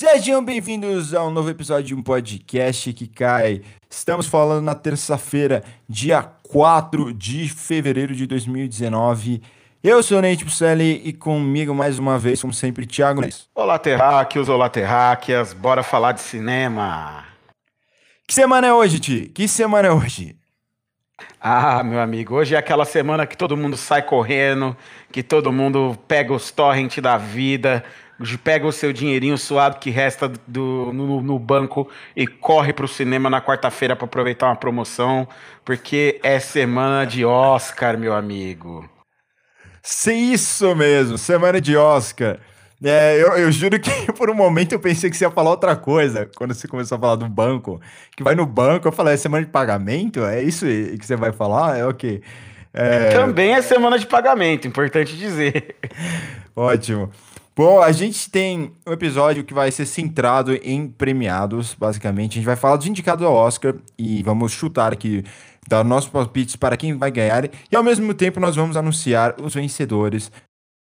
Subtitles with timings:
[0.00, 3.60] Sejam bem-vindos a um novo episódio de um podcast que cai.
[3.90, 9.42] Estamos falando na terça-feira, dia 4 de fevereiro de 2019.
[9.84, 13.46] Eu sou o Nate Pucelli e comigo mais uma vez, como sempre, Thiago Nunes.
[13.54, 17.26] Olá, terráqueos, olá, terráqueas, bora falar de cinema.
[18.26, 19.30] Que semana é hoje, Ti?
[19.34, 20.34] Que semana é hoje?
[21.38, 24.74] Ah, meu amigo, hoje é aquela semana que todo mundo sai correndo,
[25.12, 27.84] que todo mundo pega os torrents da vida,
[28.42, 33.30] pega o seu dinheirinho suado que resta do, no, no banco e corre pro cinema
[33.30, 35.26] na quarta-feira para aproveitar uma promoção,
[35.64, 38.88] porque é semana de Oscar, meu amigo.
[39.82, 42.38] Sim, isso mesmo, semana de Oscar.
[42.82, 45.76] É, eu, eu, juro que por um momento eu pensei que você ia falar outra
[45.76, 47.80] coisa, quando você começou a falar do banco.
[48.16, 50.24] Que vai no banco, eu falei, é semana de pagamento?
[50.24, 51.78] É isso que você vai falar?
[51.78, 52.22] É o okay.
[52.72, 53.10] É...
[53.10, 55.76] Também é semana de pagamento, importante dizer.
[56.54, 57.10] Ótimo.
[57.62, 62.32] Bom, a gente tem um episódio que vai ser centrado em premiados, basicamente.
[62.32, 65.22] A gente vai falar dos indicados ao Oscar e vamos chutar aqui,
[65.68, 67.50] dar nossos palpites para quem vai ganhar.
[67.70, 70.32] E ao mesmo tempo nós vamos anunciar os vencedores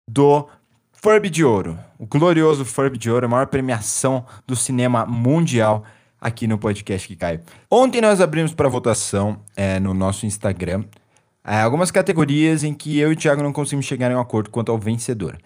[0.09, 0.49] do
[0.93, 1.77] Furby de Ouro.
[1.99, 5.83] O glorioso Furby de Ouro, a maior premiação do cinema mundial
[6.21, 7.41] aqui no podcast que cai.
[7.69, 10.85] Ontem nós abrimos para votação é, no nosso Instagram
[11.45, 14.49] é, algumas categorias em que eu e o Thiago não conseguimos chegar em um acordo
[14.49, 15.37] quanto ao vencedor.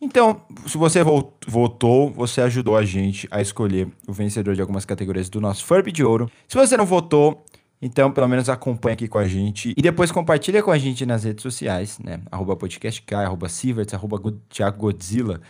[0.00, 1.00] Então, se você
[1.46, 5.90] votou, você ajudou a gente a escolher o vencedor de algumas categorias do nosso Furby
[5.90, 6.30] de Ouro.
[6.46, 7.44] Se você não votou,
[7.82, 9.74] então, pelo menos acompanha aqui com a gente.
[9.76, 12.20] E depois compartilha com a gente nas redes sociais, né?
[12.30, 15.40] Arroba podcastk, arroba Sieverts, arroba Thiago Godzilla.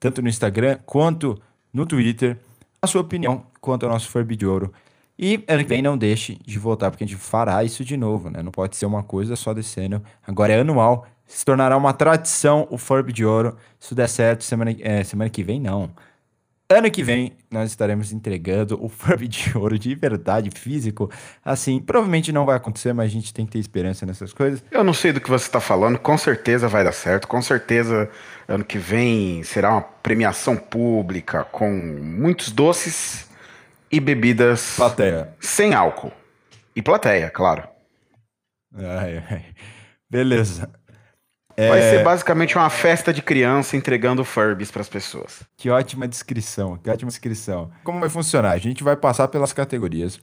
[0.00, 1.38] Tanto no Instagram quanto
[1.72, 2.38] no Twitter.
[2.80, 4.72] A sua opinião quanto ao nosso Furby de Ouro.
[5.18, 8.30] E ano que vem não deixe de votar, porque a gente fará isso de novo,
[8.30, 8.42] né?
[8.42, 10.02] Não pode ser uma coisa só desse ano.
[10.26, 11.06] Agora é anual.
[11.28, 13.56] Se tornará uma tradição o Furby de Ouro.
[13.78, 15.94] Se der certo, semana, é, semana que vem não.
[16.70, 21.10] Ano que vem nós estaremos entregando o Furby de ouro de verdade, físico.
[21.42, 24.62] Assim, provavelmente não vai acontecer, mas a gente tem que ter esperança nessas coisas.
[24.70, 27.26] Eu não sei do que você está falando, com certeza vai dar certo.
[27.26, 28.10] Com certeza
[28.46, 33.26] ano que vem será uma premiação pública com muitos doces
[33.90, 35.34] e bebidas plateia.
[35.40, 36.12] sem álcool.
[36.76, 37.66] E plateia, claro.
[38.74, 39.44] Ai, ai.
[40.10, 40.70] Beleza.
[41.66, 41.90] Vai é...
[41.90, 45.42] ser basicamente uma festa de criança entregando Furbies para as pessoas.
[45.56, 47.70] Que ótima descrição, que ótima descrição.
[47.82, 48.52] Como vai funcionar?
[48.52, 50.20] A gente vai passar pelas categorias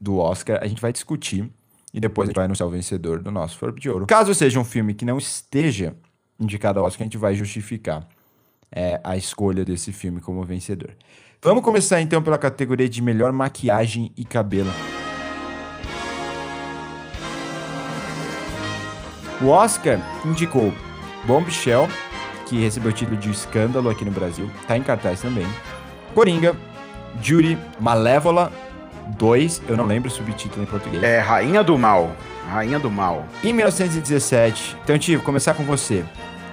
[0.00, 1.48] do Oscar, a gente vai discutir
[1.94, 4.06] e depois a gente vai anunciar o vencedor do nosso Furby de Ouro.
[4.06, 5.94] Caso seja um filme que não esteja
[6.38, 8.06] indicado ao Oscar, a gente vai justificar
[8.70, 10.96] é, a escolha desse filme como vencedor.
[11.40, 14.70] Vamos começar então pela categoria de melhor maquiagem e cabelo.
[19.40, 20.72] O Oscar indicou
[21.24, 21.88] Bombshell,
[22.46, 25.46] que recebeu o título de Escândalo aqui no Brasil, tá em cartaz também.
[26.14, 26.56] Coringa,
[27.20, 28.50] Judy, Malévola
[29.18, 31.02] 2, eu não lembro o subtítulo em português.
[31.02, 32.12] É Rainha do Mal.
[32.50, 33.26] Rainha do Mal.
[33.44, 34.76] Em 1917.
[34.82, 36.02] Então, Tio, começar com você.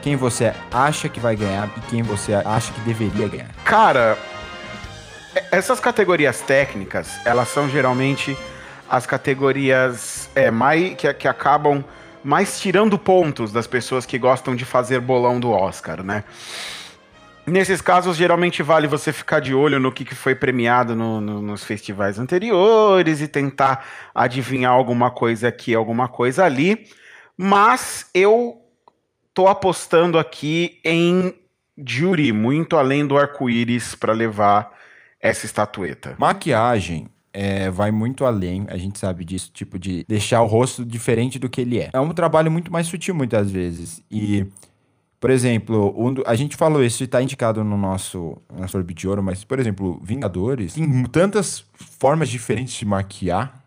[0.01, 3.47] Quem você acha que vai ganhar e quem você acha que deveria ganhar?
[3.63, 4.17] Cara,
[5.49, 8.37] essas categorias técnicas, elas são geralmente
[8.89, 11.83] as categorias é, mais, que, que acabam
[12.23, 16.23] mais tirando pontos das pessoas que gostam de fazer bolão do Oscar, né?
[17.45, 21.41] Nesses casos, geralmente vale você ficar de olho no que, que foi premiado no, no,
[21.41, 23.85] nos festivais anteriores e tentar
[24.15, 26.87] adivinhar alguma coisa aqui, alguma coisa ali.
[27.37, 28.61] Mas eu
[29.33, 31.35] tô apostando aqui em
[31.77, 34.71] Jury, muito além do arco-íris, para levar
[35.19, 36.15] essa estatueta.
[36.17, 41.39] Maquiagem é, vai muito além, a gente sabe disso, tipo, de deixar o rosto diferente
[41.39, 41.89] do que ele é.
[41.91, 44.03] É um trabalho muito mais sutil muitas vezes.
[44.09, 44.45] E,
[45.19, 49.07] por exemplo, um, a gente falou isso e tá indicado no nosso, nosso Orbe de
[49.07, 53.63] Ouro, mas, por exemplo, Vingadores tem tantas formas diferentes de maquiar,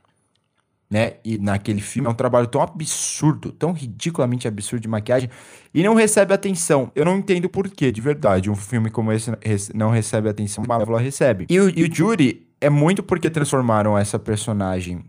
[0.88, 1.14] né?
[1.24, 5.28] E naquele filme é um trabalho tão absurdo, tão ridiculamente absurdo de maquiagem
[5.74, 6.92] e não recebe atenção.
[6.94, 9.32] Eu não entendo por que, de verdade, um filme como esse
[9.74, 11.46] não recebe atenção, Marvel recebe.
[11.50, 15.04] E o, e o Jury é muito porque transformaram essa personagem,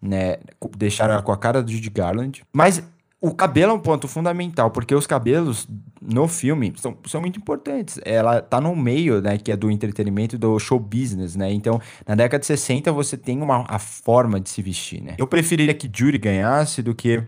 [0.00, 0.36] né?
[0.76, 2.42] Deixaram ela com a cara do Judy Garland.
[2.52, 2.82] Mas
[3.20, 5.68] o cabelo é um ponto fundamental, porque os cabelos
[6.00, 8.00] no filme são, são muito importantes.
[8.04, 11.52] Ela tá no meio, né, que é do entretenimento do show business, né?
[11.52, 15.14] Então, na década de 60 você tem uma a forma de se vestir, né?
[15.16, 17.22] Eu preferiria que Judy ganhasse do que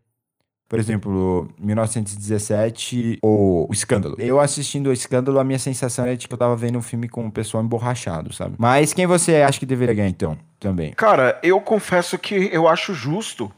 [0.69, 4.16] por exemplo, 1917 ou O Escândalo.
[4.19, 7.08] Eu assistindo O Escândalo, a minha sensação é de que eu tava vendo um filme
[7.08, 8.56] com um pessoal emborrachado, sabe?
[8.58, 10.93] Mas quem você acha que deveria ganhar então, também?
[10.93, 13.52] Cara, eu confesso que eu acho justo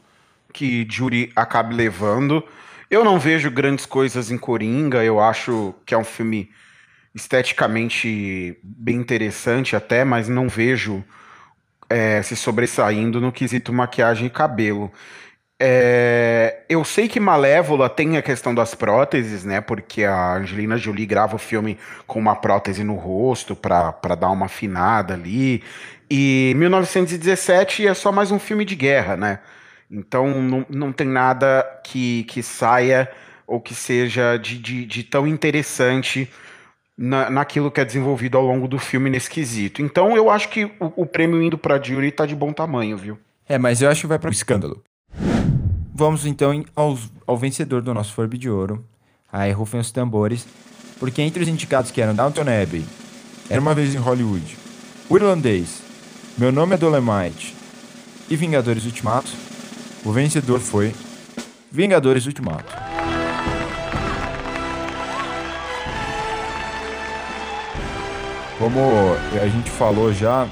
[0.53, 2.43] que Jury acabe levando.
[2.89, 6.49] Eu não vejo grandes coisas em Coringa, eu acho que é um filme
[7.13, 11.03] esteticamente bem interessante até, mas não vejo
[11.89, 14.91] é, se sobressaindo no quesito maquiagem e cabelo.
[15.59, 19.59] É, eu sei que Malévola tem a questão das próteses, né?
[19.59, 24.45] Porque a Angelina Jolie grava o filme com uma prótese no rosto para dar uma
[24.45, 25.63] afinada ali.
[26.09, 29.39] E 1917 é só mais um filme de guerra, né?
[29.89, 33.09] Então não, não tem nada que, que saia
[33.47, 36.29] ou que seja de, de, de tão interessante
[36.97, 39.81] na, naquilo que é desenvolvido ao longo do filme nesse quesito.
[39.81, 43.17] Então eu acho que o, o prêmio indo pra Jury tá de bom tamanho, viu?
[43.47, 44.83] É, mas eu acho que vai para escândalo.
[45.93, 48.85] Vamos então aos, ao vencedor do nosso Forbe de Ouro.
[49.31, 50.45] Aí rufem os tambores.
[50.99, 52.83] Porque entre os indicados que eram Downton Abbey,
[53.49, 54.57] Era Uma Vez em Hollywood,
[55.09, 55.81] O Irlandês,
[56.37, 57.55] Meu Nome é Dolemite
[58.29, 59.31] e Vingadores Ultimato,
[60.03, 60.93] o vencedor foi
[61.71, 62.73] Vingadores Ultimato.
[68.57, 68.79] Como
[69.39, 70.47] a gente falou já,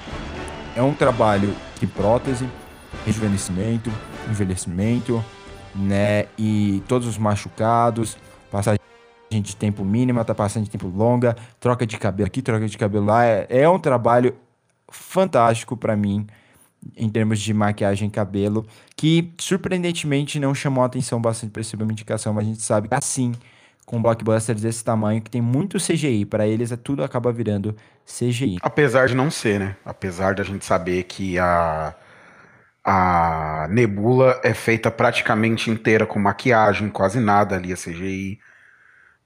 [0.75, 2.47] é um trabalho de prótese,
[3.03, 3.91] rejuvenescimento,
[4.29, 5.23] envelhecimento,
[5.75, 6.25] né?
[6.37, 8.17] E todos os machucados,
[8.51, 8.79] passagem
[9.31, 13.05] de tempo mínima, tá passando de tempo longa, troca de cabelo aqui, troca de cabelo
[13.05, 13.25] lá.
[13.25, 14.35] É, é um trabalho
[14.89, 16.25] fantástico para mim
[16.95, 21.75] em termos de maquiagem e cabelo, que surpreendentemente não chamou a atenção bastante para essa
[21.75, 23.33] indicação, mas a gente sabe que assim,
[23.85, 27.75] com blockbusters desse tamanho, que tem muito CGI, para eles é tudo acaba virando
[28.05, 28.57] CGI.
[28.61, 29.75] Apesar de não ser, né?
[29.83, 31.95] Apesar da gente saber que a
[32.85, 38.39] a Nebula é feita praticamente inteira com maquiagem, quase nada ali a CGI.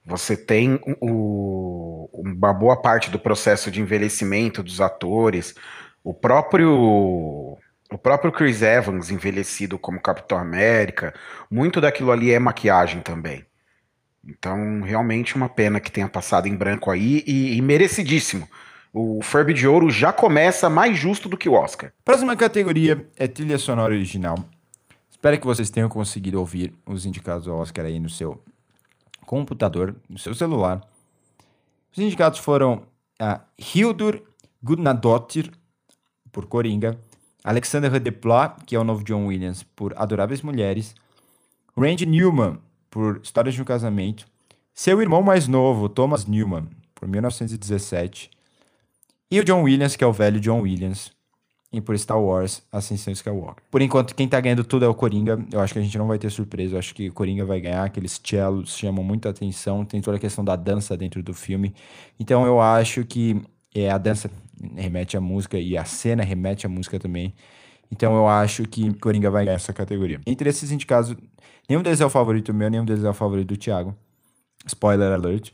[0.06, 5.54] Você tem o, uma boa parte do processo de envelhecimento dos atores.
[6.02, 7.58] O próprio
[7.92, 11.12] o próprio Chris Evans envelhecido como Capitão América,
[11.50, 13.44] muito daquilo ali é maquiagem também.
[14.24, 18.48] Então, realmente uma pena que tenha passado em branco aí e, e merecidíssimo
[18.92, 21.92] o Furby de Ouro já começa mais justo do que o Oscar.
[22.04, 24.36] Próxima categoria é trilha sonora original.
[25.10, 28.42] Espero que vocês tenham conseguido ouvir os indicados ao Oscar aí no seu
[29.26, 30.80] computador, no seu celular.
[31.92, 32.82] Os indicados foram
[33.18, 34.22] a Hildur
[34.62, 35.50] Gudnadottir,
[36.32, 36.98] por Coringa,
[37.42, 40.94] Alexander Desplat, que é o novo John Williams, por Adoráveis Mulheres,
[41.76, 42.58] Randy Newman,
[42.90, 44.26] por Histórias de um Casamento,
[44.74, 48.30] seu irmão mais novo, Thomas Newman, por 1917,
[49.30, 51.12] e o John Williams, que é o velho John Williams.
[51.72, 53.62] E por Star Wars, Ascensão Skywalker.
[53.70, 55.38] Por enquanto, quem tá ganhando tudo é o Coringa.
[55.52, 56.74] Eu acho que a gente não vai ter surpresa.
[56.74, 57.84] Eu acho que o Coringa vai ganhar.
[57.84, 59.84] Aqueles cellos chamam muita atenção.
[59.84, 61.72] Tem toda a questão da dança dentro do filme.
[62.18, 63.40] Então eu acho que
[63.72, 64.28] é, a dança
[64.74, 67.32] remete à música e a cena remete à música também.
[67.90, 70.20] Então eu acho que Coringa vai ganhar essa categoria.
[70.26, 71.14] Entre esses indicados,
[71.68, 73.94] nenhum deles é o favorito meu, nenhum deles é o favorito do Thiago.
[74.66, 75.52] Spoiler alert.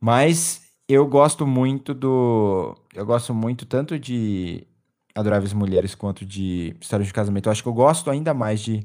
[0.00, 2.74] Mas eu gosto muito do.
[2.94, 4.66] Eu gosto muito tanto de
[5.14, 7.46] Adoráveis Mulheres quanto de História de um Casamento.
[7.48, 8.84] Eu acho que eu gosto ainda mais de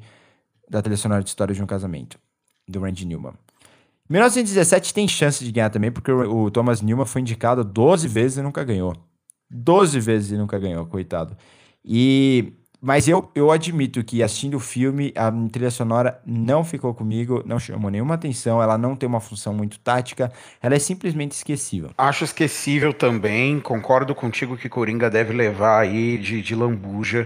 [0.70, 2.20] da trilha sonora de História de um Casamento,
[2.68, 3.34] do Randy Newman.
[4.10, 8.38] 1917 tem chance de ganhar também, porque o, o Thomas Newman foi indicado 12 vezes
[8.38, 8.96] e nunca ganhou.
[9.50, 11.38] 12 vezes e nunca ganhou, coitado.
[11.86, 12.54] E
[12.86, 17.58] mas eu, eu admito que assistindo o filme, a trilha sonora não ficou comigo, não
[17.58, 20.30] chamou nenhuma atenção, ela não tem uma função muito tática,
[20.62, 21.92] ela é simplesmente esquecível.
[21.98, 27.26] Acho esquecível também, concordo contigo que Coringa deve levar aí de, de lambuja.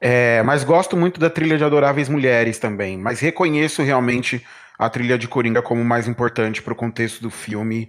[0.00, 4.44] É, mas gosto muito da trilha de Adoráveis Mulheres também, mas reconheço realmente
[4.76, 7.88] a trilha de Coringa como mais importante para o contexto do filme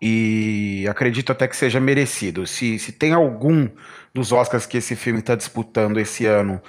[0.00, 2.46] e acredito até que seja merecido.
[2.46, 3.68] Se, se tem algum
[4.16, 6.60] dos Oscars que esse filme está disputando esse ano,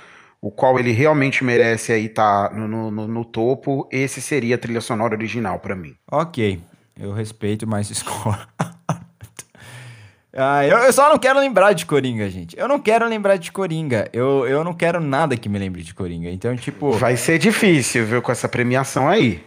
[0.42, 4.58] o qual ele realmente merece aí estar tá no, no, no, topo, esse seria a
[4.58, 5.96] trilha sonora original para mim.
[6.12, 6.60] Ok,
[7.00, 8.46] eu respeito, mas discordo.
[10.36, 12.58] ah, eu, eu, só não quero lembrar de Coringa, gente.
[12.60, 14.10] Eu não quero lembrar de Coringa.
[14.12, 16.30] Eu, eu não quero nada que me lembre de Coringa.
[16.30, 16.92] Então, tipo.
[16.92, 19.44] Vai ser difícil, viu, com essa premiação aí.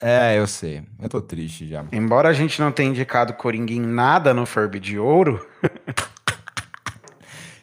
[0.00, 0.82] É, eu sei.
[1.02, 1.84] Eu tô triste já.
[1.90, 5.44] Embora a gente não tenha indicado Coringa em nada no Furby de Ouro.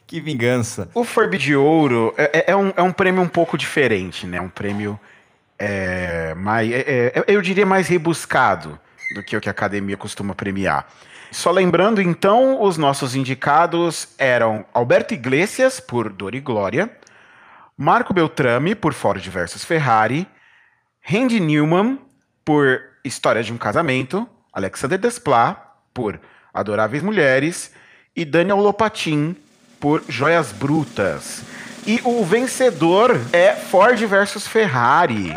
[0.07, 0.89] que vingança.
[0.93, 4.39] O Furby de Ouro é, é, é, um, é um prêmio um pouco diferente, né?
[4.39, 4.99] Um prêmio
[5.57, 8.79] é, mais, é, é, eu diria mais rebuscado
[9.15, 10.87] do que o que a academia costuma premiar.
[11.31, 16.89] Só lembrando, então, os nossos indicados eram Alberto Iglesias, por Dor e Glória,
[17.77, 20.27] Marco Beltrame, por Ford versus Ferrari,
[21.01, 21.99] Randy Newman,
[22.43, 25.57] por História de um Casamento, Alexander Desplat,
[25.93, 26.19] por
[26.53, 27.73] Adoráveis Mulheres,
[28.15, 29.35] e Daniel Lopatin,
[29.79, 31.43] por Joias Brutas.
[31.87, 35.35] E o vencedor é Ford versus Ferrari,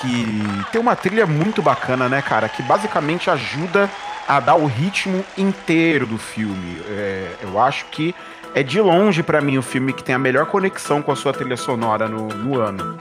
[0.00, 0.26] que
[0.70, 2.48] tem uma trilha muito bacana, né, cara?
[2.48, 3.88] Que basicamente ajuda
[4.28, 6.80] a dar o ritmo inteiro do filme.
[6.88, 8.14] É, eu acho que
[8.54, 11.32] é de longe para mim o filme que tem a melhor conexão com a sua
[11.32, 12.98] trilha sonora no, no ano.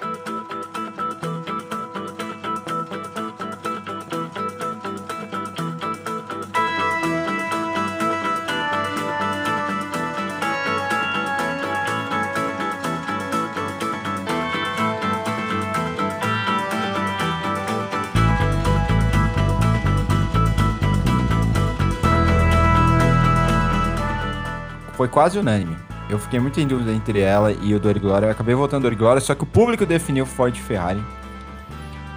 [25.20, 25.76] Quase unânime.
[26.10, 28.28] Eu fiquei muito em dúvida entre ela e o Dor e Glória.
[28.28, 31.04] Eu acabei votando Dor e Glória, só que o público definiu Ford Ferrari.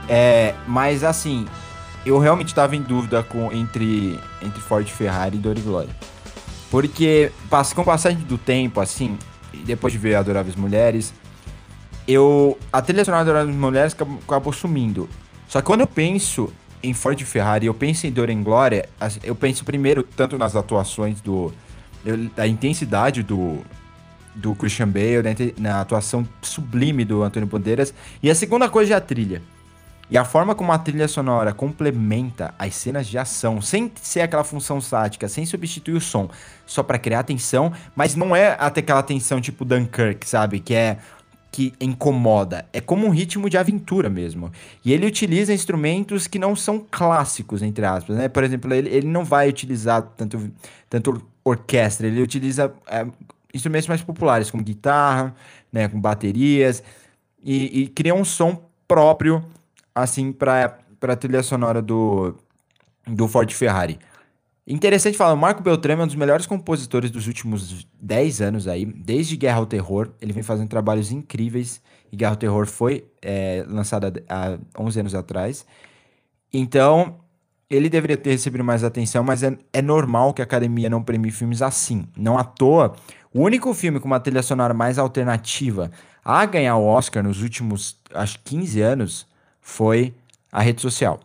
[0.09, 1.45] É, mas assim,
[2.07, 5.91] eu realmente estava em dúvida com, entre, entre Ford Ferrari e Dor e Glória.
[6.71, 7.33] Porque
[7.75, 9.19] com o passagem do tempo, assim,
[9.65, 11.13] depois de ver Adoráveis Mulheres,
[12.07, 12.57] eu.
[12.73, 15.09] A trilha sonora Adoráveis Mulheres acabou, acabou sumindo.
[15.49, 16.53] Só que quando eu penso
[16.85, 18.89] em Ford Ferrari, eu penso em Dor e Glória,
[19.25, 21.53] eu penso primeiro tanto nas atuações do
[22.37, 23.59] a intensidade do,
[24.35, 27.95] do Christian Bale, né, na atuação sublime do Antônio Bandeiras.
[28.23, 29.43] E a segunda coisa é a trilha.
[30.11, 34.45] E a forma como a trilha sonora complementa as cenas de ação, sem ser aquela
[34.45, 36.29] função sática, sem substituir o som,
[36.67, 40.61] só para criar tensão, mas não é até aquela tensão tipo Dunkirk, sabe?
[40.61, 40.99] Que é
[41.51, 42.67] que incomoda.
[42.73, 44.51] É como um ritmo de aventura mesmo.
[44.85, 48.29] E ele utiliza instrumentos que não são clássicos, entre aspas, né?
[48.29, 50.51] Por exemplo, ele, ele não vai utilizar tanto,
[50.89, 53.07] tanto orquestra, ele utiliza é,
[53.53, 55.35] instrumentos mais populares, como guitarra,
[55.73, 56.83] né, com baterias,
[57.43, 59.45] e, e cria um som próprio,
[59.95, 62.35] assim, para a trilha sonora do,
[63.07, 63.99] do Ford Ferrari.
[64.67, 68.85] Interessante falar, o Marco Beltrame é um dos melhores compositores dos últimos 10 anos aí,
[68.85, 71.83] desde Guerra ao Terror, ele vem fazendo trabalhos incríveis,
[72.13, 75.67] e Guerra ao Terror foi é, lançada há 11 anos atrás.
[76.53, 77.17] Então,
[77.73, 81.31] ele deveria ter recebido mais atenção, mas é, é normal que a academia não premie
[81.31, 82.07] filmes assim.
[82.17, 82.95] Não à toa,
[83.33, 85.91] o único filme com uma trilha sonora mais alternativa
[86.23, 89.27] a ganhar o Oscar nos últimos, acho 15 anos,
[89.61, 90.15] foi
[90.51, 91.19] A Rede Social.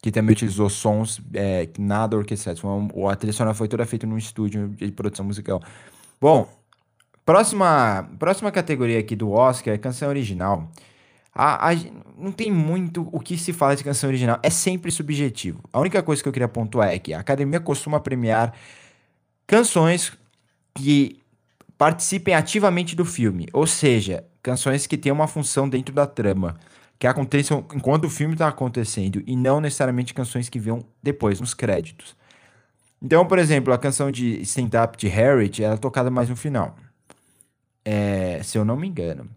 [0.00, 2.62] Que também utilizou sons é, nada orquestrados.
[3.10, 5.62] A trilha sonora foi toda feita num estúdio de produção musical.
[6.20, 6.48] Bom,
[7.24, 10.68] próxima, próxima categoria aqui do Oscar é canção original.
[11.34, 11.74] A, a,
[12.16, 14.38] não tem muito o que se fala de canção original.
[14.42, 15.60] É sempre subjetivo.
[15.72, 18.54] A única coisa que eu queria pontuar é que a academia costuma premiar
[19.46, 20.12] canções
[20.74, 21.20] que
[21.76, 23.48] participem ativamente do filme.
[23.52, 26.56] Ou seja, canções que têm uma função dentro da trama.
[26.98, 29.22] Que aconteçam enquanto o filme está acontecendo.
[29.26, 32.16] E não necessariamente canções que venham depois, nos créditos.
[33.02, 36.36] Então, por exemplo, a canção de Stand Up de Harriet, ela é tocada mais no
[36.36, 36.76] final.
[37.84, 39.28] É, se eu não me engano.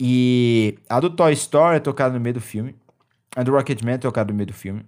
[0.00, 2.74] E a do Toy Story é tocada no meio do filme.
[3.34, 4.84] A do Rocketman é tocada no meio do filme.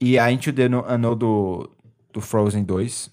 [0.00, 1.70] E a Into the Unknown do,
[2.12, 3.10] do Frozen 2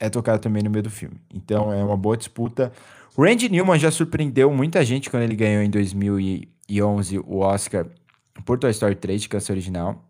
[0.00, 1.16] é tocada também no meio do filme.
[1.34, 2.72] Então é uma boa disputa.
[3.16, 7.86] Randy Newman já surpreendeu muita gente quando ele ganhou em 2011 o Oscar
[8.44, 10.04] por Toy Story 3 de canção original.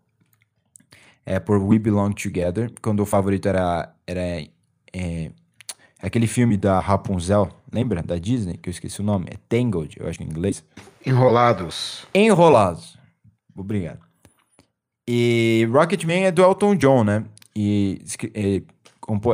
[1.25, 4.43] É por We Belong Together, quando o favorito era, era
[4.93, 5.31] é,
[6.01, 9.27] aquele filme da Rapunzel, Lembra da Disney, que eu esqueci o nome?
[9.29, 10.63] É Tangled, eu acho em inglês.
[11.05, 12.05] Enrolados.
[12.15, 12.97] Enrolados.
[13.55, 13.99] Obrigado.
[15.07, 17.25] E Rocketman é do Elton John, né?
[17.55, 18.01] E
[18.33, 18.65] ele,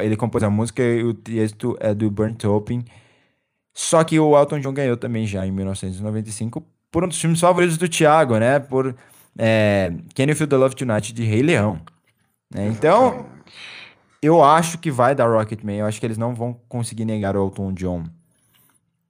[0.04, 2.84] ele compôs a música e o texto é do Burnt Open.
[3.74, 7.78] Só que o Elton John ganhou também já em 1995 por um dos filmes favoritos
[7.78, 8.60] do Thiago, né?
[8.60, 8.96] Por
[9.38, 11.80] é, Can You Feel the Love Tonight de Rei Leão.
[12.54, 12.68] Né?
[12.68, 13.26] Então,
[14.22, 15.78] eu acho que vai dar Rocketman.
[15.78, 18.06] Eu acho que eles não vão conseguir negar o Elton John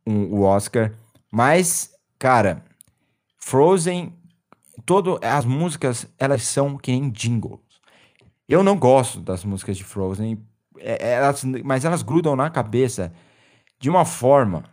[0.05, 0.91] um, o Oscar.
[1.31, 2.63] Mas, cara,
[3.37, 4.13] Frozen,
[4.85, 7.59] todo, as músicas, elas são que nem jingles.
[8.47, 10.39] Eu não gosto das músicas de Frozen,
[10.77, 13.11] é, elas, mas elas grudam na cabeça
[13.79, 14.63] de uma forma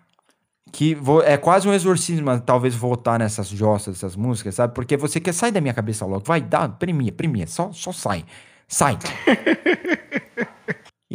[0.70, 4.74] que é quase um exorcismo, talvez, voltar nessas jossas, essas músicas, sabe?
[4.74, 6.24] Porque você quer sair da minha cabeça logo.
[6.24, 8.24] Vai, dá, premia, premia, só, só sai.
[8.66, 8.98] Sai.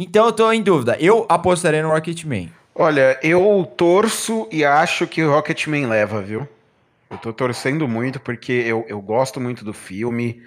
[0.04, 0.96] então eu tô em dúvida.
[1.00, 2.50] Eu apostaria no Rocketman.
[2.74, 6.46] Olha, eu torço e acho que o Rocketman leva, viu?
[7.10, 10.42] Eu tô torcendo muito porque eu, eu gosto muito do filme.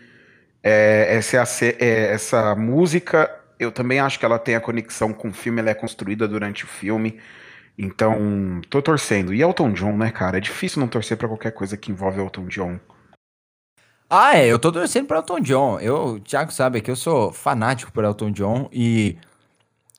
[0.63, 3.29] É, essa, é, essa música,
[3.59, 6.63] eu também acho que ela tem a conexão com o filme, ela é construída durante
[6.63, 7.19] o filme.
[7.77, 9.33] Então, tô torcendo.
[9.33, 10.37] E Elton John, né, cara?
[10.37, 12.79] É difícil não torcer para qualquer coisa que envolve Elton John.
[14.09, 15.79] Ah, é, eu tô torcendo pra Elton John.
[15.79, 19.17] Eu, o Thiago sabe que eu sou fanático por Elton John e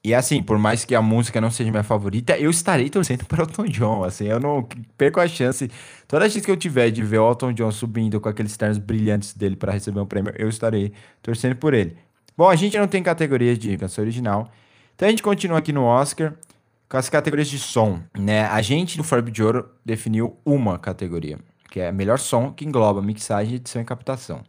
[0.04, 3.40] e assim, por mais que a música não seja minha favorita, eu estarei torcendo para
[3.40, 4.04] o Elton John.
[4.04, 4.66] Assim, eu não
[4.96, 5.70] perco a chance.
[6.08, 9.32] Toda vez que eu tiver de ver o Elton John subindo com aqueles ternos brilhantes
[9.32, 10.92] dele para receber um prêmio, eu estarei
[11.22, 11.96] torcendo por ele.
[12.36, 14.50] Bom, a gente não tem categoria de canção original.
[14.96, 16.34] Então a gente continua aqui no Oscar
[16.88, 18.44] com as categorias de som, né?
[18.46, 21.38] A gente no Forb de Ouro definiu uma categoria,
[21.70, 24.42] que é melhor som, que engloba mixagem, edição e captação.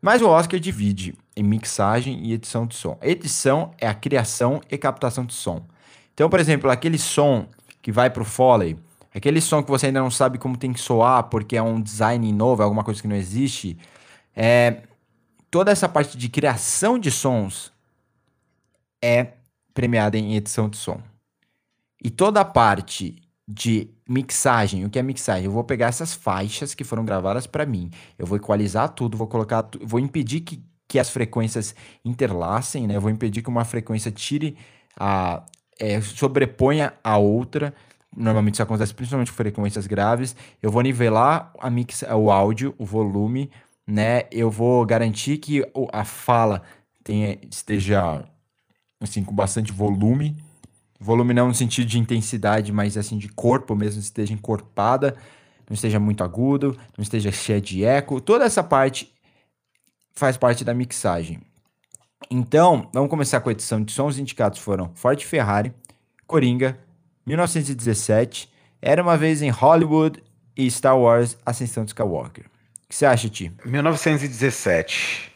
[0.00, 2.98] Mas o Oscar divide em mixagem e edição de som.
[3.02, 5.64] Edição é a criação e captação de som.
[6.14, 7.46] Então, por exemplo, aquele som
[7.82, 8.78] que vai para o Foley,
[9.14, 12.32] aquele som que você ainda não sabe como tem que soar porque é um design
[12.32, 13.76] novo, é alguma coisa que não existe,
[14.34, 14.82] é
[15.50, 17.72] toda essa parte de criação de sons
[19.02, 19.32] é
[19.74, 21.00] premiada em edição de som.
[22.02, 23.16] E toda a parte
[23.52, 25.46] de mixagem, o que é mixagem?
[25.46, 29.26] Eu vou pegar essas faixas que foram gravadas para mim, eu vou equalizar tudo, vou
[29.26, 32.94] colocar, vou impedir que, que as frequências interlacem, né?
[32.94, 34.56] Eu vou impedir que uma frequência tire
[34.96, 35.42] a
[35.80, 37.74] é, sobreponha a outra.
[38.16, 40.36] Normalmente isso acontece principalmente com frequências graves.
[40.62, 43.50] Eu vou nivelar a mix, o áudio, o volume,
[43.84, 44.24] né?
[44.30, 46.62] Eu vou garantir que a fala
[47.02, 48.24] tenha, esteja
[49.00, 50.36] assim com bastante volume.
[51.00, 55.16] Volume não no sentido de intensidade, mas assim de corpo mesmo, esteja encorpada,
[55.68, 58.20] não esteja muito agudo, não esteja cheia de eco.
[58.20, 59.10] Toda essa parte
[60.12, 61.40] faz parte da mixagem.
[62.30, 65.72] Então, vamos começar com a edição de sons indicados foram Ford Ferrari,
[66.26, 66.78] Coringa,
[67.26, 68.52] 1917,
[68.82, 70.22] Era Uma Vez em Hollywood
[70.54, 72.44] e Star Wars Ascensão de Skywalker.
[72.44, 73.50] O que você acha, Ti?
[73.64, 75.32] 1917.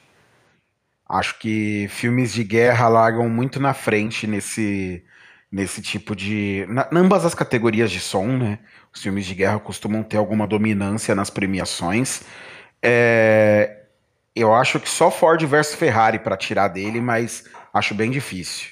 [1.09, 5.03] Acho que filmes de guerra largam muito na frente nesse,
[5.55, 6.67] nesse tipo de.
[6.69, 8.59] Na, ambas as categorias de som, né?
[8.93, 12.23] Os filmes de guerra costumam ter alguma dominância nas premiações.
[12.83, 13.85] É,
[14.35, 18.71] eu acho que só Ford versus Ferrari para tirar dele, mas acho bem difícil.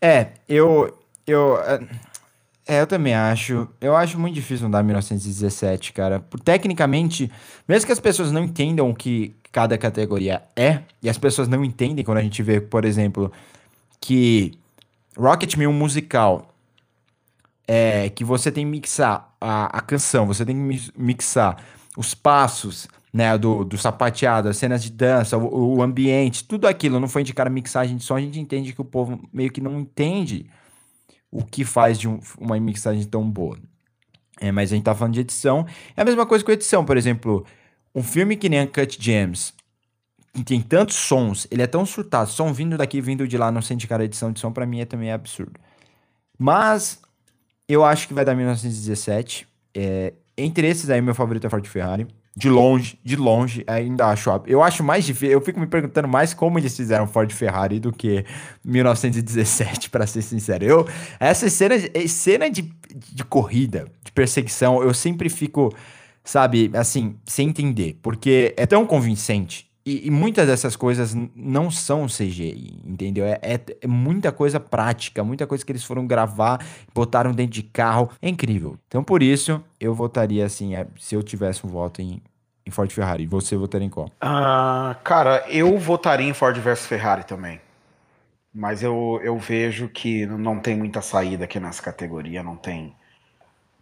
[0.00, 0.96] É, eu.
[1.26, 1.58] Eu.
[2.64, 3.68] É, eu também acho.
[3.80, 6.24] Eu acho muito difícil não dar 1917, cara.
[6.44, 7.28] Tecnicamente,
[7.66, 11.64] mesmo que as pessoas não entendam o que cada categoria é, e as pessoas não
[11.64, 13.32] entendem quando a gente vê, por exemplo,
[14.00, 14.59] que
[15.20, 16.54] Rocketman é um musical,
[17.68, 21.62] é, que você tem que mixar a, a canção, você tem que mixar
[21.96, 27.00] os passos, né, do, do sapateado, as cenas de dança, o, o, ambiente, tudo aquilo
[27.00, 29.60] não foi indicado a mixagem de som, a gente entende que o povo meio que
[29.60, 30.48] não entende
[31.30, 33.58] o que faz de um, uma mixagem tão boa.
[34.40, 35.66] É, mas a gente tá falando de edição.
[35.96, 37.44] É a mesma coisa com edição, por exemplo,
[37.94, 39.52] um filme que nem Cut Gems,
[40.44, 43.74] tem tantos sons, ele é tão surtado, som vindo daqui, vindo de lá, não ser
[43.74, 45.58] indicado a edição de som, para mim é também absurdo.
[46.38, 47.00] Mas
[47.68, 49.46] eu acho que vai dar 1917.
[49.74, 52.06] É, entre esses aí, meu favorito é Ford Ferrari.
[52.34, 54.30] De longe, de longe, ainda acho.
[54.46, 55.32] Eu acho mais difícil.
[55.32, 58.24] Eu fico me perguntando mais como eles fizeram Ford Ferrari do que
[58.64, 60.64] 1917, para ser sincero.
[60.64, 60.88] Eu,
[61.18, 61.74] essa cena,
[62.08, 62.72] cena de,
[63.12, 65.74] de corrida, de perseguição, eu sempre fico,
[66.24, 67.98] sabe, assim, sem entender.
[68.00, 69.69] Porque é tão convincente.
[69.84, 73.24] E, e, muitas dessas coisas não são CGI, entendeu?
[73.24, 76.64] É, é, é, muita coisa prática, muita coisa que eles foram gravar,
[76.94, 78.10] botaram dentro de carro.
[78.20, 78.76] É incrível.
[78.86, 82.22] Então, por isso, eu votaria assim, é, se eu tivesse um voto em,
[82.66, 83.26] em Ford Ferrari.
[83.26, 84.10] Você votaria em qual?
[84.20, 87.58] Ah, cara, eu votaria em Ford versus Ferrari também.
[88.52, 92.94] Mas eu, eu vejo que não tem muita saída aqui nessa categoria, não tem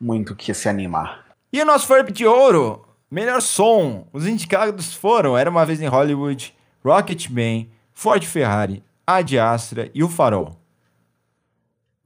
[0.01, 1.27] muito que se animar.
[1.53, 4.07] E o nosso Ford de ouro Melhor som.
[4.13, 10.09] Os indicados foram Era Uma Vez em Hollywood, Rocketman, Ford Ferrari, Ad Astra e O
[10.09, 10.57] Farol.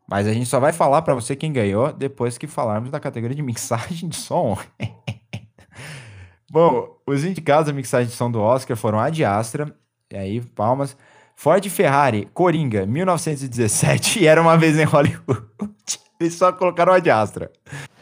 [0.09, 3.35] Mas a gente só vai falar para você quem ganhou depois que falarmos da categoria
[3.35, 4.59] de mixagem de som.
[6.51, 9.75] Bom, os indicados da mixagem de som do Oscar foram Ad Astra,
[10.11, 10.97] e aí, palmas,
[11.35, 15.47] Ford Ferrari, Coringa, 1917 e Era Uma Vez em Hollywood.
[16.21, 17.51] Eles só colocaram Ad Astra.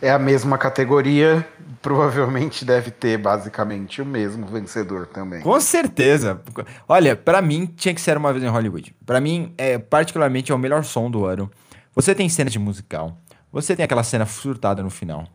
[0.02, 1.46] É a mesma categoria,
[1.82, 5.40] provavelmente deve ter basicamente o mesmo vencedor também.
[5.42, 6.40] Com certeza.
[6.88, 8.94] Olha, para mim tinha que ser uma vez em Hollywood.
[9.04, 11.50] Para mim, é particularmente é o melhor som do ano.
[11.94, 13.16] Você tem cena de musical.
[13.52, 15.26] Você tem aquela cena furtada no final.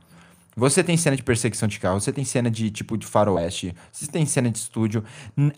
[0.57, 4.07] Você tem cena de perseguição de carro, você tem cena de tipo de faroeste, você
[4.07, 5.03] tem cena de estúdio.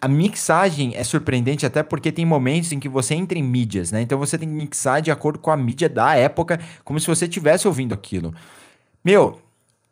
[0.02, 4.02] A mixagem é surpreendente até porque tem momentos em que você entra em mídias, né?
[4.02, 7.26] Então você tem que mixar de acordo com a mídia da época, como se você
[7.26, 8.34] estivesse ouvindo aquilo.
[9.06, 9.39] Meu,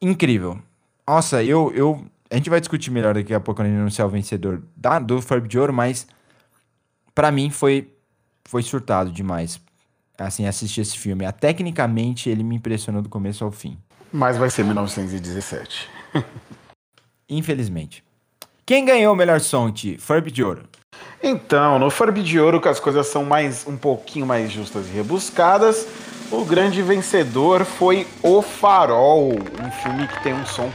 [0.02, 0.60] incrível.
[1.08, 2.04] Nossa, eu, eu.
[2.30, 5.22] A gente vai discutir melhor daqui a pouco quando a anunciar o vencedor da, do
[5.22, 6.08] Ferb de Ouro, mas
[7.13, 7.91] para mim foi,
[8.44, 9.60] foi surtado demais.
[10.18, 11.26] Assim, assistir esse filme.
[11.26, 13.78] A, tecnicamente, ele me impressionou do começo ao fim.
[14.12, 15.89] Mas vai ser 1917.
[17.30, 18.04] Infelizmente.
[18.65, 19.98] Quem ganhou o melhor som, Ti?
[19.98, 20.63] Ferb de Ouro.
[21.22, 24.91] Então, no Ferb de Ouro, que as coisas são mais um pouquinho mais justas e
[24.91, 25.88] rebuscadas,
[26.32, 30.72] o grande vencedor foi O Farol, um filme que tem um som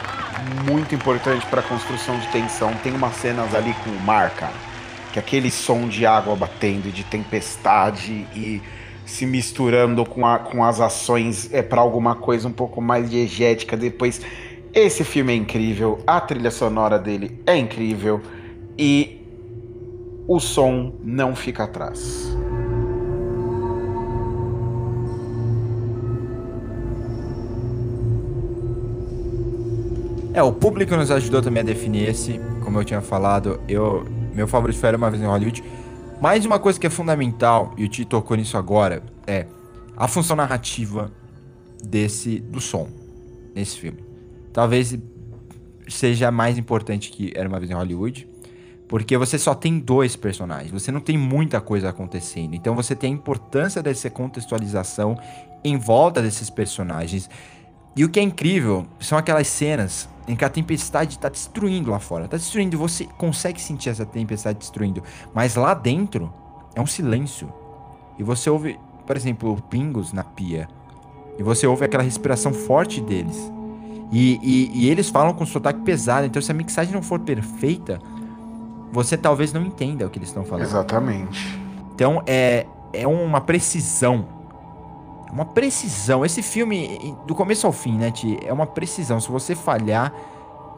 [0.65, 2.73] muito importante para a construção de tensão.
[2.83, 4.55] Tem umas cenas ali com o mar, cara,
[5.13, 8.63] que aquele som de água batendo, de tempestade e
[9.05, 13.77] se misturando com, a, com as ações é para alguma coisa um pouco mais diegética
[13.77, 14.21] depois.
[14.73, 18.21] Esse filme é incrível, a trilha sonora dele é incrível
[18.79, 19.21] e
[20.29, 22.40] o som não fica atrás.
[30.33, 34.47] É, o público nos ajudou também a definir esse, como eu tinha falado, eu meu
[34.47, 35.65] favorito foi Uma Vez em Hollywood.
[36.21, 39.47] Mais uma coisa que é fundamental, e o Ti tocou nisso agora, é
[39.97, 41.11] a função narrativa
[41.83, 42.89] desse do som
[43.55, 44.05] nesse filme.
[44.53, 44.97] Talvez
[45.89, 48.29] seja mais importante que Era Uma Vez em Hollywood,
[48.87, 52.55] porque você só tem dois personagens, você não tem muita coisa acontecendo.
[52.55, 55.19] Então você tem a importância dessa contextualização
[55.65, 57.29] em volta desses personagens.
[57.97, 61.99] E o que é incrível são aquelas cenas em que a tempestade está destruindo lá
[61.99, 62.27] fora.
[62.27, 65.03] Está destruindo, você consegue sentir essa tempestade destruindo.
[65.35, 66.33] Mas lá dentro
[66.73, 67.53] é um silêncio.
[68.17, 70.69] E você ouve, por exemplo, pingos na pia.
[71.37, 73.51] E você ouve aquela respiração forte deles.
[74.13, 76.27] E, e, e eles falam com sotaque pesado.
[76.27, 77.99] Então, se a mixagem não for perfeita,
[78.93, 80.65] você talvez não entenda o que eles estão falando.
[80.65, 81.59] Exatamente.
[81.93, 84.29] Então, é, é uma precisão
[85.33, 86.25] uma precisão.
[86.25, 89.21] Esse filme, do começo ao fim, né, Ti, é uma precisão.
[89.21, 90.13] Se você falhar,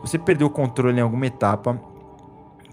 [0.00, 1.80] você perdeu o controle em alguma etapa,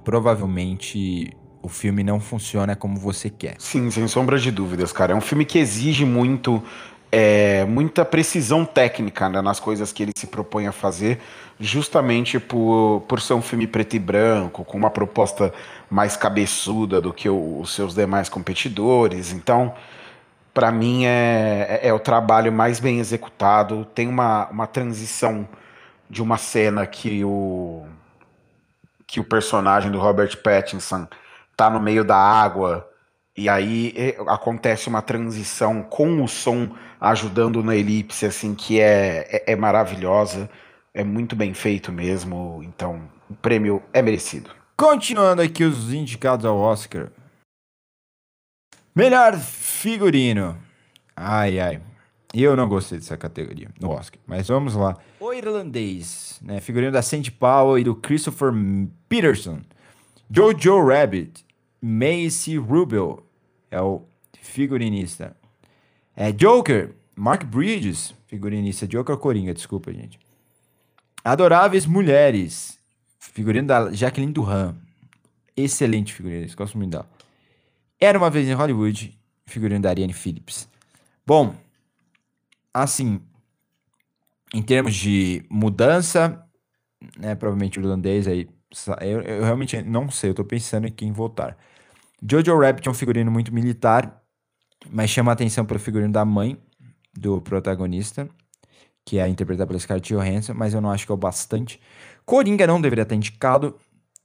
[0.04, 3.56] provavelmente o filme não funciona como você quer.
[3.60, 5.14] Sim, sem sombra de dúvidas, cara.
[5.14, 6.64] É um filme que exige muito,
[7.12, 11.20] é, muita precisão técnica né, nas coisas que ele se propõe a fazer,
[11.60, 15.54] justamente por, por ser um filme preto e branco, com uma proposta
[15.90, 19.34] mais cabeçuda do que o, os seus demais competidores.
[19.34, 19.74] Então,
[20.54, 23.86] para mim é, é, é, o trabalho mais bem executado.
[23.94, 25.48] Tem uma, uma transição
[26.10, 27.86] de uma cena que o
[29.06, 31.08] que o personagem do Robert Pattinson
[31.58, 32.88] tá no meio da água
[33.36, 36.70] e aí é, acontece uma transição com o som
[37.02, 40.48] ajudando na elipse assim que é, é, é maravilhosa,
[40.94, 42.62] é muito bem feito mesmo.
[42.64, 44.52] Então o prêmio é merecido.
[44.78, 47.08] Continuando aqui os indicados ao Oscar.
[49.00, 50.58] Melhor figurino.
[51.16, 51.82] Ai, ai.
[52.34, 54.98] Eu não gostei dessa categoria no Oscar, mas vamos lá.
[55.22, 56.60] O irlandês, né?
[56.60, 58.52] Figurino da Sandy Powell e do Christopher
[59.08, 59.62] Peterson.
[60.30, 61.46] Jojo Rabbit.
[61.82, 63.26] Macy Rubel
[63.72, 64.04] é o
[64.42, 65.34] figurinista.
[66.14, 66.94] É Joker.
[67.16, 68.86] Mark Bridges, figurinista.
[68.86, 70.20] Joker Coringa, desculpa, gente.
[71.24, 72.78] Adoráveis Mulheres.
[73.18, 74.76] Figurino da Jacqueline Duran.
[75.56, 77.10] Excelente figurino, gosto muito dela.
[78.00, 80.70] Era uma vez em Hollywood, figurino da Ariane Phillips.
[81.26, 81.54] Bom,
[82.74, 83.22] assim,
[84.54, 86.44] em termos de mudança,
[87.18, 88.48] né, provavelmente o irlandês aí,
[89.02, 91.58] eu, eu, realmente não sei, eu tô pensando em quem votar.
[92.22, 94.22] Jojo Rabbit é um figurino muito militar,
[94.90, 96.58] mas chama a atenção pelo figurino da mãe
[97.14, 98.30] do protagonista,
[99.06, 101.82] que é interpretada pela Scarlett Johansson, mas eu não acho que é o bastante.
[102.26, 103.76] Coringa não deveria estar indicado,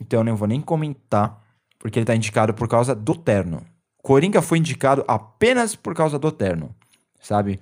[0.01, 1.44] então eu não vou nem comentar
[1.79, 3.63] porque ele tá indicado por causa do terno.
[4.03, 6.75] Coringa foi indicado apenas por causa do terno,
[7.21, 7.61] sabe?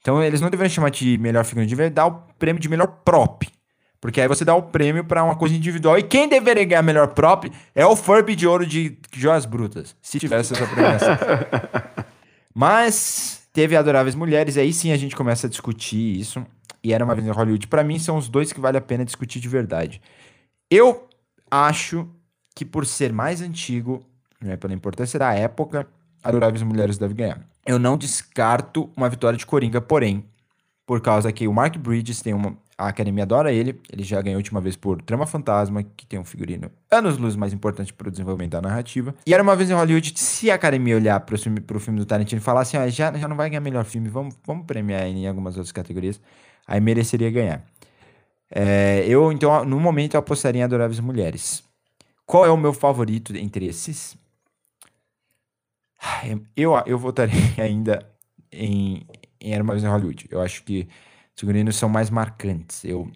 [0.00, 3.46] Então eles não deveriam chamar de melhor figurino, deveriam dar o prêmio de melhor prop.
[4.02, 5.96] Porque aí você dá o prêmio para uma coisa individual.
[5.96, 9.94] E quem deveria ganhar melhor prop é o Furby de ouro de Joias Brutas.
[10.02, 11.16] Se tivesse essa premiação.
[12.52, 16.44] Mas teve Adoráveis Mulheres, e aí sim a gente começa a discutir isso.
[16.82, 17.68] E era uma vez em Hollywood.
[17.68, 20.02] Para mim, são os dois que vale a pena discutir de verdade.
[20.68, 21.08] Eu
[21.48, 22.08] acho
[22.54, 24.04] que por ser mais antigo,
[24.40, 25.86] né, pela importância da época,
[26.22, 27.40] Adoráveis Mulheres deve ganhar.
[27.66, 30.24] Eu não descarto uma vitória de Coringa, porém,
[30.86, 32.56] por causa que o Mark Bridges tem uma.
[32.76, 36.18] A academia adora ele, ele já ganhou a última vez por Trama Fantasma, que tem
[36.18, 39.14] um figurino anos-luz mais importante para o desenvolvimento da narrativa.
[39.24, 42.06] E era uma vez em Hollywood, se a academia olhar para o filme, filme do
[42.06, 45.06] Tarantino e falar assim: ah, já, já não vai ganhar melhor filme, vamos, vamos premiar
[45.06, 46.20] em algumas outras categorias,
[46.66, 47.64] aí mereceria ganhar.
[48.50, 51.62] É, eu, então, no momento, eu apostaria em Adoráveis Mulheres.
[52.32, 54.16] Qual é o meu favorito entre esses?
[56.56, 58.10] Eu, eu votaria ainda
[58.50, 59.06] em,
[59.38, 60.28] em Era Uma em Hollywood.
[60.30, 60.88] Eu acho que
[61.36, 62.86] os figurinos são mais marcantes.
[62.86, 63.12] Eu,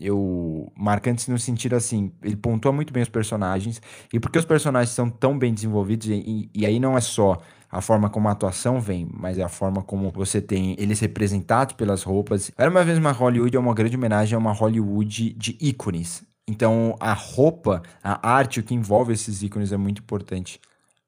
[0.00, 4.94] eu marcantes no sentido assim, ele pontua muito bem os personagens e porque os personagens
[4.94, 7.36] são tão bem desenvolvidos e, e, aí não é só
[7.70, 11.74] a forma como a atuação vem, mas é a forma como você tem eles representados
[11.74, 12.50] pelas roupas.
[12.56, 16.26] Era uma vez uma Hollywood é uma grande homenagem a uma Hollywood de ícones.
[16.48, 20.58] Então, a roupa, a arte, o que envolve esses ícones é muito importante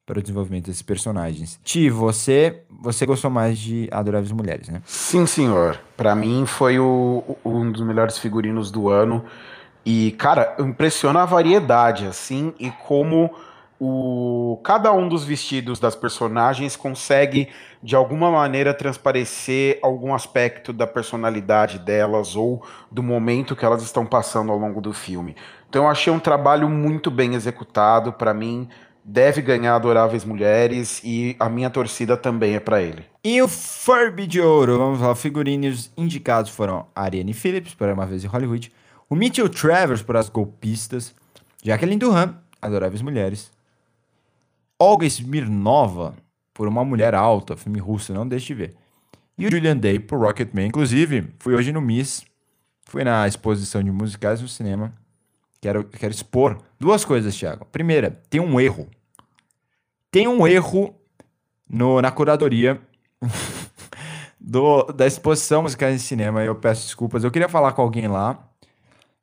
[0.04, 1.58] para o desenvolvimento desses personagens.
[1.64, 4.82] Ti, você, você gostou mais de Adoráveis Mulheres, né?
[4.84, 5.80] Sim, senhor.
[5.96, 9.24] Para mim foi o, um dos melhores figurinos do ano.
[9.86, 13.30] E, cara, impressiona a variedade, assim, e como
[13.80, 17.48] o, cada um dos vestidos das personagens consegue,
[17.82, 24.04] de alguma maneira, transparecer algum aspecto da personalidade delas ou do momento que elas estão
[24.04, 25.34] passando ao longo do filme.
[25.68, 28.12] Então eu achei um trabalho muito bem executado.
[28.12, 28.68] Para mim,
[29.02, 33.06] deve ganhar Adoráveis Mulheres e a minha torcida também é para ele.
[33.24, 38.24] E o Furby de Ouro, vamos lá, figurinos indicados foram Ariane Phillips, por Uma Vez
[38.24, 38.70] em Hollywood,
[39.08, 41.14] o Mitchell Travers, por As Golpistas,
[41.62, 43.50] Jacqueline Duran, Adoráveis Mulheres,
[44.82, 46.16] Olga Smirnova,
[46.54, 48.76] por Uma Mulher Alta, filme russo, não deixe de ver,
[49.36, 50.66] e o Julian Day, por Rocketman.
[50.66, 52.24] Inclusive, fui hoje no Miss,
[52.86, 54.92] fui na exposição de musicais no cinema,
[55.60, 57.66] quero, quero expor duas coisas, Thiago.
[57.66, 58.88] Primeira, tem um erro.
[60.10, 60.94] Tem um erro
[61.68, 62.80] no, na curadoria
[64.40, 66.42] do, da exposição musicais de cinema.
[66.42, 67.22] Eu peço desculpas.
[67.22, 68.48] Eu queria falar com alguém lá,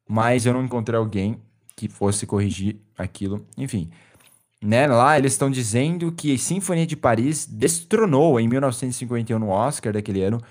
[0.08, 1.42] mas eu não encontrei alguém
[1.76, 3.46] que fosse corrigir aquilo.
[3.58, 3.90] Enfim,
[4.64, 10.24] né, lá eles estão dizendo que Sinfonia de Paris destronou em 1951 no Oscar daquele
[10.24, 10.42] ano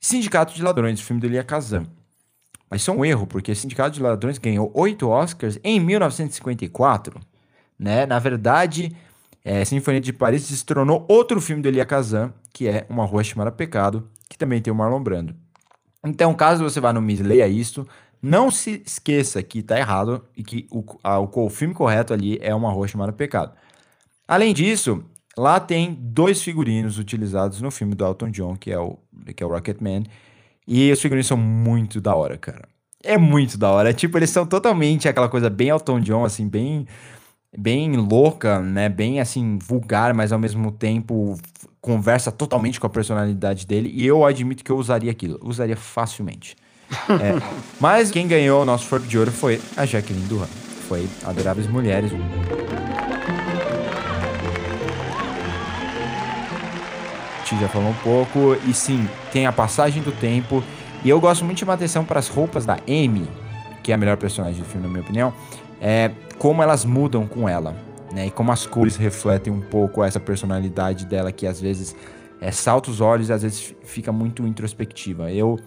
[0.00, 1.84] Sindicato de Ladrões, o filme do Elia Kazan.
[2.70, 7.20] Mas isso é um erro, porque Sindicato de Ladrões ganhou oito Oscars em 1954.
[7.78, 8.06] Né?
[8.06, 8.94] Na verdade,
[9.44, 13.50] é, Sinfonia de Paris destronou outro filme do Elia Kazan, que é Uma Rua Chamada
[13.50, 15.34] Pecado, que também tem o Marlon Brando.
[16.04, 17.86] Então, caso você vá no MIS leia isso,
[18.20, 22.54] não se esqueça que está errado e que o, a, o, filme correto ali é
[22.54, 23.52] Uma Rua Chamada Pecado.
[24.26, 25.04] Além disso,
[25.36, 28.98] lá tem dois figurinos utilizados no filme do Elton John, que é o,
[29.34, 30.04] que é o Rocketman,
[30.66, 32.68] e os figurinos são muito da hora, cara.
[33.02, 33.94] É muito da hora.
[33.94, 36.86] Tipo, eles são totalmente aquela coisa bem Elton John, assim, bem
[37.56, 38.88] bem louca, né?
[38.88, 41.38] Bem assim vulgar, mas ao mesmo tempo
[41.80, 43.90] conversa totalmente com a personalidade dele.
[43.94, 46.56] E eu admito que eu usaria aquilo, usaria facilmente.
[47.20, 47.40] é.
[47.80, 50.46] Mas quem ganhou o nosso Fork de Ouro foi a Jacqueline Duran.
[50.88, 52.10] Foi Adoráveis Mulheres.
[57.60, 58.56] já falou um pouco.
[58.66, 60.62] E sim, tem a passagem do tempo.
[61.04, 63.28] E eu gosto muito de chamar atenção para as roupas da Amy,
[63.82, 65.32] que é a melhor personagem do filme, na minha opinião.
[65.80, 67.74] É como elas mudam com ela.
[68.12, 68.26] Né?
[68.26, 71.94] E como as cores refletem um pouco essa personalidade dela, que às vezes
[72.40, 75.30] é, salta os olhos e às vezes fica muito introspectiva.
[75.30, 75.58] Eu,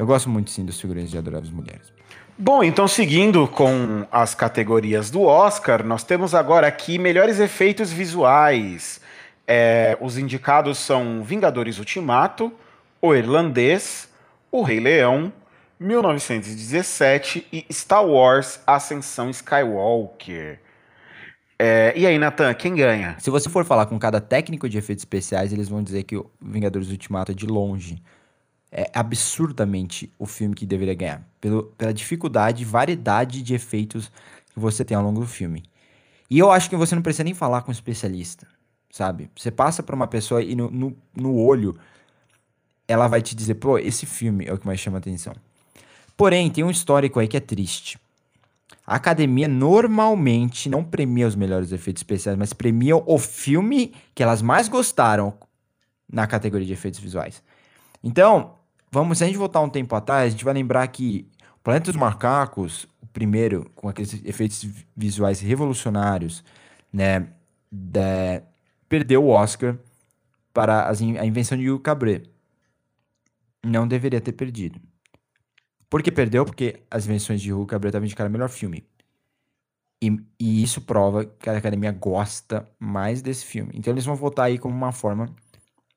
[0.00, 1.92] eu gosto muito sim dos figurinos de Adoráveis Mulheres.
[2.38, 8.98] Bom, então seguindo com as categorias do Oscar, nós temos agora aqui melhores efeitos visuais.
[9.46, 12.50] É, os indicados são Vingadores Ultimato,
[13.02, 14.08] O Irlandês,
[14.50, 15.30] O Rei Leão,
[15.78, 20.60] 1917 e Star Wars Ascensão Skywalker.
[21.58, 23.16] É, e aí, Nathan, quem ganha?
[23.18, 26.30] Se você for falar com cada técnico de efeitos especiais, eles vão dizer que o
[26.40, 28.02] Vingadores Ultimato é de longe.
[28.72, 31.22] É absurdamente o filme que deveria ganhar.
[31.40, 34.10] Pelo, pela dificuldade e variedade de efeitos
[34.52, 35.64] que você tem ao longo do filme.
[36.30, 38.46] E eu acho que você não precisa nem falar com um especialista
[38.90, 39.30] sabe?
[39.36, 41.78] Você passa pra uma pessoa e no, no, no olho
[42.86, 45.34] ela vai te dizer, pô, esse filme é o que mais chama atenção.
[46.16, 47.98] Porém, tem um histórico aí que é triste.
[48.84, 54.42] A academia normalmente não premia os melhores efeitos especiais, mas premia o filme que elas
[54.42, 55.32] mais gostaram
[56.12, 57.40] na categoria de efeitos visuais.
[58.02, 58.54] Então,
[58.90, 61.26] vamos, se a gente voltar um tempo atrás, a gente vai lembrar que
[61.56, 66.44] o Planeta dos Macacos, o primeiro, com aqueles efeitos visuais revolucionários,
[66.92, 67.28] né,
[67.70, 68.42] da,
[68.88, 69.78] perdeu o Oscar
[70.52, 72.28] para as, a invenção de Hugo Cabret.
[73.64, 74.80] Não deveria ter perdido.
[75.88, 76.44] Por que perdeu?
[76.44, 78.84] Porque as invenções de Hugo Cabret estavam indicadas melhor filme.
[80.02, 83.72] E, e, isso prova que a academia gosta mais desse filme.
[83.74, 85.34] Então eles vão votar aí como uma forma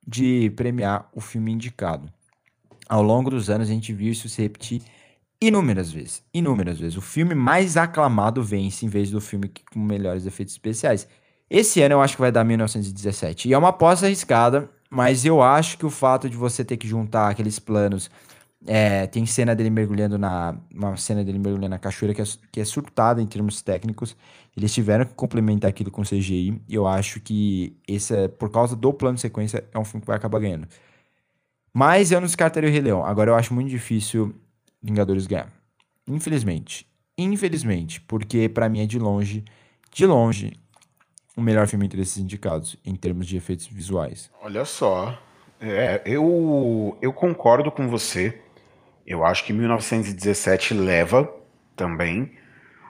[0.06, 2.12] de premiar o filme indicado.
[2.94, 4.84] Ao longo dos anos a gente viu isso se repetir
[5.42, 6.22] inúmeras vezes.
[6.32, 6.96] Inúmeras vezes.
[6.96, 11.08] O filme mais aclamado vence em vez do filme com melhores efeitos especiais.
[11.50, 13.50] Esse ano eu acho que vai dar 1917.
[13.50, 16.88] E é uma aposta arriscada, mas eu acho que o fato de você ter que
[16.88, 18.12] juntar aqueles planos.
[18.64, 20.56] É, tem cena dele mergulhando na.
[20.72, 24.16] Uma cena dele mergulhando na cachoeira que é, que é surtada em termos técnicos.
[24.56, 26.62] Eles tiveram que complementar aquilo com CGI.
[26.70, 30.08] E eu acho que esse, por causa do plano de sequência, é um filme que
[30.08, 30.68] vai acabar ganhando.
[31.74, 33.04] Mas eu não descartaria o Rei Leão.
[33.04, 34.36] Agora eu acho muito difícil
[34.82, 35.48] Vingadores ganhar.
[36.08, 36.86] Infelizmente.
[37.18, 38.02] Infelizmente.
[38.02, 39.44] Porque para mim é de longe.
[39.92, 40.54] De longe,
[41.38, 44.30] o melhor filme entre esses indicados, em termos de efeitos visuais.
[44.42, 45.18] Olha só.
[45.62, 48.42] É, eu, eu concordo com você.
[49.06, 51.32] Eu acho que 1917 leva
[51.76, 52.32] também.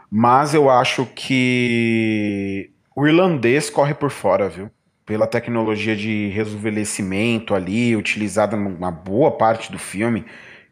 [0.10, 4.70] Mas eu acho que o irlandês corre por fora, viu?
[5.06, 10.26] Pela tecnologia de rejuvenescimento ali, utilizada numa boa parte do filme.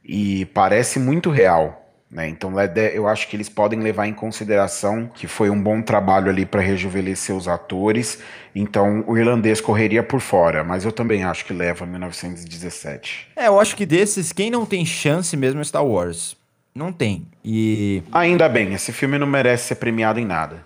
[0.03, 1.81] E parece muito real.
[2.11, 2.27] Né?
[2.27, 2.51] Então
[2.93, 6.59] eu acho que eles podem levar em consideração que foi um bom trabalho ali para
[6.59, 8.19] rejuvenescer os atores.
[8.53, 13.29] Então o irlandês correria por fora, mas eu também acho que leva 1917.
[13.33, 16.35] É, eu acho que desses, quem não tem chance mesmo é Star Wars.
[16.75, 17.27] Não tem.
[17.43, 18.03] E.
[18.11, 20.65] Ainda bem, esse filme não merece ser premiado em nada.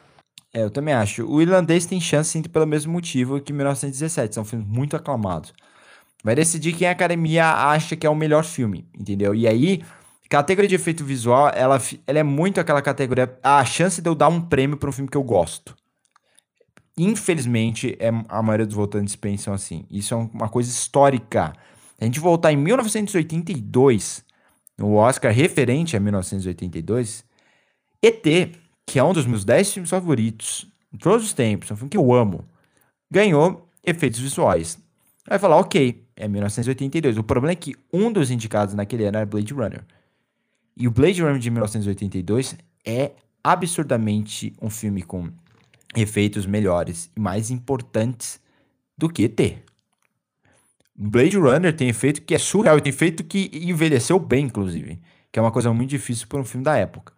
[0.55, 1.25] É, eu também acho.
[1.29, 4.35] O irlandês tem chance sim, pelo mesmo motivo que 1917.
[4.35, 5.53] São filmes muito aclamados.
[6.23, 9.35] Vai decidir quem a academia acha que é o melhor filme, entendeu?
[9.35, 9.83] E aí,
[10.29, 13.37] categoria de efeito visual, ela, ela é muito aquela categoria.
[13.43, 15.75] A chance de eu dar um prêmio para um filme que eu gosto.
[16.97, 19.85] Infelizmente, é, a maioria dos votantes pensam assim.
[19.91, 21.51] Isso é uma coisa histórica.
[21.99, 24.23] A gente voltar em 1982,
[24.77, 27.25] no Oscar referente a 1982,
[28.01, 31.77] ET, que é um dos meus 10 filmes favoritos de todos os tempos, é um
[31.77, 32.45] filme que eu amo,
[33.09, 34.77] ganhou efeitos visuais.
[35.27, 37.17] Vai falar, ok, é 1982.
[37.17, 39.83] O problema é que um dos indicados naquele ano era Blade Runner.
[40.77, 43.11] E o Blade Runner de 1982 é
[43.43, 45.29] absurdamente um filme com
[45.95, 48.39] efeitos melhores e mais importantes
[48.97, 49.59] do que T.
[50.95, 54.99] Blade Runner tem efeito que é surreal, tem efeito que envelheceu bem, inclusive,
[55.31, 57.13] que é uma coisa muito difícil para um filme da época.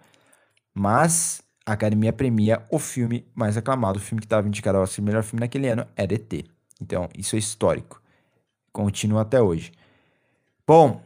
[0.74, 5.22] Mas a Academia premia o filme mais aclamado, o filme que estava indicado ao melhor
[5.22, 6.34] filme naquele ano era ET.
[6.82, 8.02] Então, isso é histórico
[8.78, 9.72] continua até hoje.
[10.68, 11.02] Bom,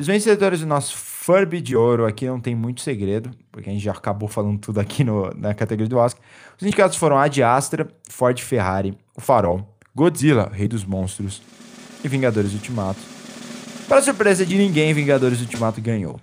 [0.00, 3.82] os vencedores do nosso Furby de Ouro aqui não tem muito segredo, porque a gente
[3.82, 6.22] já acabou falando tudo aqui no, na categoria do Oscar.
[6.56, 11.42] Os indicados foram Ad Astra, Ford Ferrari, O Farol, Godzilla, Rei dos Monstros
[12.04, 13.00] e Vingadores Ultimato.
[13.88, 16.20] Para surpresa de ninguém, Vingadores Ultimato ganhou.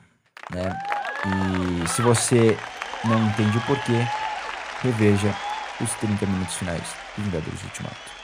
[0.54, 0.74] Né?
[1.84, 2.56] E se você
[3.08, 4.06] não entende o porquê,
[4.82, 5.34] reveja
[5.80, 6.84] os 30 minutos finais
[7.16, 8.16] de Vingadores Ultimato.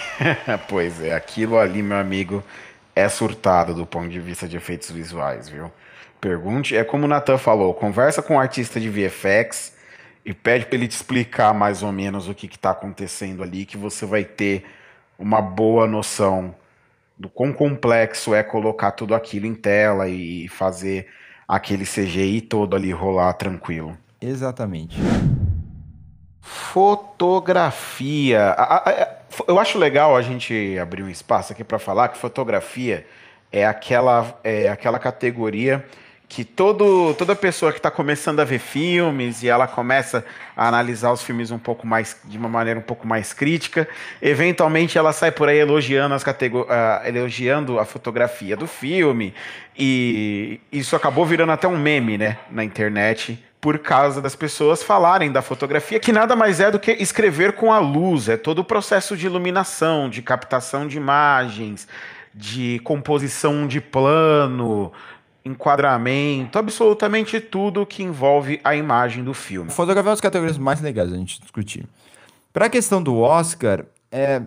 [0.68, 2.42] pois é, aquilo ali, meu amigo,
[2.94, 5.70] é surtado do ponto de vista de efeitos visuais, viu?
[6.20, 9.76] Pergunte, é como o Nathan falou, conversa com o um artista de VFX
[10.24, 13.76] e pede para ele te explicar mais ou menos o que está acontecendo ali, que
[13.76, 14.64] você vai ter
[15.18, 16.54] uma boa noção
[17.18, 21.08] do quão complexo é colocar tudo aquilo em tela e fazer
[21.46, 23.96] aquele CGI todo ali rolar tranquilo.
[24.20, 24.96] Exatamente.
[26.40, 28.54] Fotografia.
[29.48, 33.06] Eu acho legal a gente abrir um espaço aqui para falar que fotografia
[33.50, 35.84] é aquela, é aquela categoria
[36.28, 40.24] que todo, toda pessoa que está começando a ver filmes e ela começa
[40.56, 43.88] a analisar os filmes um pouco mais de uma maneira um pouco mais crítica,
[44.22, 46.26] eventualmente ela sai por aí elogiando as uh,
[47.04, 49.34] elogiando a fotografia do filme
[49.76, 55.30] e isso acabou virando até um meme, né, na internet por causa das pessoas falarem
[55.30, 58.64] da fotografia, que nada mais é do que escrever com a luz, é todo o
[58.64, 61.86] processo de iluminação, de captação de imagens,
[62.34, 64.90] de composição de plano,
[65.44, 69.70] enquadramento, absolutamente tudo que envolve a imagem do filme.
[69.70, 71.86] Fotografia é uma das categorias mais legais a gente discutir.
[72.52, 74.40] Para a questão do Oscar, é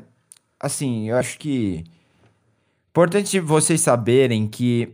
[0.59, 1.83] assim, eu acho que
[2.89, 4.89] importante vocês saberem que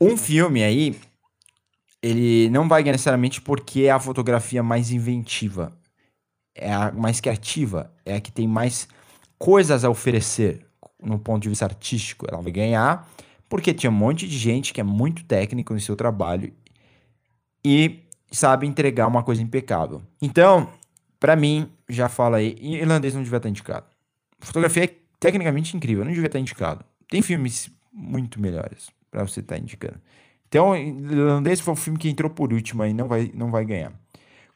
[0.00, 0.98] um filme aí
[2.02, 5.72] ele não vai ganhar necessariamente porque é a fotografia mais inventiva,
[6.54, 8.88] é a mais criativa, é a que tem mais
[9.38, 10.66] coisas a oferecer
[11.02, 12.26] no ponto de vista artístico.
[12.28, 13.08] Ela vai ganhar
[13.48, 16.52] porque tinha um monte de gente que é muito técnico no seu trabalho
[17.64, 20.02] e sabe entregar uma coisa impecável.
[20.22, 20.70] Então,
[21.18, 23.86] para mim, já fala aí, irlandês não devia estar indicado.
[24.40, 26.84] fotografia é tecnicamente incrível, não devia estar indicado.
[27.08, 30.00] Tem filmes muito melhores para você estar indicando.
[30.50, 33.92] Então, Irlandês foi o filme que entrou por último aí, não vai, não vai ganhar.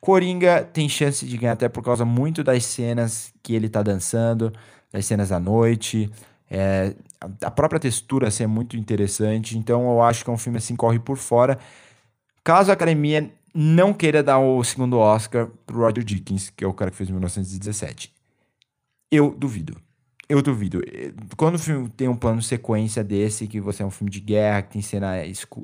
[0.00, 4.52] Coringa tem chance de ganhar até por causa muito das cenas que ele tá dançando,
[4.92, 6.11] das cenas da noite.
[6.50, 6.94] É,
[7.40, 9.57] a própria textura assim, é muito interessante.
[9.57, 11.61] Então eu acho que é um filme assim, corre por fora.
[12.42, 16.74] Caso a academia não queira dar o segundo Oscar pro Roger Dickens, que é o
[16.74, 18.12] cara que fez em 1917.
[19.12, 19.80] Eu duvido.
[20.28, 20.80] Eu duvido.
[21.37, 24.62] Quando o filme tem um plano sequência desse, que você é um filme de guerra,
[24.62, 25.16] que tem cena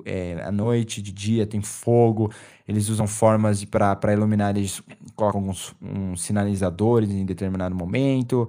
[0.05, 2.31] é, à noite, de dia, tem fogo,
[2.68, 4.82] eles usam formas para iluminar, eles
[5.16, 8.49] colocam uns, uns sinalizadores em determinado momento.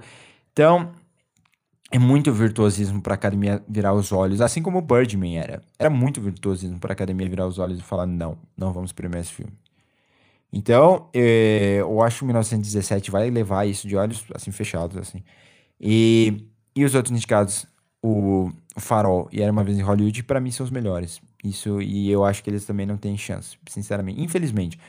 [0.52, 0.92] Então,
[1.92, 5.62] é muito virtuosismo para a academia virar os olhos, assim como o Birdman era.
[5.80, 9.22] Era muito virtuosismo para a academia virar os olhos e falar: não, não vamos premiar
[9.22, 9.54] esse filme.
[10.54, 15.24] Então, é, eu acho que 1917 vai levar isso de olhos assim fechados, assim.
[15.82, 17.66] E, e os outros indicados,
[18.02, 21.20] o, o Farol e Era Uma Vez em Hollywood, para mim são os melhores.
[21.44, 24.22] Isso, e eu acho que eles também não têm chance, sinceramente.
[24.22, 24.80] Infelizmente.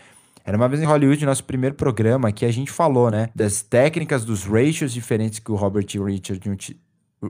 [0.44, 3.30] Era uma vez em Hollywood, nosso primeiro programa, que a gente falou, né?
[3.32, 6.56] Das técnicas, dos ratios diferentes que o Robert Richardson,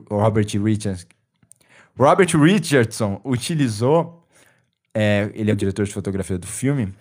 [0.09, 1.05] Robert Richardson,
[1.95, 4.23] Robert Richardson utilizou
[4.93, 6.93] é, ele é o diretor de fotografia do filme,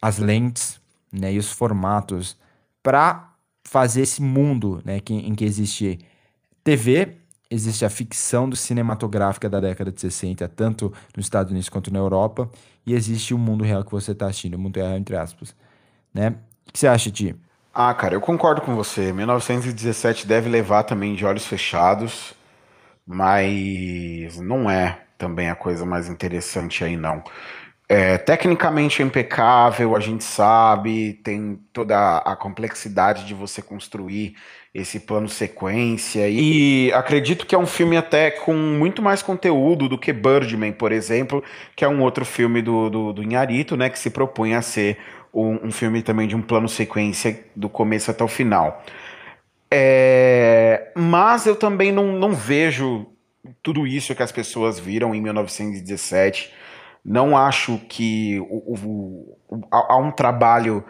[0.00, 0.80] as lentes
[1.12, 2.36] né, e os formatos
[2.82, 3.31] para
[3.72, 5.98] fazer esse mundo né, que, em que existe
[6.62, 7.16] TV,
[7.50, 11.98] existe a ficção do cinematográfica da década de 60, tanto nos Estados Unidos quanto na
[11.98, 12.50] Europa,
[12.84, 15.56] e existe o mundo real que você está assistindo, o mundo real entre aspas.
[16.12, 16.34] Né?
[16.68, 17.34] O que você acha, Ti?
[17.72, 19.10] Ah, cara, eu concordo com você.
[19.10, 22.34] 1917 deve levar também de olhos fechados,
[23.06, 27.24] mas não é também a coisa mais interessante aí, não.
[27.88, 34.34] É, tecnicamente é impecável, a gente sabe, tem toda a complexidade de você construir
[34.74, 36.26] esse plano sequência.
[36.28, 40.92] E acredito que é um filme até com muito mais conteúdo do que Birdman, por
[40.92, 41.44] exemplo,
[41.76, 43.90] que é um outro filme do, do, do Inharito, né?
[43.90, 44.96] Que se propõe a ser
[45.32, 48.82] um, um filme também de um plano sequência do começo até o final.
[49.70, 53.06] É, mas eu também não, não vejo
[53.62, 56.52] tudo isso que as pessoas viram em 1917.
[57.04, 60.84] Não acho que o, o, o, há um trabalho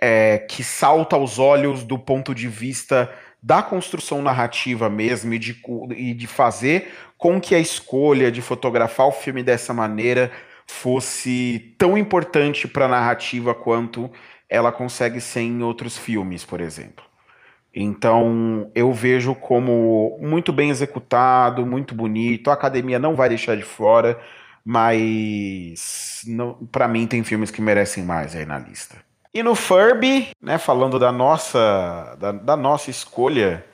[0.00, 3.12] é, que salta aos olhos do ponto de vista
[3.42, 5.62] da construção narrativa mesmo e de,
[5.96, 10.30] e de fazer com que a escolha de fotografar o filme dessa maneira
[10.66, 14.10] fosse tão importante para a narrativa quanto
[14.48, 17.04] ela consegue ser em outros filmes, por exemplo.
[17.74, 22.50] Então eu vejo como muito bem executado, muito bonito.
[22.50, 24.18] A academia não vai deixar de fora,
[24.64, 26.24] mas
[26.70, 28.96] para mim tem filmes que merecem mais aí na lista.
[29.32, 33.64] E no Furby, né, falando da nossa, da, da nossa escolha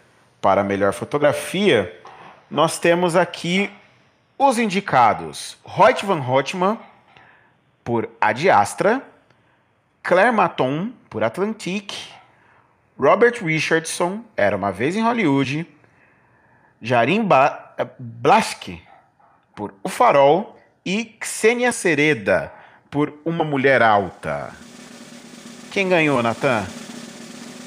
[0.40, 1.98] para melhor fotografia,
[2.50, 3.70] nós temos aqui
[4.38, 6.78] os indicados: Hoyt van Hoytman,
[7.82, 9.02] por Ad Astra,
[10.02, 12.10] Claire Maton, por Atlantique,
[12.98, 15.66] Robert Richardson, Era Uma Vez em Hollywood,
[16.82, 18.78] Jarim ba Blask,
[19.54, 20.55] por O Farol,
[20.86, 22.52] e Xenia Sereda,
[22.88, 24.52] por Uma Mulher Alta.
[25.72, 26.64] Quem ganhou, Natan?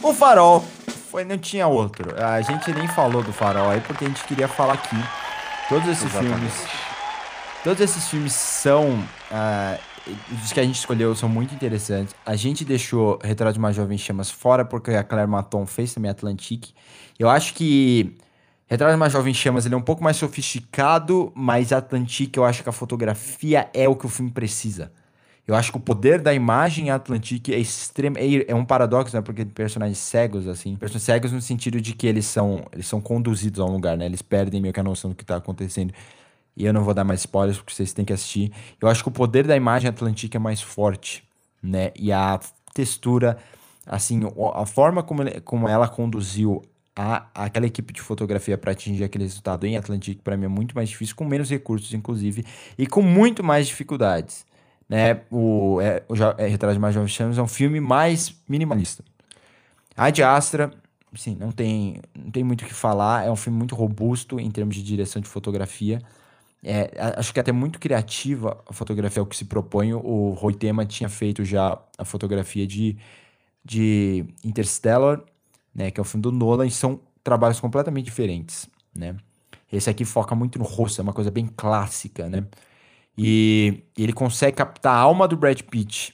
[0.01, 0.65] O Farol.
[1.11, 2.15] Foi, não tinha outro.
[2.23, 4.95] A gente nem falou do Farol aí porque a gente queria falar aqui.
[5.67, 6.33] Todos esses Exatamente.
[6.33, 6.53] filmes.
[7.63, 8.91] Todos esses filmes são.
[9.29, 9.89] Uh,
[10.41, 12.15] os que a gente escolheu são muito interessantes.
[12.25, 16.09] A gente deixou Retrato de uma Jovem Chamas fora porque a Claire Maton fez também
[16.09, 16.73] Atlantique.
[17.19, 18.17] Eu acho que
[18.69, 22.61] Retrato de uma Jovem Chamas ele é um pouco mais sofisticado, mas Atlantique eu acho
[22.61, 24.91] que a fotografia é o que o filme precisa.
[25.47, 28.15] Eu acho que o poder da imagem Atlantique é extremo.
[28.19, 29.23] É, é um paradoxo, né?
[29.23, 30.75] Porque personagens cegos, assim.
[30.75, 34.05] Personagens cegos no sentido de que eles são, eles são conduzidos a um lugar, né?
[34.05, 35.91] Eles perdem meio que a noção do que está acontecendo.
[36.55, 38.51] E eu não vou dar mais spoilers porque vocês têm que assistir.
[38.79, 41.23] Eu acho que o poder da imagem Atlantique é mais forte,
[41.63, 41.91] né?
[41.95, 42.39] E a
[42.75, 43.39] textura,
[43.87, 44.21] assim,
[44.53, 46.61] a forma como, como ela conduziu
[46.99, 50.75] a, aquela equipe de fotografia para atingir aquele resultado em Atlantique, para mim é muito
[50.75, 52.45] mais difícil, com menos recursos, inclusive,
[52.77, 54.45] e com muito mais dificuldades
[54.89, 55.21] né?
[55.29, 59.03] O, é, o é, Retrato de Mais Jovem Chamas é um filme mais minimalista.
[59.95, 60.71] A de Astra,
[61.13, 63.25] sim, não tem, não tem muito o que falar.
[63.27, 66.01] É um filme muito robusto em termos de direção de fotografia.
[66.63, 69.93] É, acho que é até muito criativa a fotografia, é o que se propõe.
[69.93, 72.97] O Roy Tema tinha feito já a fotografia de,
[73.63, 75.21] de Interstellar,
[75.79, 79.15] né, que é o filme do Nolan, são trabalhos completamente diferentes, né?
[79.71, 82.45] Esse aqui foca muito no rosto, é uma coisa bem clássica, né?
[83.17, 86.13] E ele consegue captar a alma do Brad Pitt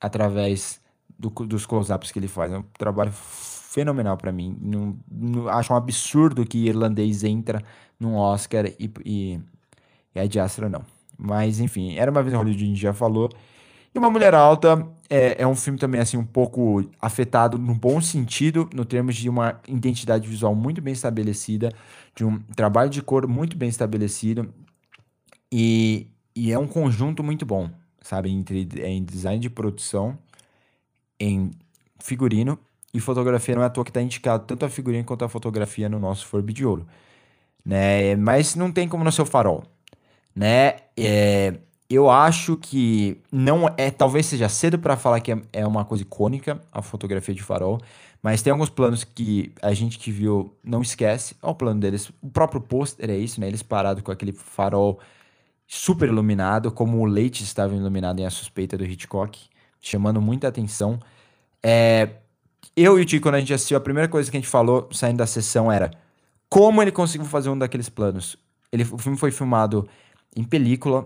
[0.00, 0.80] através
[1.18, 2.52] do, dos close-ups que ele faz.
[2.52, 4.56] É um trabalho fenomenal para mim.
[4.60, 7.60] Não, não, acho um absurdo que irlandês entra
[7.98, 9.40] num Oscar e, e,
[10.14, 10.84] e a de Astra não.
[11.18, 13.30] Mas enfim, era uma vez Hollywood, a gente já falou.
[13.92, 18.00] E Uma Mulher Alta é, é, um filme também assim um pouco afetado no bom
[18.00, 21.72] sentido, no termos de uma identidade visual muito bem estabelecida,
[22.14, 24.52] de um trabalho de cor muito bem estabelecido.
[25.52, 28.30] E, e é um conjunto muito bom, sabe?
[28.30, 30.18] Entre, em design de produção,
[31.20, 31.50] em
[32.00, 32.58] figurino
[32.92, 33.54] e fotografia.
[33.54, 36.26] Não é à toa que está indicado tanto a figurina quanto a fotografia no nosso
[36.26, 36.86] Forbe de Ouro.
[37.64, 38.16] Né?
[38.16, 39.64] Mas não tem como no seu farol.
[40.34, 40.76] Né?
[40.96, 41.54] É,
[41.88, 46.02] eu acho que não é, talvez seja cedo para falar que é, é, uma coisa
[46.02, 47.80] icônica a fotografia de farol,
[48.22, 51.36] mas tem alguns planos que a gente que viu não esquece.
[51.42, 53.46] Olha o plano deles, o próprio pôster é isso, né?
[53.46, 54.98] Eles parados com aquele farol
[55.66, 59.38] super iluminado, como o Leite estava iluminado em A Suspeita do Hitchcock,
[59.80, 60.98] chamando muita atenção.
[61.62, 62.10] É,
[62.76, 64.88] eu e o Tico, quando a gente assistiu, a primeira coisa que a gente falou
[64.92, 65.90] saindo da sessão era
[66.48, 68.36] como ele conseguiu fazer um daqueles planos.
[68.72, 69.88] Ele, o filme foi filmado
[70.36, 71.04] em película.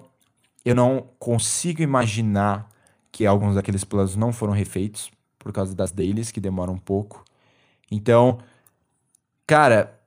[0.65, 2.69] Eu não consigo imaginar
[3.11, 7.25] que alguns daqueles planos não foram refeitos por causa das dailies, que demoram um pouco.
[7.91, 8.39] Então,
[9.47, 10.01] cara,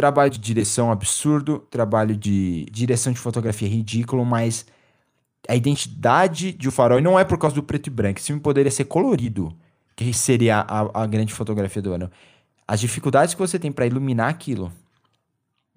[0.00, 4.64] Trabalho de direção absurdo, trabalho de direção de fotografia ridículo, mas
[5.46, 8.18] a identidade de O Farol não é por causa do preto e branco.
[8.18, 9.54] Esse filme poderia ser colorido,
[9.94, 12.10] que seria a, a grande fotografia do ano.
[12.66, 14.72] As dificuldades que você tem para iluminar aquilo,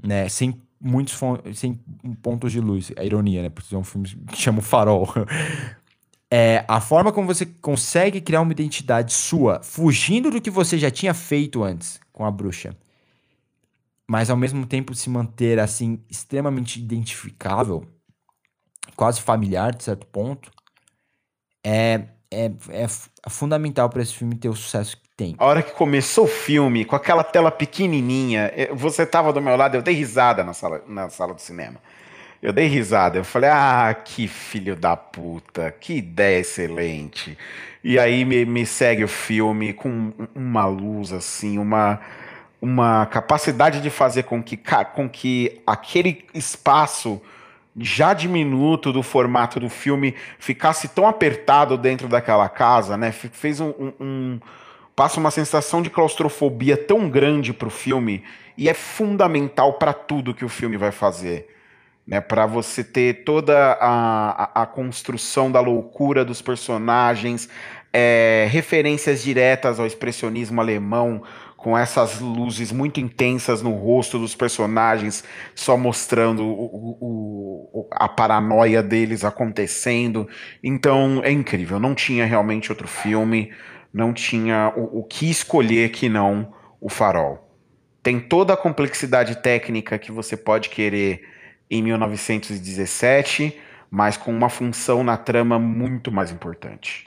[0.01, 1.17] né, sem muitos
[1.55, 1.79] sem
[2.21, 5.07] pontos de luz, a ironia, né, porque é um filme que chama O Farol.
[6.29, 10.91] é a forma como você consegue criar uma identidade sua, fugindo do que você já
[10.91, 12.75] tinha feito antes com a bruxa
[14.07, 17.83] mas ao mesmo tempo se manter assim extremamente identificável,
[18.95, 20.51] quase familiar de certo ponto,
[21.65, 24.97] é, é, é fundamental para esse filme ter o sucesso
[25.37, 29.75] A hora que começou o filme, com aquela tela pequenininha, você tava do meu lado,
[29.75, 31.75] eu dei risada na sala, na sala do cinema.
[32.41, 37.37] Eu dei risada, eu falei, ah, que filho da puta, que ideia excelente.
[37.83, 42.01] E aí me, me segue o filme com uma luz assim, uma
[42.63, 44.57] uma capacidade de fazer com que,
[44.93, 47.21] com que aquele espaço
[47.77, 53.11] já diminuto do formato do filme ficasse tão apertado dentro daquela casa, né?
[53.11, 54.39] Fez um, um
[54.95, 58.23] passa uma sensação de claustrofobia tão grande para o filme
[58.57, 61.49] e é fundamental para tudo que o filme vai fazer.
[62.05, 67.47] Né, para você ter toda a, a, a, construção da loucura dos personagens,
[67.93, 71.23] é, referências diretas ao expressionismo alemão,
[71.55, 75.23] com essas luzes muito intensas no rosto dos personagens,
[75.55, 76.97] só mostrando o,
[77.71, 80.27] o, a paranoia deles acontecendo.
[80.61, 81.79] Então é incrível.
[81.79, 83.49] Não tinha realmente outro filme,
[83.93, 87.47] não tinha o, o que escolher que não o Farol.
[88.01, 91.29] Tem toda a complexidade técnica que você pode querer
[91.69, 93.57] em 1917,
[93.89, 97.05] mas com uma função na trama muito mais importante.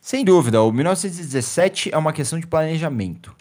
[0.00, 3.34] Sem dúvida, o 1917 é uma questão de planejamento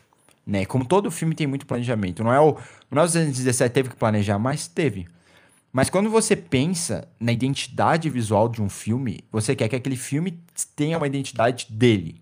[0.46, 0.66] né?
[0.66, 2.24] Como todo filme tem muito planejamento.
[2.24, 2.58] Não é o
[2.92, 5.08] 1917 teve que planejar, mas teve.
[5.72, 10.40] Mas quando você pensa na identidade visual de um filme, você quer que aquele filme
[10.76, 12.22] tenha uma identidade dele.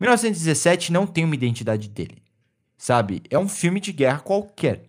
[0.00, 2.22] 1917 não tem uma identidade dele.
[2.76, 3.22] Sabe?
[3.28, 4.84] É um filme de guerra qualquer.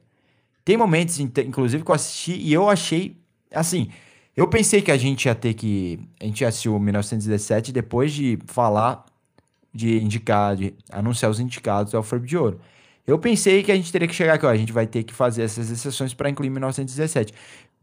[0.64, 3.18] Tem momentos, inclusive, que eu assisti e eu achei.
[3.52, 3.90] Assim,
[4.38, 6.00] eu pensei que a gente ia ter que.
[6.20, 9.06] A gente assistiu 1917 depois de falar
[9.74, 12.60] de indicar, de anunciar os indicados ao Ferb de Ouro.
[13.06, 15.14] Eu pensei que a gente teria que chegar aqui, ó, a gente vai ter que
[15.14, 17.34] fazer essas exceções para incluir 1917.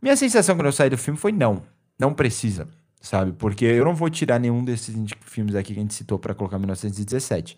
[0.01, 1.63] Minha sensação quando eu saí do filme foi não,
[1.99, 2.69] não precisa,
[3.07, 3.33] sabe?
[3.33, 6.59] Porque eu não vou tirar nenhum desses filmes aqui que a gente citou para colocar
[6.59, 7.57] 1917.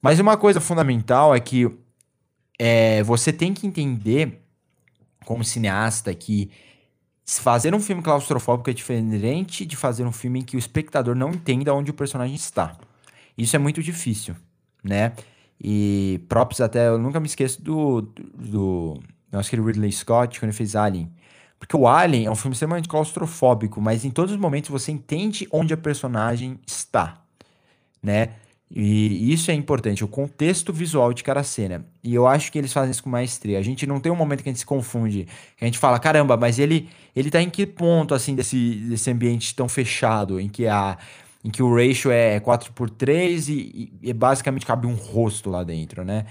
[0.00, 1.68] Mas uma coisa fundamental é que
[2.56, 4.40] é, você tem que entender,
[5.24, 6.50] como cineasta, que
[7.26, 11.30] fazer um filme claustrofóbico é diferente de fazer um filme em que o espectador não
[11.30, 12.76] entenda onde o personagem está.
[13.36, 14.36] Isso é muito difícil,
[14.84, 15.12] né?
[15.60, 19.00] E props até, eu nunca me esqueço do, do,
[19.32, 21.10] nosso querido Ridley Scott, quando ele fez Alien.
[21.60, 25.46] Porque o Alien é um filme extremamente claustrofóbico, mas em todos os momentos você entende
[25.52, 27.22] onde a personagem está,
[28.02, 28.30] né?
[28.72, 31.84] E isso é importante, o contexto visual de cada cena.
[32.02, 33.58] E eu acho que eles fazem isso com maestria.
[33.58, 35.98] A gente não tem um momento que a gente se confunde, que a gente fala,
[35.98, 40.48] caramba, mas ele ele tá em que ponto assim desse, desse ambiente tão fechado, em
[40.48, 40.96] que a
[41.44, 45.50] em que o ratio é 4 por 3 e, e, e basicamente cabe um rosto
[45.50, 46.26] lá dentro, né?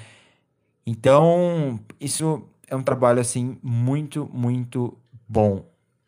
[0.85, 4.97] Então, isso é um trabalho, assim, muito, muito
[5.29, 5.63] bom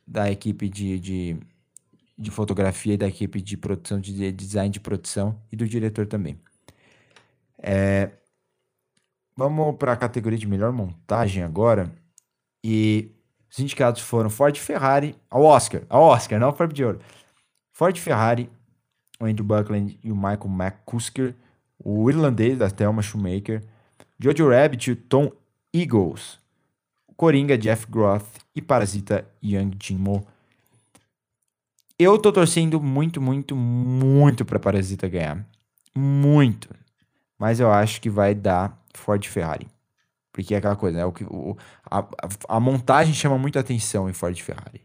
[0.05, 1.37] da equipe de, de,
[2.17, 6.39] de fotografia e da equipe de produção, de design de produção e do diretor também.
[7.59, 8.09] É,
[9.37, 11.93] vamos para a categoria de melhor montagem agora.
[12.63, 13.11] E
[13.49, 16.99] os indicados foram Ford Ferrari, ao Oscar, ao Oscar, não Ford de Ouro.
[17.71, 18.49] Ford Ferrari,
[19.19, 21.35] o Andrew Buckland e o Michael McCusker,
[21.77, 23.63] o irlandês da Thelma Shoemaker,
[24.19, 25.31] Jojo Rabbit e o Tom
[25.73, 26.40] Eagles,
[27.21, 30.25] Coringa Jeff Groth e Parasita Young Jimmo.
[31.99, 35.45] Eu tô torcendo muito, muito, muito pra Parasita ganhar.
[35.95, 36.67] Muito.
[37.37, 39.67] Mas eu acho que vai dar Ford Ferrari.
[40.33, 41.05] Porque é aquela coisa, né?
[41.05, 42.07] O, o, a,
[42.49, 44.81] a montagem chama muito atenção em Ford Ferrari.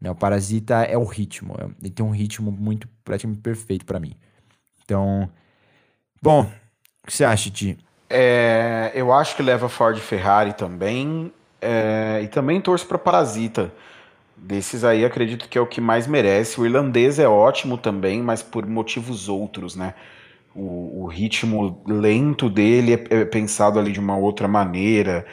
[0.00, 0.10] Né?
[0.10, 1.54] O Parasita é o ritmo.
[1.60, 4.16] É, ele tem um ritmo muito praticamente perfeito para mim.
[4.84, 5.30] Então,
[6.20, 6.40] bom,
[7.04, 7.78] o que você acha, Ti?
[8.10, 11.32] É, eu acho que leva Ford Ferrari também.
[11.60, 13.72] É, e também torço para Parasita.
[14.36, 16.60] Desses aí, acredito que é o que mais merece.
[16.60, 19.94] O irlandês é ótimo também, mas por motivos outros, né?
[20.54, 25.26] O, o ritmo lento dele é, é pensado ali de uma outra maneira.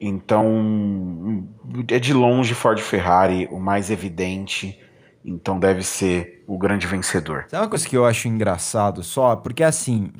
[0.00, 1.48] Então,
[1.90, 4.80] é de longe Ford Ferrari o mais evidente.
[5.24, 7.46] Então deve ser o grande vencedor.
[7.48, 9.34] Sabe uma coisa que eu acho engraçado só?
[9.34, 10.12] Porque assim,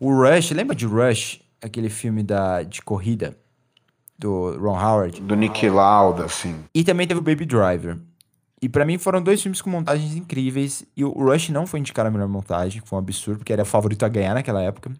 [0.00, 1.40] o Rush, lembra de Rush?
[1.60, 3.36] Aquele filme da, de corrida
[4.18, 5.20] do Ron Howard?
[5.20, 6.64] Do Nick Lauda, sim.
[6.74, 7.96] E também teve o Baby Driver.
[8.60, 10.84] E para mim foram dois filmes com montagens incríveis.
[10.96, 13.66] E o Rush não foi indicado a melhor montagem, foi um absurdo, porque era o
[13.66, 14.90] favorito a ganhar naquela época.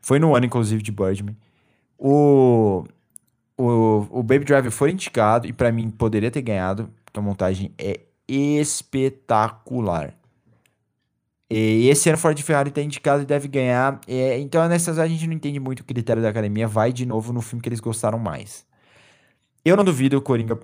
[0.00, 1.36] Foi no ano, inclusive, de Birdman.
[1.98, 2.84] O,
[3.56, 7.72] o, o Baby Driver foi indicado e para mim poderia ter ganhado, porque a montagem
[7.78, 10.14] é espetacular.
[11.50, 14.00] E esse ano Ford Ferrari tá indicado e deve ganhar.
[14.38, 16.66] Então nessas a gente não entende muito o critério da academia.
[16.66, 18.66] Vai de novo no filme que eles gostaram mais.
[19.64, 20.58] Eu não duvido o Coringa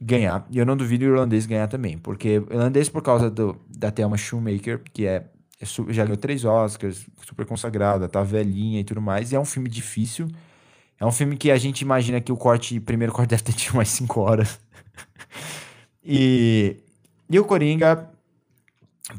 [0.00, 0.46] ganhar.
[0.50, 1.98] E eu não duvido o irlandês ganhar também.
[1.98, 5.24] Porque o irlandês, por causa do, da Thelma Shoemaker, que é,
[5.60, 9.32] é já ganhou três Oscars, super consagrada, tá velhinha e tudo mais.
[9.32, 10.28] E é um filme difícil.
[10.98, 13.74] É um filme que a gente imagina que o corte, primeiro corte deve ter tido
[13.76, 14.60] mais cinco horas.
[16.04, 16.76] e,
[17.28, 18.10] e o Coringa,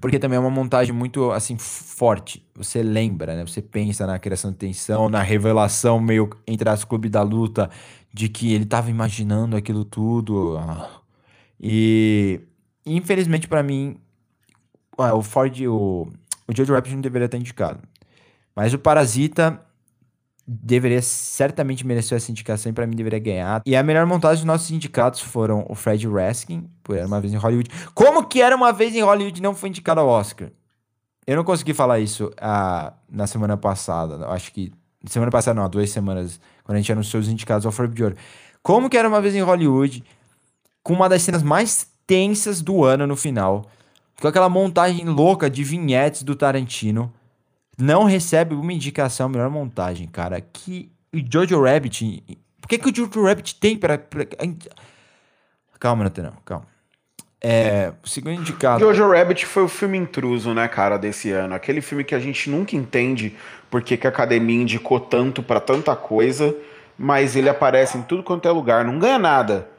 [0.02, 2.44] porque também é uma montagem muito, assim, forte.
[2.56, 3.46] Você lembra, né?
[3.46, 7.70] Você pensa na criação de tensão, na revelação meio entre as clubes da luta
[8.12, 10.58] de que ele estava imaginando aquilo tudo.
[11.60, 12.42] E
[12.86, 13.98] infelizmente para mim,
[14.98, 16.08] o Ford, o,
[16.48, 17.80] o Jojo Rabbit não deveria estar indicado.
[18.56, 19.65] Mas o Parasita
[20.48, 23.62] deveria certamente merecer essa indicação e para mim deveria ganhar.
[23.66, 27.34] E a melhor montagem dos nossos indicados foram o Fred Raskin, por Era Uma Vez
[27.34, 27.70] em Hollywood.
[27.94, 30.50] Como que Era Uma Vez em Hollywood não foi indicado ao Oscar?
[31.26, 34.28] Eu não consegui falar isso uh, na semana passada.
[34.28, 34.72] Acho que.
[35.08, 38.04] Semana passada, não, há duas semanas quando a gente anunciou os indicados ao Forbes de
[38.04, 38.16] Ouro.
[38.64, 40.04] Como que era uma vez em Hollywood,
[40.82, 43.70] com uma das cenas mais tensas do ano no final,
[44.20, 47.14] com aquela montagem louca de vinhetes do Tarantino,
[47.78, 50.40] não recebe uma indicação melhor montagem, cara.
[50.42, 52.24] Que o Jojo Rabbit.
[52.62, 53.98] Por que, que o Jojo Rabbit tem para.
[53.98, 54.26] Pra...
[55.80, 56.66] Calma, Natanão, calma.
[57.42, 58.80] É, o segundo indicado.
[58.80, 61.54] Jojo Rabbit foi o filme intruso, né, cara, desse ano.
[61.54, 63.36] Aquele filme que a gente nunca entende
[63.70, 66.56] porque que a academia indicou tanto para tanta coisa,
[66.98, 69.70] mas ele aparece em tudo quanto é lugar, não ganha nada.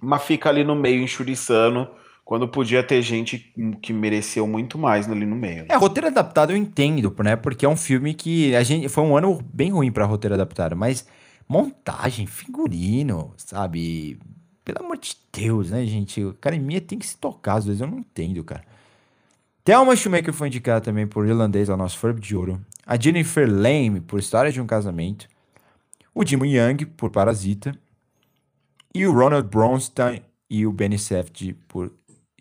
[0.00, 1.88] Mas fica ali no meio enxuriçando,
[2.30, 3.52] quando podia ter gente
[3.82, 5.66] que mereceu muito mais ali no meio.
[5.68, 7.34] É, roteiro adaptado eu entendo, né?
[7.34, 10.76] Porque é um filme que a gente foi um ano bem ruim para roteiro adaptado,
[10.76, 11.04] mas
[11.48, 14.16] montagem, figurino, sabe?
[14.64, 16.22] Pelo amor de Deus, né, gente?
[16.22, 18.62] A academia tem que se tocar, às vezes eu não entendo, cara.
[19.64, 22.64] Thelma Schumacher foi indicada também por Irlandês ao nosso Furb de Ouro.
[22.86, 25.26] A Jennifer Lame por História de um Casamento.
[26.14, 27.76] O Jim Young por Parasita.
[28.94, 31.92] E o Ronald Bronstein e o Benny Safdie por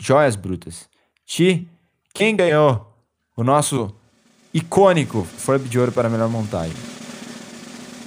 [0.02, 0.88] Joias Brutas.
[1.26, 1.68] Ti,
[2.14, 2.88] quem ganhou
[3.36, 3.94] o nosso
[4.54, 6.76] icônico Furb de Ouro para a melhor montagem?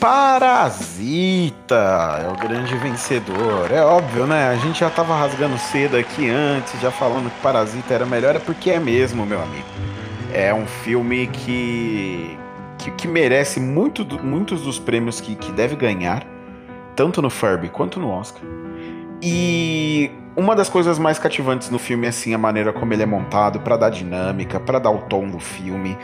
[0.00, 1.76] Parasita
[2.24, 3.70] é o grande vencedor.
[3.70, 4.48] É óbvio, né?
[4.48, 8.40] A gente já tava rasgando cedo aqui antes, já falando que Parasita era melhor, é
[8.40, 9.68] porque é mesmo, meu amigo.
[10.32, 12.36] É um filme que,
[12.78, 16.26] que, que merece muito, muitos dos prêmios que, que deve ganhar,
[16.96, 18.42] tanto no Furby quanto no Oscar.
[19.22, 23.06] E uma das coisas mais cativantes no filme é assim a maneira como ele é
[23.06, 25.96] montado para dar dinâmica, para dar o tom do filme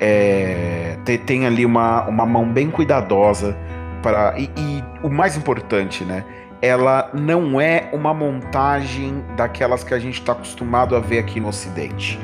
[0.00, 3.56] é, tem, tem, ali uma, uma mão bem cuidadosa
[4.02, 6.24] para e, e, o mais importante, né?
[6.60, 11.48] Ela não é uma montagem daquelas que a gente está acostumado a ver aqui no
[11.48, 12.18] Ocidente.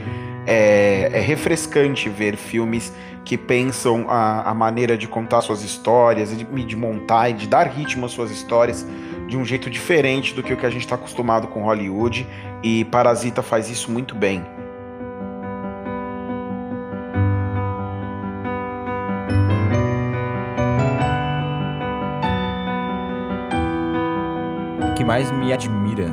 [0.46, 2.92] É, é, refrescante ver filmes
[3.24, 7.68] que pensam a, a maneira de contar suas histórias, de, de montar e de dar
[7.68, 8.86] ritmo às suas histórias
[9.32, 12.26] de um jeito diferente do que o que a gente está acostumado com Hollywood.
[12.62, 14.44] E Parasita faz isso muito bem.
[24.94, 26.08] que mais me admira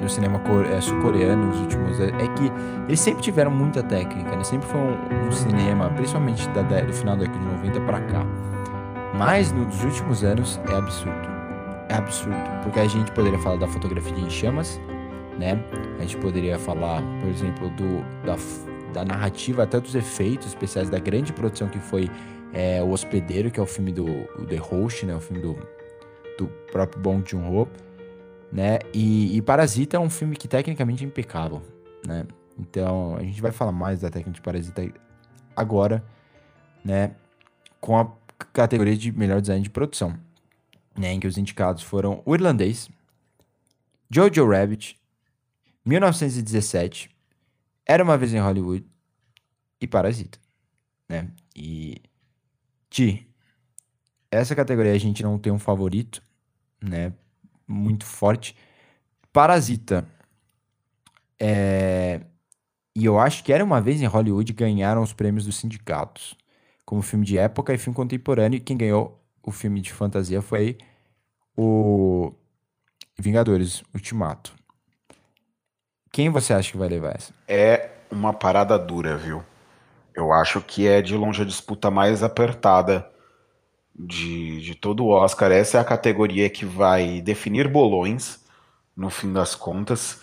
[0.00, 0.40] no cinema
[0.70, 2.52] é, sul-coreano nos últimos anos é que
[2.86, 4.44] eles sempre tiveram muita técnica, né?
[4.44, 8.26] Sempre foi um, um cinema, principalmente da, do final da década de 90 para cá.
[9.18, 11.33] Mas nos últimos anos é absurdo.
[11.98, 12.36] Absurdo.
[12.62, 14.80] Porque a gente poderia falar da fotografia de chamas,
[15.38, 15.62] né?
[15.98, 18.36] A gente poderia falar, por exemplo, do, da,
[18.92, 22.10] da narrativa, até dos efeitos especiais da grande produção que foi
[22.52, 24.06] é, O Hospedeiro, que é o filme do
[24.48, 25.14] The Host, né?
[25.14, 25.56] O filme do,
[26.38, 27.68] do próprio Bong Joon-ho
[28.54, 28.78] né?
[28.94, 31.60] E, e, Parasita é um filme que tecnicamente é impecável,
[32.06, 32.24] né?
[32.56, 34.88] Então, a gente vai falar mais da técnica de Parasita
[35.56, 36.04] agora,
[36.84, 37.16] né?
[37.80, 38.08] Com a
[38.52, 40.14] categoria de melhor design de produção,
[40.96, 41.12] né?
[41.12, 42.88] Em que os indicados foram O Irlandês,
[44.10, 44.98] Jojo Rabbit,
[45.84, 47.10] 1917,
[47.86, 48.86] Era Uma Vez em Hollywood
[49.80, 50.38] e Parasita,
[51.08, 51.30] né?
[51.54, 52.00] E...
[52.90, 53.28] Ti,
[54.30, 56.22] essa categoria a gente não tem um favorito,
[56.80, 57.12] né?
[57.66, 58.56] muito forte.
[59.32, 60.06] Parasita.
[61.40, 62.20] É...
[62.96, 66.36] E eu acho que era uma vez em Hollywood ganharam os prêmios dos sindicatos.
[66.84, 68.56] Como filme de época e filme contemporâneo.
[68.58, 70.78] E quem ganhou o filme de fantasia foi
[71.56, 72.32] o
[73.18, 74.54] Vingadores Ultimato.
[76.10, 77.32] Quem você acha que vai levar essa?
[77.46, 79.42] É uma parada dura, viu?
[80.14, 83.08] Eu acho que é de longe a disputa mais apertada
[83.94, 85.50] de, de todo o Oscar.
[85.50, 88.44] Essa é a categoria que vai definir bolões,
[88.96, 90.20] no fim das contas.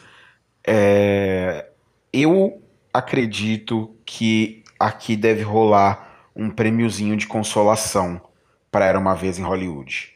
[0.65, 1.69] É,
[2.13, 2.61] eu
[2.93, 8.30] acredito que aqui deve rolar um prêmiozinho de consolação
[8.71, 10.13] para Era Uma Vez em Hollywood.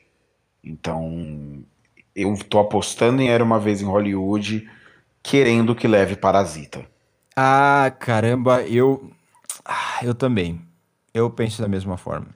[0.63, 1.63] Então,
[2.15, 4.67] eu tô apostando em Era Uma Vez em Hollywood,
[5.21, 6.85] querendo que leve Parasita.
[7.35, 9.11] Ah, caramba, eu.
[9.65, 10.61] Ah, eu também.
[11.13, 12.27] Eu penso da mesma forma.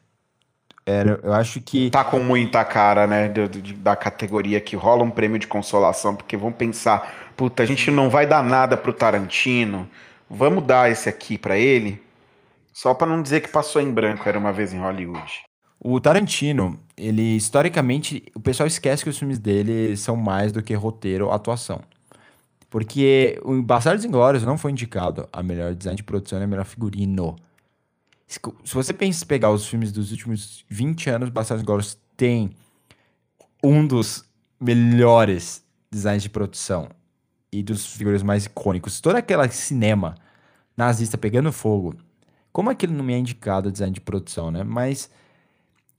[0.86, 1.90] Era, eu acho que.
[1.90, 3.30] Tá com muita cara, né?
[3.30, 3.44] Da,
[3.78, 8.10] da categoria que rola um prêmio de consolação, porque vão pensar, puta, a gente não
[8.10, 9.90] vai dar nada pro Tarantino,
[10.30, 12.02] vamos dar esse aqui para ele,
[12.74, 15.49] só para não dizer que passou em branco, era uma vez em Hollywood.
[15.80, 20.74] O Tarantino, ele historicamente, o pessoal esquece que os filmes dele são mais do que
[20.74, 21.82] roteiro ou atuação.
[22.70, 26.66] Porque o Bastardos Inglórios não foi indicado a melhor design de produção e a melhor
[26.66, 27.36] figurino.
[28.28, 28.40] Se
[28.74, 32.52] você pensa pegar os filmes dos últimos 20 anos, Bastardos Inglórios tem
[33.64, 34.24] um dos
[34.60, 36.90] melhores designs de produção
[37.52, 39.02] e dos figurinos mais icônicos.
[39.02, 40.16] Todo aquele cinema
[40.78, 41.96] nazista pegando fogo.
[42.52, 44.64] Como aquilo não me é indicado design de produção, né?
[44.64, 45.10] Mas.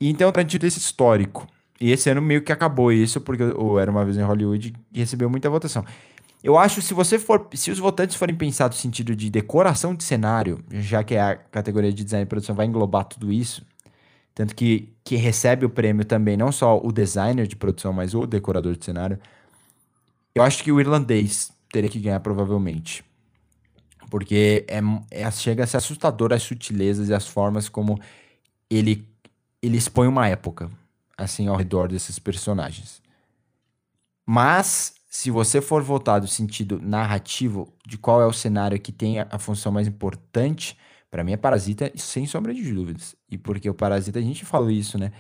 [0.00, 1.46] E então eu tenho esse histórico.
[1.80, 5.30] E esse ano meio que acabou isso, porque o Era Uma Vez em Hollywood recebeu
[5.30, 5.84] muita votação.
[6.42, 10.02] Eu acho se você for, se os votantes forem pensar no sentido de decoração de
[10.04, 13.62] cenário, já que a categoria de design e produção vai englobar tudo isso,
[14.34, 18.26] tanto que, que recebe o prêmio também não só o designer de produção, mas o
[18.26, 19.18] decorador de cenário,
[20.34, 23.04] eu acho que o irlandês teria que ganhar provavelmente.
[24.08, 24.80] Porque é,
[25.10, 28.00] é, chega a ser assustador as sutilezas e as formas como
[28.70, 29.06] ele,
[29.62, 30.70] ele expõe uma época,
[31.16, 33.02] assim, ao redor desses personagens.
[34.26, 39.18] Mas se você for voltar do sentido narrativo de qual é o cenário que tem
[39.18, 40.78] a, função mais importante,
[41.10, 43.16] para mim é Parasita, sem sombra de dúvidas.
[43.28, 45.10] E porque o Parasita, a gente falou isso, né?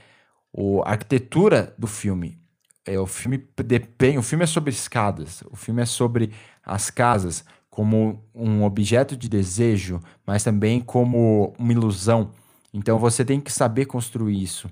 [0.52, 2.38] O, a arquitetura do filme.
[2.86, 4.18] É, o filme depende.
[4.18, 5.42] O filme é sobre escadas.
[5.50, 6.30] O filme é sobre
[6.64, 12.30] as casas como um objeto de desejo, mas também como uma ilusão.
[12.72, 14.70] Então você tem que saber construir isso.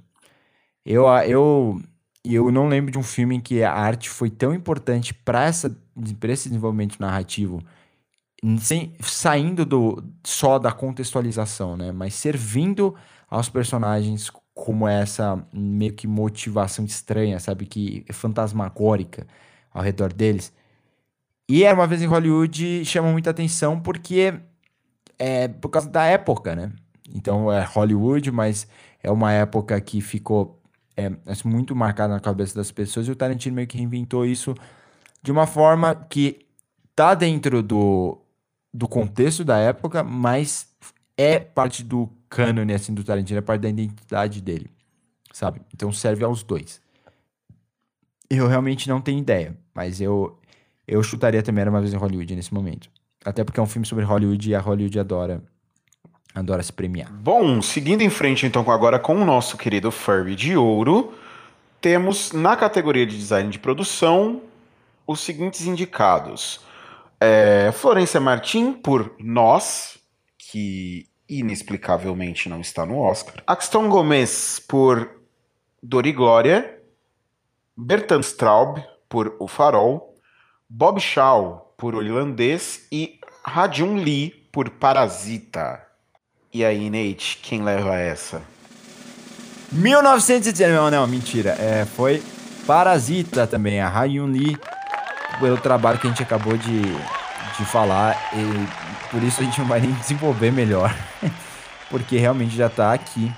[0.84, 1.80] Eu, eu
[2.24, 5.48] e eu não lembro de um filme em que a arte foi tão importante para
[5.48, 5.68] esse
[6.48, 7.62] desenvolvimento narrativo,
[8.60, 11.92] sem, saindo do, só da contextualização, né?
[11.92, 12.94] Mas servindo
[13.30, 17.66] aos personagens como essa meio que motivação estranha, sabe?
[17.66, 19.26] Que é fantasmagórica
[19.72, 20.52] ao redor deles.
[21.48, 24.34] E era uma vez em Hollywood chama muita atenção porque
[25.18, 26.72] é por causa da época, né?
[27.14, 28.66] Então é Hollywood, mas
[29.02, 30.58] é uma época que ficou
[30.96, 34.54] é, é muito marcado na cabeça das pessoas e o Tarantino meio que reinventou isso
[35.22, 36.44] de uma forma que
[36.94, 38.18] tá dentro do,
[38.74, 40.68] do contexto da época, mas
[41.16, 44.70] é parte do cânone assim do Tarantino, é parte da identidade dele,
[45.32, 45.60] sabe?
[45.72, 46.80] Então serve aos dois.
[48.28, 50.38] Eu realmente não tenho ideia, mas eu
[50.86, 52.90] eu chutaria também era uma vez em Hollywood nesse momento.
[53.24, 55.42] Até porque é um filme sobre Hollywood e a Hollywood adora
[56.38, 57.10] Adora se premiar.
[57.12, 61.12] Bom, seguindo em frente então agora com o nosso querido Furby de Ouro,
[61.80, 64.42] temos na categoria de design de produção
[65.04, 66.60] os seguintes indicados.
[67.20, 69.98] É, Florência Martin por Nós,
[70.38, 73.42] que inexplicavelmente não está no Oscar.
[73.44, 75.10] Axton Gomes por
[75.82, 76.80] Dori Glória.
[77.76, 78.78] Bertrand Straub
[79.08, 80.14] por O Farol.
[80.68, 85.87] Bob Shaw por O Irlandês e Radium Lee por Parasita.
[86.52, 88.42] E aí, Nate, quem leva essa?
[89.70, 91.50] 1919, não, não, mentira.
[91.50, 92.22] É, foi
[92.66, 94.56] Parasita também, a Hayun Lee,
[95.38, 99.66] pelo trabalho que a gente acabou de, de falar, e por isso a gente não
[99.66, 100.94] vai nem desenvolver melhor,
[101.90, 103.30] porque realmente já tá aqui.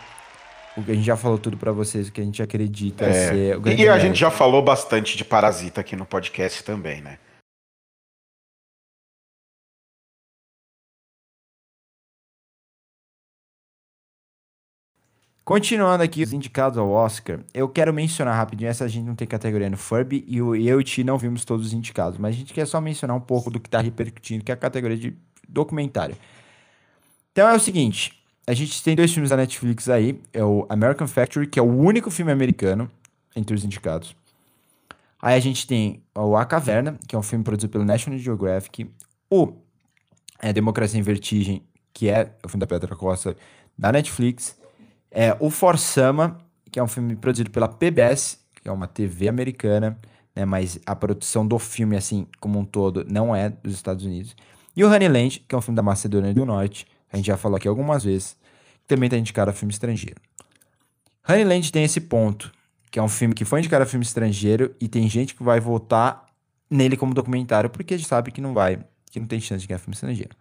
[0.76, 3.12] O que a gente já falou tudo para vocês, o que a gente acredita é.
[3.12, 3.58] ser.
[3.58, 7.18] O e a gente já falou bastante de Parasita aqui no podcast também, né?
[15.50, 19.26] Continuando aqui os indicados ao Oscar, eu quero mencionar rapidinho, essa a gente não tem
[19.26, 22.54] categoria no Furby e eu, e Ti não vimos todos os indicados, mas a gente
[22.54, 25.12] quer só mencionar um pouco do que está repercutindo, que é a categoria de
[25.48, 26.16] documentário.
[27.32, 31.08] Então é o seguinte, a gente tem dois filmes da Netflix aí, é o American
[31.08, 32.88] Factory, que é o único filme americano
[33.34, 34.14] entre os indicados.
[35.20, 38.88] Aí a gente tem o A Caverna, que é um filme produzido pelo National Geographic,
[39.28, 39.52] o
[40.40, 43.36] é, Democracia em Vertigem, que é o filme da Petra Costa,
[43.76, 44.59] da Netflix,
[45.10, 46.38] é o Forsama,
[46.70, 49.98] que é um filme produzido pela PBS, que é uma TV americana,
[50.34, 50.44] né?
[50.44, 54.36] Mas a produção do filme, assim, como um todo, não é dos Estados Unidos.
[54.76, 57.56] E o Honeyland, que é um filme da Macedônia do Norte, a gente já falou
[57.56, 58.36] aqui algumas vezes,
[58.86, 60.20] também está indicado a filme estrangeiro.
[61.28, 62.52] Honeyland tem esse ponto,
[62.90, 65.60] que é um filme que foi indicado a filme estrangeiro e tem gente que vai
[65.60, 66.26] votar
[66.68, 69.94] nele como documentário porque sabe que não vai, que não tem chance de ganhar filme
[69.94, 70.36] estrangeiro.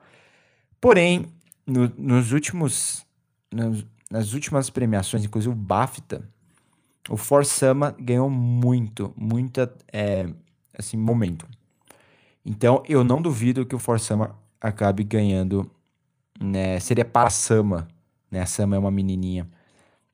[0.79, 1.25] Porém,
[1.65, 3.05] no, nos últimos,
[3.51, 6.27] nos, nas últimas premiações, inclusive o BAFTA,
[7.09, 10.27] o For Sama ganhou muito, muita, é,
[10.77, 11.47] assim, momento.
[12.45, 15.69] Então, eu não duvido que o For Sama acabe ganhando,
[16.39, 17.87] né, seria para Sama,
[18.31, 19.47] né, a Sama é uma menininha,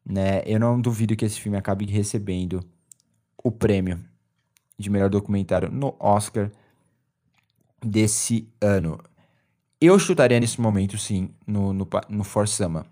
[0.06, 2.64] né, eu não duvido que esse filme acabe recebendo
[3.43, 4.00] o prêmio
[4.78, 6.52] de melhor documentário no Oscar
[7.84, 9.00] desse ano.
[9.80, 12.86] Eu chutaria nesse momento, sim, no, no, no For Sama.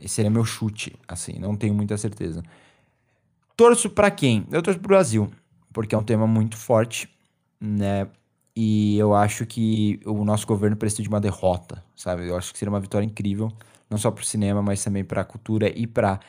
[0.00, 2.42] Esse seria meu chute, assim, não tenho muita certeza.
[3.56, 4.46] Torço para quem?
[4.50, 5.30] Eu torço pro Brasil,
[5.72, 7.08] porque é um tema muito forte,
[7.60, 8.08] né?
[8.54, 12.28] E eu acho que o nosso governo precisa de uma derrota, sabe?
[12.28, 13.52] Eu acho que seria uma vitória incrível,
[13.88, 16.20] não só pro cinema, mas também pra cultura e para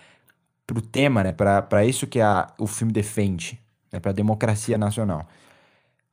[0.65, 1.31] pro tema, né?
[1.31, 3.59] Para isso que a, o filme defende,
[3.91, 3.99] né?
[3.99, 5.27] Para democracia nacional.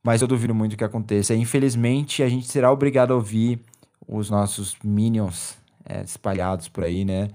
[0.03, 1.35] Mas eu duvido muito que aconteça.
[1.35, 3.59] Infelizmente, a gente será obrigado a ouvir
[4.07, 7.29] os nossos minions é, espalhados por aí, né?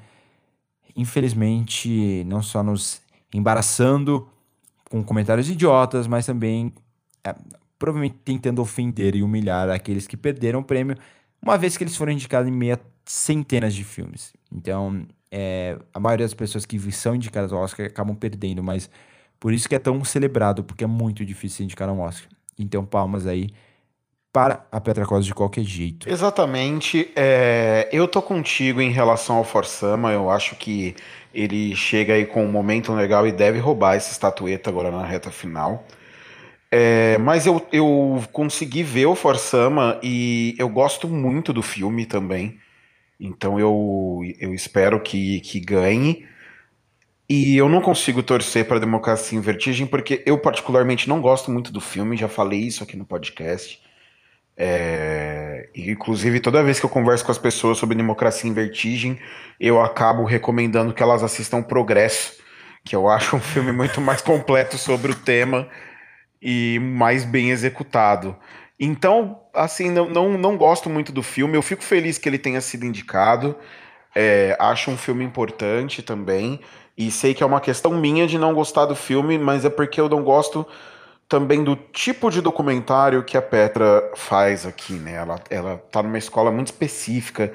[0.97, 3.01] Infelizmente, não só nos
[3.33, 4.29] embaraçando
[4.91, 6.73] com comentários idiotas, mas também
[7.25, 7.35] é,
[7.79, 10.97] provavelmente tentando ofender e humilhar aqueles que perderam o prêmio,
[11.41, 14.33] uma vez que eles foram indicados em meia centenas de filmes.
[14.53, 18.89] Então, é, a maioria das pessoas que são indicadas ao Oscar acabam perdendo, mas
[19.41, 22.29] por isso que é tão celebrado, porque é muito difícil indicar um Oscar.
[22.59, 23.49] Então, palmas aí
[24.33, 26.09] para a Petra Costa de qualquer jeito.
[26.09, 27.11] Exatamente.
[27.15, 30.11] É, eu tô contigo em relação ao Forsama.
[30.11, 30.97] Eu acho que
[31.35, 35.31] ele chega aí com um momento legal e deve roubar essa estatueta agora na reta
[35.31, 35.87] final.
[36.71, 42.59] É, mas eu, eu consegui ver o Forsama e eu gosto muito do filme também.
[43.21, 46.27] Então eu, eu espero que, que ganhe.
[47.29, 51.51] E eu não consigo torcer para a Democracia em Vertigem, porque eu particularmente não gosto
[51.51, 53.81] muito do filme, já falei isso aqui no podcast.
[54.57, 59.19] É, inclusive, toda vez que eu converso com as pessoas sobre Democracia em Vertigem,
[59.59, 62.35] eu acabo recomendando que elas assistam Progresso,
[62.85, 65.69] que eu acho um filme muito mais completo sobre o tema
[66.41, 68.37] e mais bem executado.
[68.79, 71.57] Então, assim, não, não, não gosto muito do filme.
[71.57, 73.57] Eu fico feliz que ele tenha sido indicado.
[74.15, 76.61] É, acho um filme importante também.
[76.99, 80.01] E sei que é uma questão minha de não gostar do filme, mas é porque
[80.01, 80.67] eu não gosto
[81.33, 85.15] também do tipo de documentário que a Petra faz aqui, né?
[85.15, 87.51] Ela, ela tá numa escola muito específica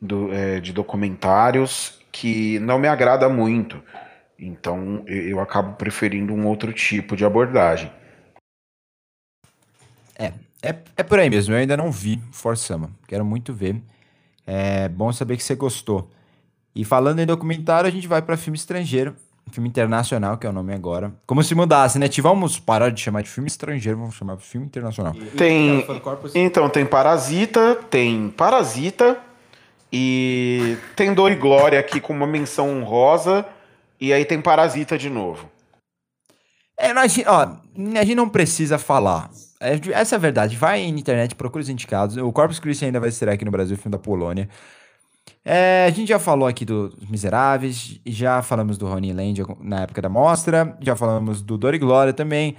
[0.00, 3.82] do, é, de documentários que não me agrada muito.
[4.38, 7.92] Então eu, eu acabo preferindo um outro tipo de abordagem.
[10.18, 11.52] É, é, é por aí mesmo.
[11.52, 12.18] Eu ainda não vi
[12.56, 12.90] Sama.
[13.06, 13.76] Quero muito ver.
[14.46, 16.10] É bom saber que você gostou.
[16.74, 19.14] E falando em documentário, a gente vai para filme estrangeiro,
[19.48, 21.12] filme internacional, que é o nome agora.
[21.26, 22.08] Como se mudasse, né?
[22.20, 25.14] Vamos parar de chamar de filme estrangeiro, vamos chamar de filme internacional.
[25.36, 25.86] Tem.
[26.34, 29.18] Então, tem Parasita, tem Parasita
[29.92, 33.46] e tem Dor e Glória aqui com uma menção honrosa.
[34.00, 35.48] E aí tem Parasita de novo.
[36.78, 39.30] É, a, gente, ó, a gente não precisa falar.
[39.60, 40.56] É, essa é a verdade.
[40.56, 42.16] Vai na internet, procura os indicados.
[42.16, 44.48] O Corpus Christi ainda vai ser aqui no Brasil, filme da Polônia.
[45.44, 50.02] É, a gente já falou aqui dos Miseráveis, já falamos do Ronnie Land na época
[50.02, 52.56] da mostra, já falamos do Dor e Glória também.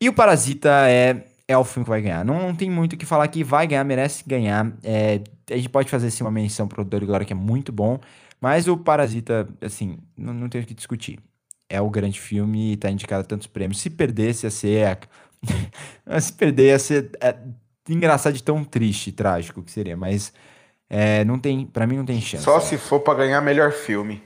[0.00, 2.24] E o Parasita é, é o filme que vai ganhar.
[2.24, 4.72] Não, não tem muito o que falar aqui, vai ganhar, merece ganhar.
[4.82, 7.72] É, a gente pode fazer assim, uma menção pro Dor e Glória, que é muito
[7.72, 7.98] bom,
[8.40, 11.18] mas o Parasita, assim, não, não tem o que discutir.
[11.68, 13.80] É o grande filme e tá indicado a tantos prêmios.
[13.80, 14.98] Se perdesse, ia ser.
[16.20, 17.36] Se perder, ia ser é,
[17.88, 20.32] engraçado de tão triste, trágico que seria, mas
[20.88, 22.44] é, não tem, para mim não tem chance.
[22.44, 24.22] Só se for para ganhar melhor filme.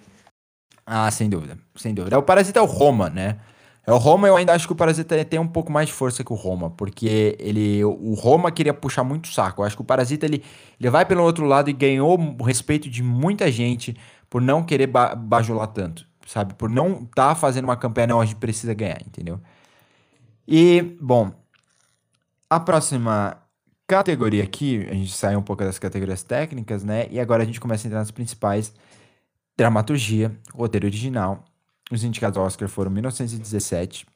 [0.86, 2.16] Ah, sem dúvida, sem dúvida.
[2.16, 3.38] É, o Parasita é o Roma, né?
[3.86, 6.22] É o Roma, eu ainda acho que o Parasita tem um pouco mais de força
[6.22, 9.62] que o Roma, porque ele, o Roma queria puxar muito saco.
[9.62, 10.44] Eu acho que o Parasita ele,
[10.78, 13.96] ele vai pelo outro lado e ganhou o respeito de muita gente
[14.28, 16.52] por não querer ba bajular tanto, sabe?
[16.52, 19.40] Por não estar tá fazendo uma campanha, não, a gente precisa ganhar, entendeu?
[20.46, 21.32] E, bom,
[22.50, 23.38] a próxima
[23.88, 27.08] categoria aqui, a gente sai um pouco das categorias técnicas, né?
[27.10, 28.72] E agora a gente começa a entrar nas principais
[29.56, 31.42] dramaturgia, roteiro original.
[31.90, 34.06] Os indicados ao Oscar foram 1917,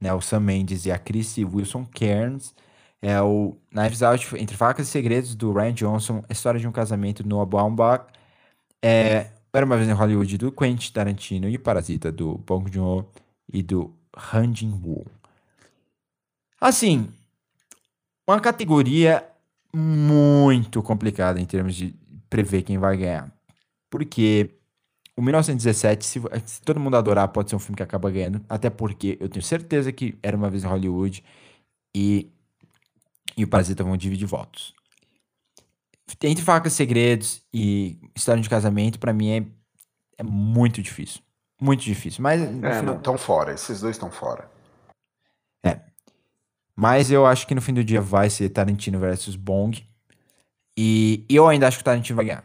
[0.00, 0.14] né?
[0.14, 2.54] O Sam Mendes e a Chrissy Wilson Cairns.
[3.02, 6.24] É o Knives Out, Entre Facas e Segredos, do Ryan Johnson.
[6.30, 8.06] História de um Casamento, do Noah Baumbach.
[8.82, 11.48] É, Era Uma Vez em Hollywood, do Quentin Tarantino.
[11.48, 13.08] E Parasita, do Bong Joon-ho
[13.52, 13.92] e do
[14.32, 15.06] Han Jin-woo.
[16.60, 17.08] Assim,
[18.32, 19.26] uma categoria
[19.74, 21.94] muito complicada em termos de
[22.28, 23.32] prever quem vai ganhar.
[23.90, 24.50] Porque
[25.16, 28.44] o 1917, se, se, todo mundo adorar, pode ser um filme que acaba ganhando.
[28.48, 31.24] Até porque eu tenho certeza que era uma vez em Hollywood
[31.94, 32.30] e,
[33.36, 34.74] e o Parasita vão dividir votos.
[36.22, 39.46] Entre Facas Segredos e História de Casamento, para mim é,
[40.18, 41.20] é muito difícil.
[41.60, 42.22] Muito difícil.
[42.22, 42.40] Mas.
[42.40, 42.96] É, final...
[42.96, 43.52] estão fora.
[43.52, 44.50] Esses dois estão fora.
[45.64, 45.80] É.
[46.80, 49.84] Mas eu acho que no fim do dia vai ser Tarantino versus Bong.
[50.78, 52.44] E, eu ainda acho que o Tarantino vai ganhar.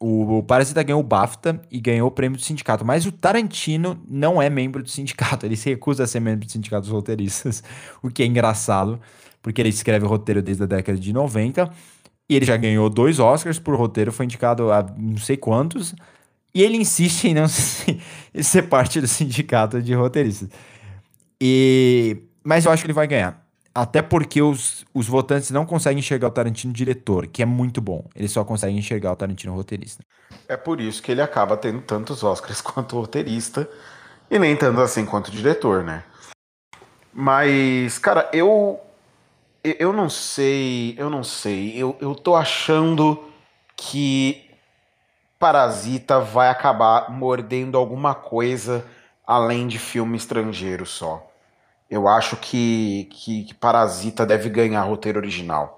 [0.00, 4.02] O, o Parasita ganhou o BAFTA e ganhou o prêmio do sindicato, mas o Tarantino
[4.08, 7.62] não é membro do sindicato, ele se recusa a ser membro do sindicato dos roteiristas,
[8.02, 8.98] o que é engraçado,
[9.42, 11.70] porque ele escreve roteiro desde a década de 90
[12.30, 15.94] e ele já ganhou dois Oscars por roteiro, foi indicado a não sei quantos,
[16.54, 17.46] e ele insiste em não
[18.42, 20.48] ser parte do sindicato de roteiristas.
[21.38, 23.45] E, mas eu acho que ele vai ganhar.
[23.76, 28.06] Até porque os, os votantes não conseguem enxergar o Tarantino diretor, que é muito bom.
[28.16, 30.02] Eles só conseguem enxergar o Tarantino roteirista.
[30.48, 33.68] É por isso que ele acaba tendo tantos Oscars quanto roteirista
[34.30, 36.04] e nem tanto assim quanto diretor, né?
[37.12, 38.80] Mas, cara, eu.
[39.62, 40.94] Eu não sei.
[40.96, 41.74] Eu não sei.
[41.76, 43.30] Eu, eu tô achando
[43.76, 44.48] que
[45.38, 48.86] Parasita vai acabar mordendo alguma coisa
[49.26, 51.30] além de filme estrangeiro só.
[51.88, 55.76] Eu acho que, que, que Parasita deve ganhar roteiro original.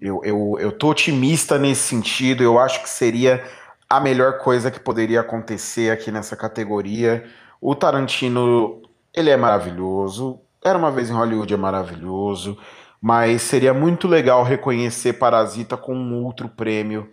[0.00, 2.42] Eu, eu, eu tô otimista nesse sentido.
[2.42, 3.44] Eu acho que seria
[3.88, 7.24] a melhor coisa que poderia acontecer aqui nessa categoria.
[7.60, 8.82] O Tarantino,
[9.14, 10.40] ele é maravilhoso.
[10.64, 12.58] Era uma vez em Hollywood é maravilhoso.
[13.00, 17.10] Mas seria muito legal reconhecer Parasita com um outro prêmio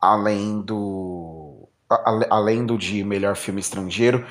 [0.00, 1.68] além do
[2.30, 4.24] além do de melhor filme estrangeiro.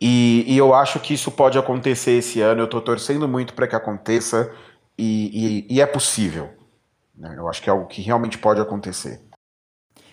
[0.00, 2.60] E, e, eu acho que isso pode acontecer esse ano.
[2.60, 4.52] Eu estou torcendo muito para que aconteça
[4.98, 6.50] e, e, e é possível.
[7.16, 7.34] Né?
[7.36, 9.22] Eu acho que é algo que realmente pode acontecer.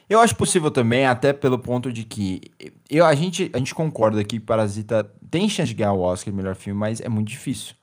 [0.09, 2.41] Eu acho possível também, até pelo ponto de que
[2.89, 6.37] eu, a, gente, a gente concorda que Parasita tem chance de ganhar o Oscar de
[6.37, 7.73] melhor filme, mas é muito difícil.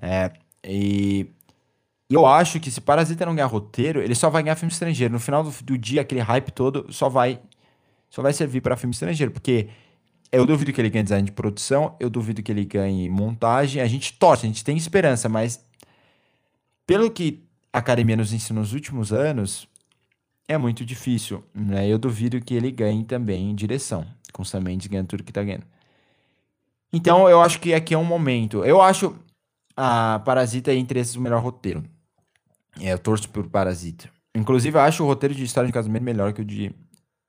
[0.00, 0.32] É,
[0.64, 1.30] e
[2.10, 5.12] eu acho que se Parasita não ganhar roteiro, ele só vai ganhar filme estrangeiro.
[5.12, 7.40] No final do, do dia, aquele hype todo só vai,
[8.10, 9.68] só vai servir para filme estrangeiro, porque
[10.30, 13.82] eu duvido que ele ganhe design de produção, eu duvido que ele ganhe montagem.
[13.82, 15.64] A gente torce, a gente tem esperança, mas
[16.86, 19.68] pelo que a academia nos ensinou nos últimos anos,
[20.46, 21.44] é muito difícil.
[21.54, 21.88] Né?
[21.88, 25.66] Eu duvido que ele ganhe também direção, com Sam Mendes ganhando tudo que tá ganhando.
[26.92, 28.64] Então eu acho que aqui é um momento.
[28.64, 29.14] Eu acho
[29.76, 31.84] a Parasita entre esses o melhor roteiro.
[32.80, 34.10] É, eu torço por Parasita.
[34.34, 36.72] Inclusive, eu acho o roteiro de História de Casamento melhor que o de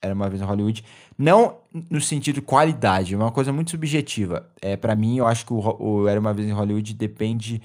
[0.01, 0.83] era uma vez em Hollywood.
[1.17, 1.57] Não
[1.89, 4.49] no sentido de qualidade, é uma coisa muito subjetiva.
[4.61, 7.61] É, para mim, eu acho que o, o Era uma vez em Hollywood depende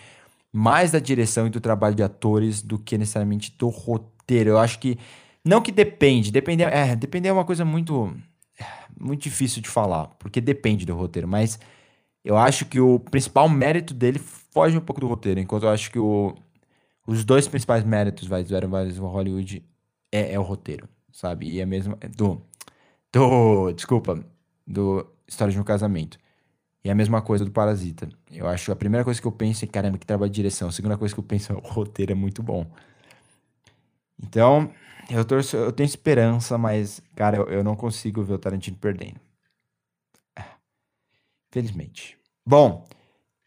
[0.53, 4.51] mais da direção e do trabalho de atores do que necessariamente do roteiro.
[4.51, 4.99] Eu acho que.
[5.45, 8.15] Não que depende, depender, é, depender é uma coisa muito,
[8.99, 11.59] muito difícil de falar, porque depende do roteiro, mas
[12.25, 15.91] eu acho que o principal mérito dele foge um pouco do roteiro, enquanto eu acho
[15.91, 16.35] que o,
[17.07, 19.63] os dois principais méritos vai, do Era Hollywood
[20.11, 21.49] é, é o roteiro sabe?
[21.49, 21.97] E a mesma.
[22.17, 22.43] Do.
[23.13, 23.73] Do.
[23.73, 24.23] Desculpa.
[24.67, 26.19] Do História de um Casamento.
[26.83, 28.09] E a mesma coisa do Parasita.
[28.31, 30.69] Eu acho a primeira coisa que eu penso é, caramba, que trabalho de direção.
[30.69, 32.67] A segunda coisa que eu penso é, o roteiro é muito bom.
[34.23, 34.71] Então,
[35.09, 39.21] eu, torço, eu tenho esperança, mas, cara, eu, eu não consigo ver o Tarantino perdendo.
[41.51, 42.19] Felizmente.
[42.45, 42.87] Bom,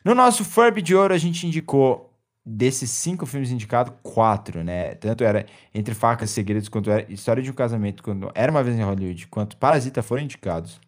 [0.03, 2.06] no nosso Furby de Ouro a gente indicou
[2.49, 4.95] desses cinco filmes indicados, quatro, né?
[4.95, 8.63] Tanto era Entre Facas e Segredos, quanto era História de um Casamento, quando Era Uma
[8.63, 10.79] Vez em Hollywood, quanto Parasita foram indicados.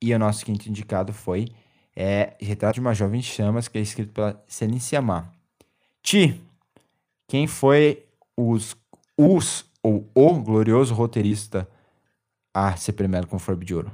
[0.00, 1.48] E o nosso quinto indicado foi
[1.96, 5.32] é, Retrato de uma Jovem Chamas, que é escrito pela Celine Amar.
[6.00, 6.40] Ti,
[7.26, 8.04] quem foi
[8.36, 8.76] os,
[9.16, 11.68] os ou o glorioso roteirista
[12.54, 13.90] a ser premiado com Forbe de Ouro?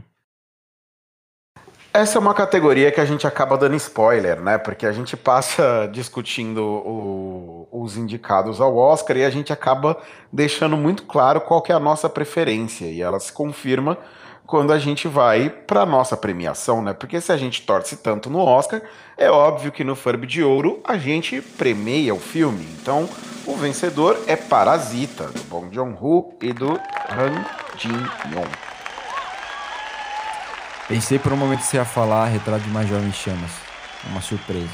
[1.99, 4.57] Essa é uma categoria que a gente acaba dando spoiler, né?
[4.57, 10.01] Porque a gente passa discutindo o, os indicados ao Oscar e a gente acaba
[10.33, 12.85] deixando muito claro qual é a nossa preferência.
[12.85, 13.99] E ela se confirma
[14.47, 16.93] quando a gente vai para nossa premiação, né?
[16.93, 18.81] Porque se a gente torce tanto no Oscar,
[19.17, 22.65] é óbvio que no Furby de Ouro a gente premia o filme.
[22.81, 23.09] Então,
[23.45, 26.75] o vencedor é Parasita, do Bong Joon-ho e do
[27.11, 27.45] Han
[27.77, 28.68] Jin-yong.
[30.89, 33.51] Pensei por um momento que você ia falar Retrato de uma Jovem Chamas.
[34.07, 34.71] Uma surpresa.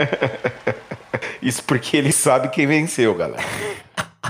[1.42, 3.42] Isso porque ele sabe quem venceu, galera.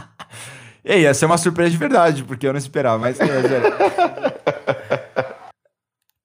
[0.85, 3.21] Ei, ia ser uma surpresa de verdade, porque eu não esperava, mas.
[3.21, 3.25] É,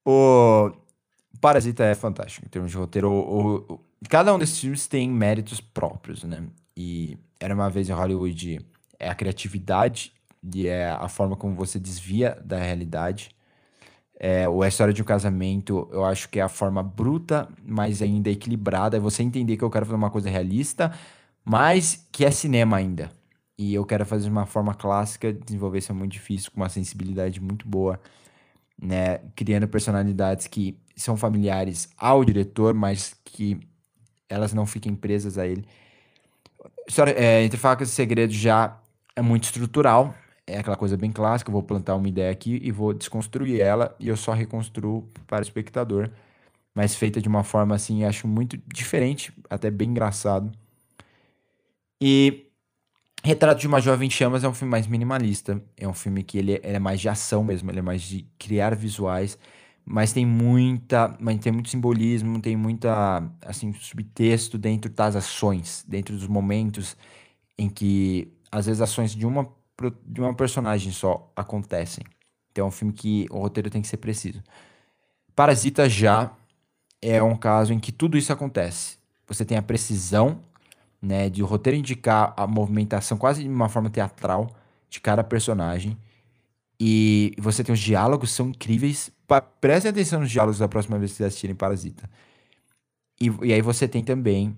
[0.04, 0.72] o...
[1.39, 3.12] Parasita é fantástico em termos de roteiro.
[3.12, 3.80] O, o,
[4.10, 6.41] cada um desses filmes tem méritos próprios, né?
[6.76, 8.66] E Era Uma Vez em Hollywood
[9.00, 10.12] é a criatividade
[10.43, 13.30] e é a forma como você desvia da realidade.
[14.20, 18.01] É, ou a história de um casamento, eu acho que é a forma bruta, mas
[18.01, 18.97] ainda equilibrada.
[18.97, 20.91] É você entender que eu quero fazer uma coisa realista,
[21.45, 23.09] mas que é cinema ainda.
[23.57, 26.70] E eu quero fazer de uma forma clássica, desenvolver isso é muito difícil, com uma
[26.70, 27.99] sensibilidade muito boa,
[28.82, 29.20] né?
[29.36, 33.59] Criando personalidades que são familiares ao diretor, mas que
[34.30, 35.65] elas não fiquem presas a ele.
[36.88, 38.78] História, é, Entre Facas e Segredos já
[39.15, 40.13] é muito estrutural,
[40.50, 43.95] é aquela coisa bem clássica, eu vou plantar uma ideia aqui e vou desconstruir ela
[44.00, 46.10] e eu só reconstruo para o espectador,
[46.76, 50.52] mas feita de uma forma assim, acho muito diferente, até bem engraçado.
[52.02, 52.50] E
[53.24, 56.54] Retrato de uma Jovem Chamas é um filme mais minimalista, é um filme que ele,
[56.54, 59.38] ele é mais de ação mesmo, ele é mais de criar visuais,
[59.86, 66.16] mas tem muita, mas tem muito simbolismo, tem muita assim subtexto dentro das ações, dentro
[66.16, 66.95] dos momentos
[67.58, 69.50] em que às vezes ações de uma
[70.05, 72.03] de uma personagem só acontecem.
[72.51, 74.41] Então é um filme que o roteiro tem que ser preciso.
[75.36, 76.32] Parasita já
[77.01, 78.97] é um caso em que tudo isso acontece.
[79.27, 80.41] Você tem a precisão,
[81.01, 84.49] né, de o roteiro indicar a movimentação quase de uma forma teatral
[84.89, 85.97] de cada personagem.
[86.80, 89.11] E você tem os diálogos, são incríveis.
[89.61, 92.09] Prestem atenção nos diálogos da próxima vez que vocês assistirem Parasita.
[93.21, 94.57] E, e aí você tem também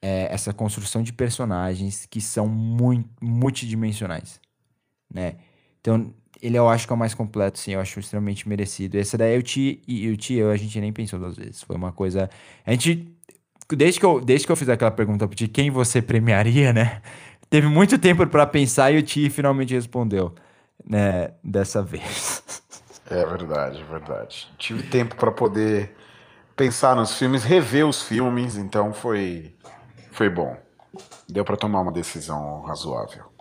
[0.00, 4.40] é, essa construção de personagens que são muito multidimensionais
[5.14, 5.36] né?
[5.80, 6.12] Então,
[6.42, 8.98] ele eu acho que é o mais completo, sim, eu acho extremamente merecido.
[8.98, 11.62] Esse daí, o Ti e o Ti, eu, a gente nem pensou duas vezes.
[11.62, 12.28] Foi uma coisa.
[12.66, 13.10] A gente.
[13.70, 17.00] Desde que eu, desde que eu fiz aquela pergunta Ti, quem você premiaria, né?
[17.48, 20.34] Teve muito tempo para pensar e o Ti finalmente respondeu,
[20.84, 21.30] né?
[21.42, 22.42] Dessa vez.
[23.10, 24.50] É verdade, é verdade.
[24.56, 25.94] Tive tempo para poder
[26.56, 29.54] pensar nos filmes, rever os filmes, então foi,
[30.10, 30.56] foi bom.
[31.28, 33.33] Deu para tomar uma decisão razoável.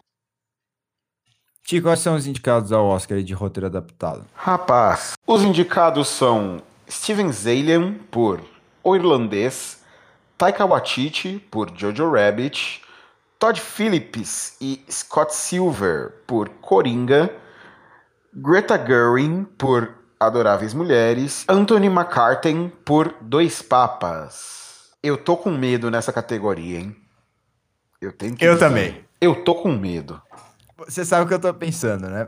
[1.63, 4.25] Tico, quais são os indicados ao Oscar de roteiro adaptado?
[4.35, 8.41] Rapaz, os indicados são Steven Zalian por
[8.83, 9.81] O Irlandês,
[10.37, 12.81] Taika Waititi por Jojo Rabbit,
[13.39, 17.33] Todd Phillips e Scott Silver por Coringa,
[18.33, 24.91] Greta Gerwig por Adoráveis Mulheres, Anthony McCartan por Dois Papas.
[25.01, 26.95] Eu tô com medo nessa categoria, hein?
[28.01, 28.65] Eu tenho que Eu dizer.
[28.67, 29.05] também.
[29.19, 30.21] Eu tô com medo.
[30.87, 32.27] Você sabe o que eu tô pensando, né?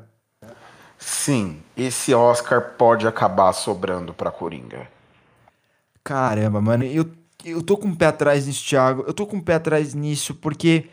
[0.98, 4.88] Sim, esse Oscar pode acabar sobrando pra Coringa.
[6.04, 7.06] Caramba, mano, eu,
[7.44, 9.04] eu tô com o um pé atrás nisso, Thiago.
[9.08, 10.86] Eu tô com o um pé atrás nisso porque,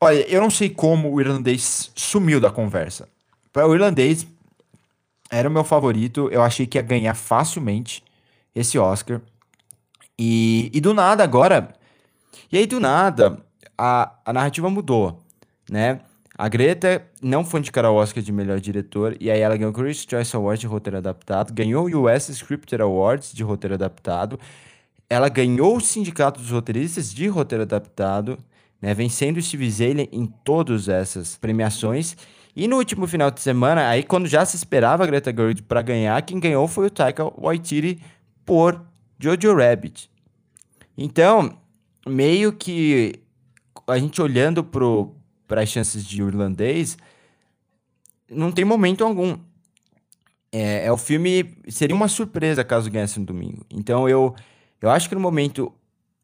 [0.00, 3.08] olha, eu não sei como o irlandês sumiu da conversa.
[3.54, 4.26] O irlandês
[5.30, 8.02] era o meu favorito, eu achei que ia ganhar facilmente
[8.54, 9.20] esse Oscar.
[10.18, 11.74] E, e do nada agora.
[12.52, 13.38] E aí, do nada,
[13.76, 15.20] a, a narrativa mudou,
[15.68, 16.00] né?
[16.36, 19.74] A Greta não foi indicada ao Oscar de melhor diretor, e aí ela ganhou o
[19.74, 24.38] Critics' Choice Award de roteiro adaptado, ganhou o US Scripted Awards de roteiro adaptado,
[25.08, 28.36] ela ganhou o Sindicato dos Roteiristas de roteiro adaptado,
[28.82, 32.16] né, vencendo Steve Zalen em todas essas premiações.
[32.56, 35.82] E no último final de semana, aí quando já se esperava a Greta Gerwig para
[35.82, 38.00] ganhar, quem ganhou foi o Taika Waititi
[38.44, 38.84] por
[39.20, 40.10] Jojo Rabbit.
[40.98, 41.56] Então,
[42.06, 43.20] meio que
[43.86, 45.14] a gente olhando pro
[45.54, 46.98] para as chances de irlandês,
[48.28, 49.38] não tem momento algum.
[50.50, 51.56] É, é, o filme.
[51.68, 53.64] Seria uma surpresa caso ganhasse no domingo.
[53.70, 54.34] Então eu,
[54.82, 55.72] eu acho que no momento.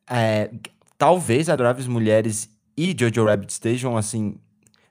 [0.08, 0.50] É,
[0.98, 4.34] talvez Adoráveis Mulheres e Jojo Rabbit estejam assim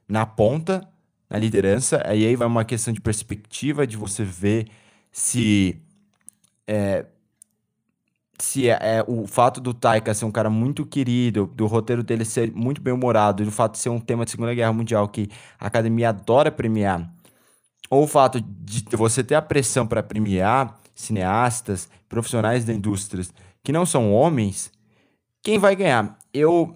[0.07, 0.87] na ponta,
[1.29, 2.01] na liderança.
[2.05, 4.67] Aí, aí vai uma questão de perspectiva, de você ver
[5.11, 5.81] se.
[6.65, 7.05] É,
[8.39, 12.25] se é, é, o fato do Taika ser um cara muito querido, do roteiro dele
[12.25, 15.29] ser muito bem humorado, do fato de ser um tema de Segunda Guerra Mundial que
[15.59, 17.09] a academia adora premiar,
[17.89, 23.23] ou o fato de você ter a pressão para premiar cineastas, profissionais da indústria
[23.63, 24.71] que não são homens,
[25.41, 26.17] quem vai ganhar?
[26.33, 26.75] Eu,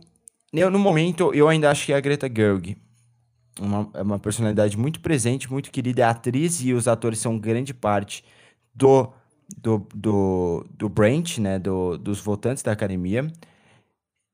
[0.51, 2.77] eu no momento, eu ainda acho que é a Greta Gerwig.
[3.59, 7.73] Uma, é uma personalidade muito presente, muito querida, é atriz e os atores são grande
[7.73, 8.23] parte
[8.73, 9.11] do
[9.57, 13.31] do, do, do Brent, né, do, dos votantes da academia.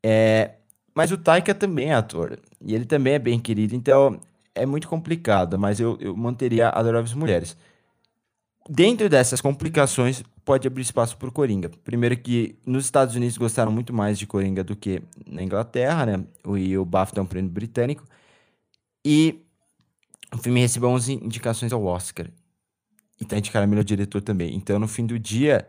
[0.03, 0.51] É,
[0.95, 4.19] mas o Taika também é ator, e ele também é bem querido, então
[4.55, 7.55] é muito complicado, mas eu, eu manteria Adoráveis Mulheres.
[8.69, 11.69] Dentro dessas complicações, pode abrir espaço para Coringa.
[11.83, 16.23] Primeiro que nos Estados Unidos gostaram muito mais de Coringa do que na Inglaterra, né?
[16.57, 18.03] E o BAFTA é um prêmio britânico.
[19.03, 19.43] E
[20.33, 22.27] o filme recebeu 11 indicações ao Oscar.
[23.19, 24.55] E tá indicado a melhor diretor também.
[24.55, 25.67] Então, no fim do dia,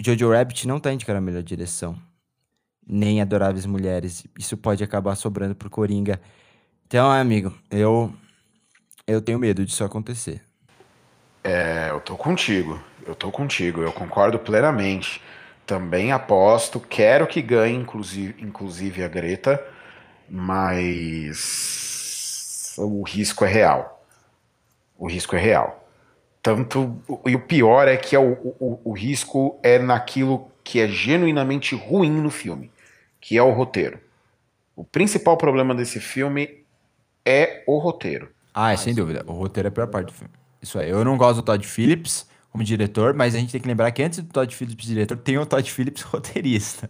[0.00, 1.96] Jojo Rabbit não tá indicando a melhor direção.
[2.86, 4.26] Nem Adoráveis Mulheres.
[4.38, 6.20] Isso pode acabar sobrando pro Coringa.
[6.86, 8.12] Então, amigo, eu
[9.06, 10.42] eu tenho medo disso acontecer.
[11.44, 12.80] É, eu tô contigo.
[13.06, 13.80] Eu tô contigo.
[13.80, 15.22] Eu concordo plenamente.
[15.64, 19.60] Também aposto, quero que ganhe, inclusive, inclusive a Greta,
[20.28, 21.66] mas
[22.78, 24.06] o risco é real.
[24.96, 25.85] O risco é real.
[26.46, 26.96] Tanto
[27.26, 31.74] e o pior é que é o, o, o risco é naquilo que é genuinamente
[31.74, 32.70] ruim no filme,
[33.20, 33.98] que é o roteiro.
[34.76, 36.64] O principal problema desse filme
[37.24, 38.28] é o roteiro.
[38.54, 39.24] Ah, é sem dúvida.
[39.26, 40.32] O roteiro é a pior parte do filme.
[40.62, 40.88] Isso aí.
[40.88, 44.04] Eu não gosto do Todd Phillips como diretor, mas a gente tem que lembrar que
[44.04, 46.88] antes do Todd Phillips diretor, tem o Todd Phillips roteirista.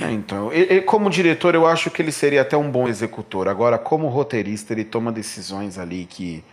[0.00, 3.48] É, então, ele, como diretor, eu acho que ele seria até um bom executor.
[3.48, 6.44] Agora, como roteirista, ele toma decisões ali que,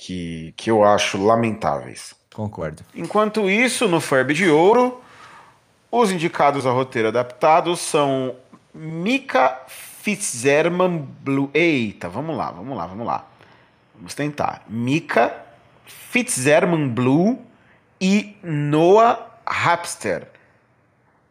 [0.00, 2.14] que, que eu acho lamentáveis.
[2.34, 2.82] Concordo.
[2.94, 4.98] Enquanto isso, no Ferb de Ouro,
[5.90, 8.34] os indicados a roteiro adaptado são
[8.72, 11.50] Mika Fitzgerman Blue.
[11.52, 13.26] Eita, vamos lá, vamos lá, vamos lá.
[13.94, 14.62] Vamos tentar.
[14.66, 15.36] Mika
[15.84, 17.38] Fitzgerman Blue
[18.00, 20.28] e Noah Rapster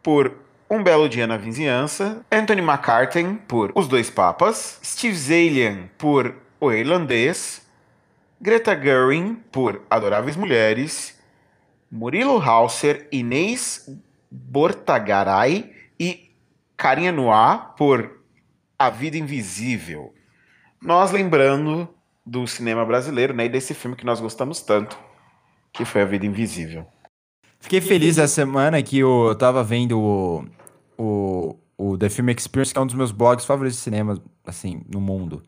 [0.00, 0.32] por
[0.70, 6.70] Um Belo Dia na Vizinhança, Anthony McCartan por Os Dois Papas, Steve Zalian por O
[6.70, 7.68] Irlandês,
[8.40, 11.18] Greta Gerwig por Adoráveis Mulheres,
[11.90, 13.86] Murilo Hauser, Inês
[14.30, 16.30] Bortagaray e
[16.74, 18.18] Carinha Noir por
[18.78, 20.14] A Vida Invisível.
[20.80, 21.86] Nós lembrando
[22.24, 23.44] do cinema brasileiro, né?
[23.44, 24.98] E desse filme que nós gostamos tanto,
[25.70, 26.86] que foi A Vida Invisível.
[27.58, 30.44] Fiquei feliz essa semana que eu tava vendo o,
[30.96, 34.80] o, o The Film Experience, que é um dos meus blogs favoritos de cinema, assim,
[34.88, 35.42] no mundo.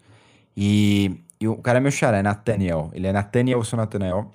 [0.55, 2.89] E, e o cara é meu xará, é Nathaniel.
[2.95, 4.31] Ele é Nathaniel, eu sou Nathaniel.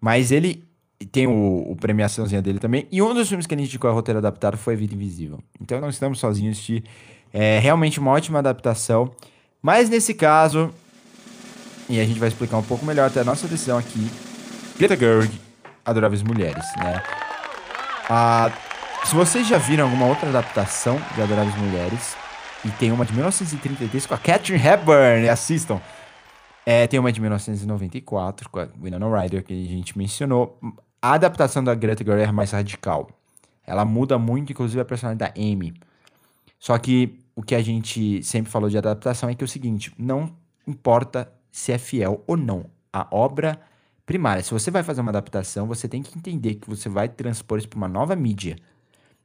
[0.00, 0.62] Mas ele
[1.10, 2.86] tem o, o premiaçãozinha dele também.
[2.92, 5.40] E um dos filmes que gente indicou a roteiro adaptado foi Vida Invisível.
[5.60, 6.84] Então não estamos sozinhos de
[7.32, 9.10] é realmente uma ótima adaptação.
[9.60, 10.72] Mas nesse caso,
[11.88, 14.08] e a gente vai explicar um pouco melhor até a nossa decisão aqui.
[14.78, 15.40] Greta Gerwig,
[15.84, 17.02] Adoráveis Mulheres, né?
[18.08, 18.52] Ah,
[19.04, 22.14] se vocês já viram alguma outra adaptação de Adoráveis Mulheres,
[22.64, 25.80] e tem uma de 1933 com a Catherine Hepburn, assistam.
[26.68, 30.58] É, tem uma de 1994 com a Winona Ryder, que a gente mencionou.
[31.00, 33.08] A adaptação da Greta Gerwig é mais radical.
[33.64, 35.74] Ela muda muito, inclusive, a personalidade da Amy.
[36.58, 39.94] Só que o que a gente sempre falou de adaptação é que é o seguinte,
[39.96, 40.34] não
[40.66, 43.60] importa se é fiel ou não à obra
[44.04, 44.42] primária.
[44.42, 47.68] Se você vai fazer uma adaptação, você tem que entender que você vai transpor isso
[47.68, 48.56] para uma nova mídia.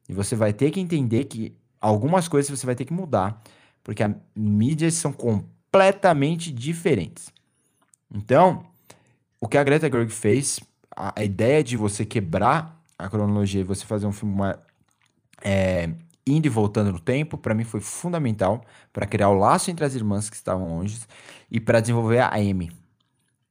[0.07, 3.41] E você vai ter que entender que algumas coisas você vai ter que mudar,
[3.83, 5.60] porque as mídias são completamente
[6.51, 7.31] diferentes.
[8.13, 8.65] Então,
[9.39, 10.59] o que a Greta Gerwig fez,
[10.95, 14.59] a, a ideia de você quebrar a cronologia e você fazer um filme uma,
[15.41, 15.89] é,
[16.25, 19.95] indo e voltando no tempo, para mim foi fundamental para criar o laço entre as
[19.95, 20.99] irmãs que estavam longe
[21.49, 22.71] e para desenvolver a Amy.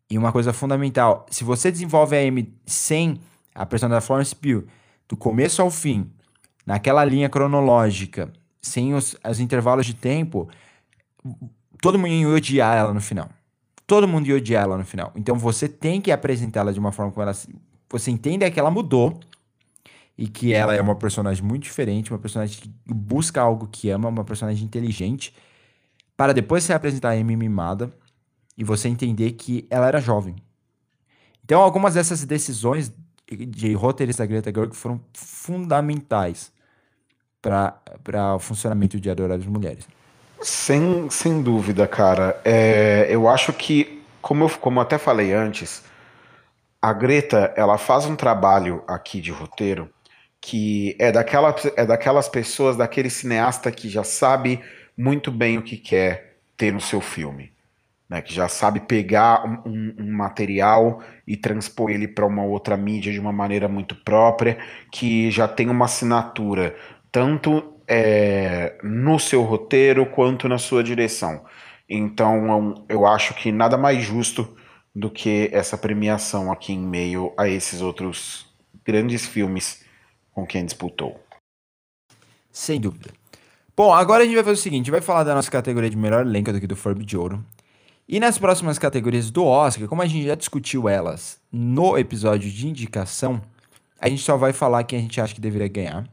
[0.08, 3.20] E uma coisa fundamental, se você desenvolve a Amy sem
[3.54, 4.66] a personagem da Florence Pugh,
[5.08, 6.10] do começo ao fim,
[6.64, 10.48] naquela linha cronológica, sem os, os intervalos de tempo,
[11.80, 13.28] todo mundo ia odiar ela no final.
[13.86, 15.12] Todo mundo ia odiar ela no final.
[15.16, 17.36] Então você tem que apresentá-la de uma forma como ela.
[17.88, 19.18] Você entende que ela mudou
[20.16, 24.08] e que ela é uma personagem muito diferente, uma personagem que busca algo que ama,
[24.08, 25.34] uma personagem inteligente
[26.20, 27.90] para depois você apresentar Amy mimada
[28.54, 30.36] e você entender que ela era jovem.
[31.42, 32.92] Então, algumas dessas decisões
[33.26, 36.52] de roteirista Greta Gerwig foram fundamentais
[37.40, 39.88] para o funcionamento de Adoráveis Mulheres.
[40.42, 42.40] Sem, sem dúvida, cara.
[42.44, 45.84] É, eu acho que, como eu como eu até falei antes,
[46.80, 49.90] a Greta ela faz um trabalho aqui de roteiro
[50.40, 54.60] que é, daquela, é daquelas pessoas, daquele cineasta que já sabe
[54.96, 57.52] muito bem o que quer ter no seu filme.
[58.08, 62.76] Né, que já sabe pegar um, um, um material e transpor ele para uma outra
[62.76, 64.58] mídia de uma maneira muito própria,
[64.90, 66.74] que já tem uma assinatura,
[67.12, 71.44] tanto é, no seu roteiro quanto na sua direção.
[71.88, 74.56] Então eu acho que nada mais justo
[74.94, 78.46] do que essa premiação aqui em meio a esses outros
[78.84, 79.84] grandes filmes
[80.32, 81.20] com quem disputou.
[82.52, 83.10] Sem dúvida.
[83.76, 86.24] Bom, agora a gente vai fazer o seguinte: vai falar da nossa categoria de melhor
[86.24, 87.44] elenco aqui do Forb de Ouro.
[88.08, 92.68] E nas próximas categorias do Oscar, como a gente já discutiu elas no episódio de
[92.68, 93.40] indicação,
[94.00, 96.08] a gente só vai falar quem a gente acha que deveria ganhar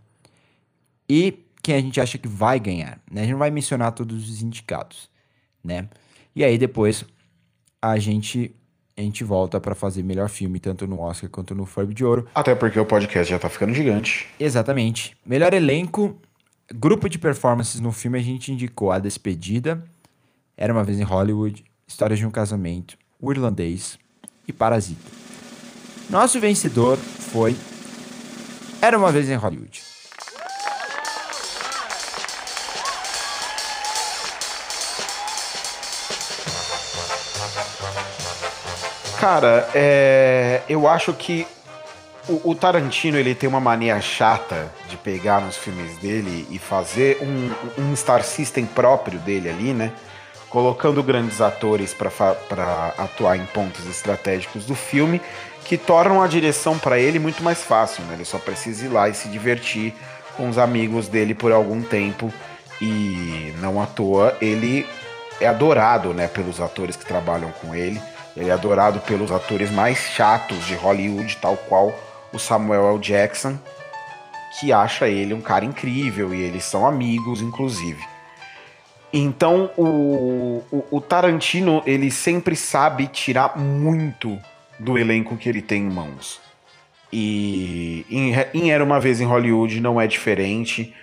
[1.10, 2.98] e quem a gente acha que vai ganhar.
[3.12, 3.20] Né?
[3.20, 5.10] A gente não vai mencionar todos os indicados,
[5.62, 5.90] né?
[6.34, 7.04] E aí depois
[7.82, 8.56] a gente
[8.96, 12.26] a gente volta para fazer melhor filme, tanto no Oscar quanto no Furby de Ouro.
[12.34, 14.28] Até porque o podcast já tá ficando gigante.
[14.40, 15.16] Exatamente.
[15.26, 16.20] Melhor elenco,
[16.74, 19.84] grupo de performances no filme, a gente indicou A Despedida,
[20.56, 24.00] Era Uma Vez em Hollywood, Histórias de um Casamento, O Irlandês
[24.48, 25.12] e Parasita.
[26.10, 27.56] Nosso vencedor foi
[28.82, 29.97] Era Uma Vez em Hollywood.
[39.30, 41.46] Cara, é, eu acho que
[42.30, 47.18] o, o, Tarantino ele tem uma mania chata de pegar nos filmes dele e fazer
[47.22, 49.92] um, um Star System próprio dele ali, né?
[50.50, 55.22] Colocando grandes atores para atuar em pontos estratégicos do filme
[55.66, 58.14] que tornam a direção para ele muito mais fácil, né?
[58.14, 59.94] Ele só precisa ir lá e se divertir
[60.38, 62.32] com os amigos dele por algum tempo
[62.82, 64.88] e não à toa ele
[65.42, 68.02] é adorado, né, pelos atores que trabalham com ele.
[68.38, 71.94] Ele é adorado pelos atores mais chatos de Hollywood, tal qual
[72.32, 73.00] o Samuel L.
[73.00, 73.58] Jackson,
[74.60, 78.02] que acha ele um cara incrível e eles são amigos, inclusive.
[79.12, 84.38] Então o, o, o Tarantino ele sempre sabe tirar muito
[84.80, 86.40] do elenco que ele tem em mãos.
[87.12, 90.94] E em, em Era uma vez em Hollywood não é diferente.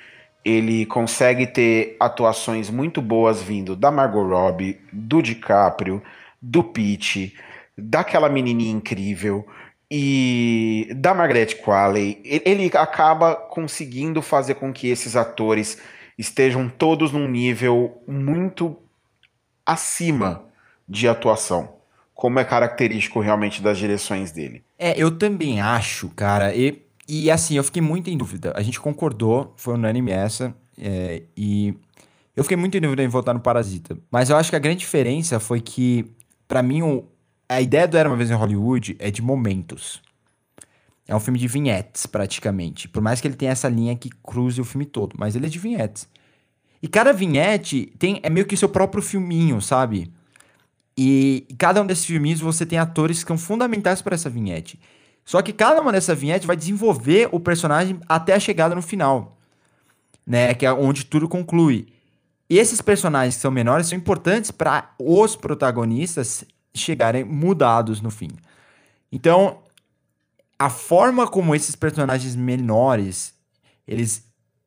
[0.45, 6.01] Ele consegue ter atuações muito boas vindo da Margot Robbie, do DiCaprio,
[6.45, 7.35] do Pete,
[7.77, 9.47] daquela menininha incrível
[9.91, 15.79] e da Margaret Qualley, ele acaba conseguindo fazer com que esses atores
[16.19, 18.77] estejam todos num nível muito
[19.65, 20.45] acima
[20.87, 21.77] de atuação,
[22.15, 24.63] como é característico realmente das direções dele.
[24.79, 28.53] É, eu também acho, cara, e, e assim, eu fiquei muito em dúvida.
[28.55, 31.75] A gente concordou, foi unânime essa, é, e
[32.37, 33.97] eu fiquei muito em dúvida em votar no Parasita.
[34.11, 36.13] Mas eu acho que a grande diferença foi que
[36.55, 37.05] para mim, o,
[37.49, 40.01] a ideia do Era Uma Vez em Hollywood é de momentos.
[41.05, 42.89] É um filme de vinhetes, praticamente.
[42.89, 45.49] Por mais que ele tenha essa linha que cruze o filme todo, mas ele é
[45.49, 46.09] de vinhetes.
[46.81, 50.13] E cada vinhete tem é meio que seu próprio filminho, sabe?
[50.97, 54.79] E, e cada um desses filminhos você tem atores que são fundamentais para essa vinhete.
[55.25, 59.37] Só que cada uma dessas vinhetes vai desenvolver o personagem até a chegada no final,
[60.25, 60.55] né?
[60.55, 61.89] Que é onde tudo conclui.
[62.49, 66.45] E esses personagens que são menores são importantes para os protagonistas
[66.75, 68.31] chegarem mudados no fim.
[69.11, 69.59] Então,
[70.59, 73.35] a forma como esses personagens menores
[73.87, 74.25] eles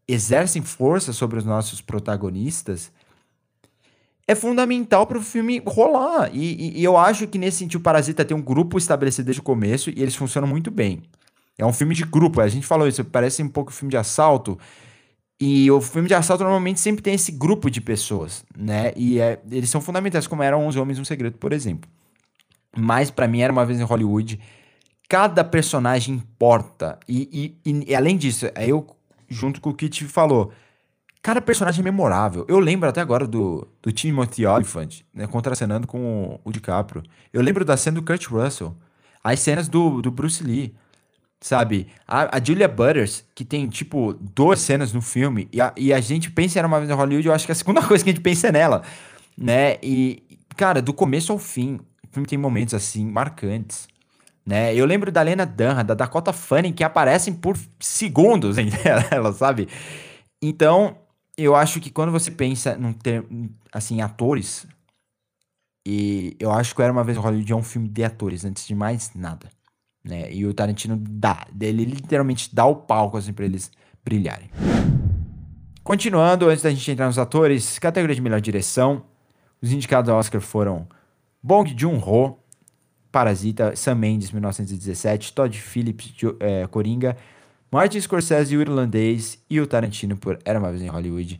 [0.08, 2.92] exercem força sobre os nossos protagonistas
[4.28, 6.30] é fundamental para o filme rolar.
[6.34, 9.40] E, e, e, eu acho que nesse sentido, o Parasita tem um grupo estabelecido desde
[9.40, 11.02] o começo e eles funcionam muito bem.
[11.58, 14.60] É um filme de grupo, a gente falou isso, parece um pouco filme de assalto,
[15.40, 18.92] e o filme de assalto normalmente sempre tem esse grupo de pessoas, né?
[18.96, 21.90] E é, eles são fundamentais, como eram Os Homens um Segredo, por exemplo.
[22.76, 24.40] Mas para mim era uma vez em Hollywood,
[25.08, 27.00] cada personagem importa.
[27.08, 28.88] E, e, e além disso, é eu,
[29.28, 30.52] junto com o que te falou,
[31.22, 32.44] cada personagem é memorável.
[32.48, 37.04] Eu lembro até agora do, do Timothy Olyphant, né, contracenando com o, o DiCaprio.
[37.32, 38.76] Eu lembro da cena do Kurt Russell.
[39.24, 40.74] As cenas do, do Bruce Lee.
[41.40, 41.88] Sabe?
[42.08, 46.00] A, a, Julia Butters, que tem, tipo, duas cenas no filme, e a, e a
[46.00, 48.14] gente pensa Era Uma Vez em Hollywood, eu acho que a segunda coisa que a
[48.14, 48.82] gente pensa é nela,
[49.38, 49.78] né?
[49.84, 50.24] E,
[50.56, 53.88] cara, do começo ao fim, o filme tem momentos, assim, marcantes,
[54.46, 54.74] né?
[54.74, 58.70] Eu lembro da Lena Dunham, da Dakota Fanning, que aparecem por segundos em
[59.12, 59.68] ela, sabe?
[60.42, 60.98] Então,
[61.38, 64.66] eu acho que quando você pensa num termo, assim, atores,
[65.86, 68.74] e eu acho que Era Uma Vez Hollywood é um filme de atores, antes de
[68.74, 69.50] mais nada.
[70.08, 70.32] Né?
[70.32, 73.72] E o Tarantino dá, ele literalmente dá o palco assim para eles
[74.04, 74.50] brilharem.
[75.84, 79.04] Continuando, antes da gente entrar nos atores, categoria de melhor direção,
[79.62, 80.88] os indicados ao Oscar foram
[81.42, 82.38] Bong Joon-ho,
[83.12, 87.16] Parasita, Sam Mendes, 1917, Todd Phillips, é, Coringa,
[87.72, 91.40] Martin Scorsese, o Irlandês e o Tarantino por Era Uma Vez em Hollywood.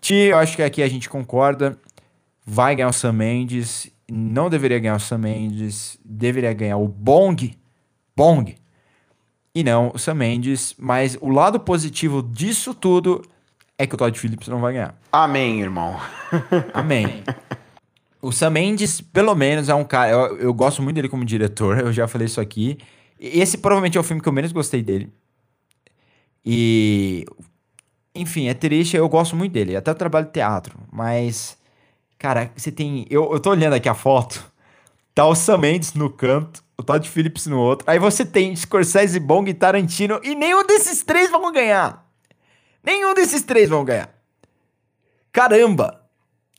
[0.00, 1.76] Ti, eu acho que aqui a gente concorda,
[2.46, 7.57] vai ganhar o Sam Mendes, não deveria ganhar o Sam Mendes, deveria ganhar o Bong,
[8.18, 8.56] Bong.
[9.54, 13.22] E não o Sam Mendes, mas o lado positivo disso tudo
[13.78, 15.00] é que o Todd Phillips não vai ganhar.
[15.12, 15.96] Amém, irmão.
[16.74, 17.22] Amém.
[18.20, 20.10] O Sam Mendes, pelo menos, é um cara.
[20.10, 22.76] Eu, eu, gosto muito dele como diretor, eu já falei isso aqui.
[23.20, 25.12] Esse provavelmente é o filme que eu menos gostei dele.
[26.44, 27.24] E.
[28.16, 29.76] Enfim, é triste, eu gosto muito dele.
[29.76, 30.76] Até o trabalho de teatro.
[30.90, 31.56] Mas.
[32.18, 33.06] Cara, você tem.
[33.08, 34.44] Eu, eu tô olhando aqui a foto.
[35.14, 37.90] Tá o Sam Mendes no canto o Todd Phillips no outro.
[37.90, 42.06] Aí você tem Scorsese, Bong e Tarantino e nenhum desses três vão ganhar.
[42.82, 44.10] Nenhum desses três vão ganhar.
[45.32, 46.04] Caramba!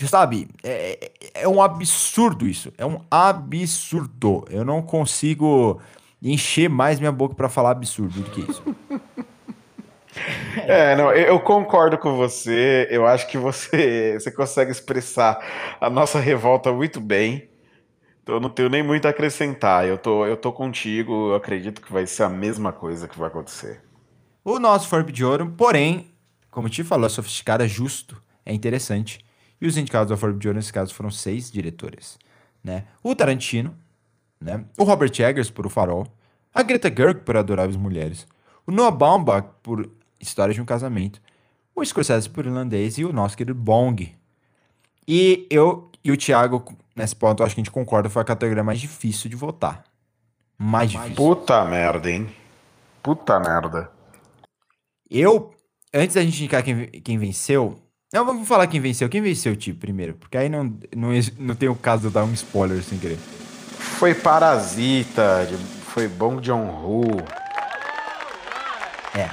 [0.07, 2.71] sabe, é, é um absurdo isso.
[2.77, 4.45] É um absurdo.
[4.49, 5.81] Eu não consigo
[6.21, 8.63] encher mais minha boca para falar absurdo do que isso.
[10.67, 12.87] É, não, eu concordo com você.
[12.89, 15.39] Eu acho que você, você consegue expressar
[15.79, 17.47] a nossa revolta muito bem.
[18.29, 19.87] Então eu não tenho nem muito a acrescentar.
[19.87, 23.27] Eu tô, eu tô contigo, eu acredito que vai ser a mesma coisa que vai
[23.27, 23.81] acontecer.
[24.45, 26.13] O nosso Forb de Ouro, porém,
[26.51, 29.25] como te falou, é sofisticado, é justo, é interessante.
[29.59, 32.19] E os indicados ao Forb de Ouro, nesse caso, foram seis diretores.
[32.63, 32.85] Né?
[33.01, 33.75] O Tarantino,
[34.39, 34.63] né?
[34.77, 36.05] o Robert Eggers por O Farol,
[36.53, 38.27] a Greta Gerwig por Adoráveis Mulheres,
[38.63, 39.89] o Noah Baumbach por
[40.21, 41.19] História de um Casamento,
[41.75, 44.15] o Scorsese por Irlandês e o nosso querido Bong.
[45.07, 48.63] E eu e o Thiago, nesse ponto, acho que a gente concorda, foi a categoria
[48.63, 49.83] mais difícil de votar.
[50.57, 51.15] Mais difícil.
[51.15, 52.29] Puta merda, hein?
[53.01, 53.89] Puta merda.
[55.09, 55.53] Eu,
[55.93, 57.79] antes da gente indicar quem, quem venceu,
[58.13, 59.07] não, vamos falar quem venceu.
[59.07, 60.15] Quem venceu, Tipo, primeiro?
[60.15, 60.63] Porque aí não,
[60.95, 63.17] não, não tem o caso de eu dar um spoiler sem querer.
[63.17, 65.47] Foi Parasita,
[65.93, 67.03] foi Bong Joon-ho.
[69.15, 69.29] É.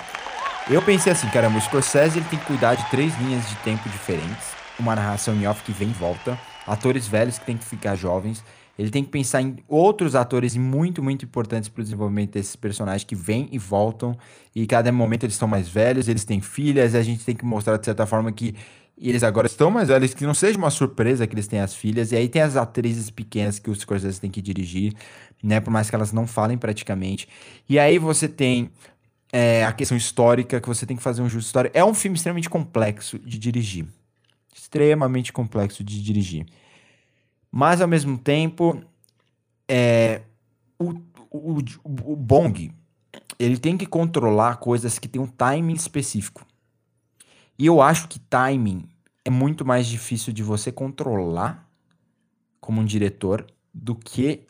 [0.68, 3.88] Eu pensei assim, caramba, o Scorsese ele tem que cuidar de três linhas de tempo
[3.88, 4.54] diferentes.
[4.78, 6.38] Uma narração em off que vem e volta.
[6.66, 8.42] Atores velhos que tem que ficar jovens.
[8.78, 13.04] Ele tem que pensar em outros atores muito, muito importantes para o desenvolvimento desses personagens
[13.04, 14.16] que vêm e voltam.
[14.54, 17.44] E cada momento eles estão mais velhos, eles têm filhas, e a gente tem que
[17.44, 18.54] mostrar de certa forma que
[18.98, 22.12] eles agora estão mais velhos, que não seja uma surpresa que eles têm as filhas.
[22.12, 24.94] E aí tem as atrizes pequenas que os Scorsese tem que dirigir,
[25.42, 25.60] né?
[25.60, 27.28] Por mais que elas não falem praticamente.
[27.68, 28.70] E aí você tem
[29.32, 31.76] é, a questão histórica, que você tem que fazer um justo histórico.
[31.76, 33.86] É um filme extremamente complexo de dirigir.
[34.56, 36.46] Extremamente complexo de dirigir.
[37.50, 38.82] Mas, ao mesmo tempo,
[39.68, 40.22] é,
[40.78, 40.94] o,
[41.30, 42.72] o, o Bong,
[43.38, 46.46] ele tem que controlar coisas que tem um timing específico.
[47.58, 48.88] E eu acho que timing
[49.24, 51.68] é muito mais difícil de você controlar
[52.60, 54.46] como um diretor do que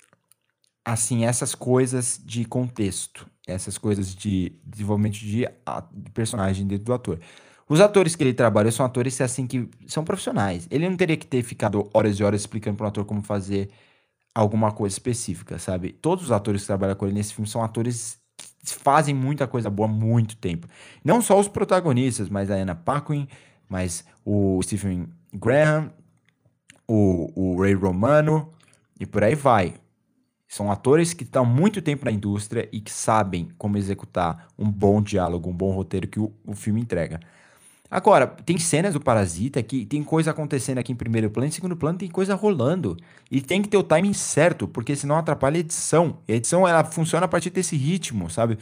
[0.85, 5.49] assim essas coisas de contexto, essas coisas de desenvolvimento de,
[5.93, 7.21] de personagem dentro do ator.
[7.69, 10.69] Os atores que ele trabalha são atores assim que são profissionais.
[10.71, 13.71] Ele não teria que ter ficado horas e horas explicando para um ator como fazer
[14.35, 15.93] alguma coisa específica, sabe?
[15.93, 19.71] Todos os atores que trabalham com ele nesse filme são atores que fazem muita coisa
[19.71, 20.69] boa há muito tempo.
[21.05, 23.27] Não só os protagonistas, mas a Anna Paquin,
[23.69, 25.91] mas o Stephen Graham,
[26.87, 28.53] o, o Ray Romano
[29.01, 29.75] e por aí vai.
[30.47, 35.03] São atores que estão muito tempo na indústria e que sabem como executar um bom
[35.03, 37.21] diálogo, um bom roteiro que o, o filme entrega.
[37.97, 41.75] Agora, tem cenas do Parasita que tem coisa acontecendo aqui em primeiro plano, em segundo
[41.75, 42.95] plano tem coisa rolando.
[43.31, 46.19] E tem que ter o timing certo, porque senão atrapalha a edição.
[46.29, 48.59] E a edição ela funciona a partir desse ritmo, sabe?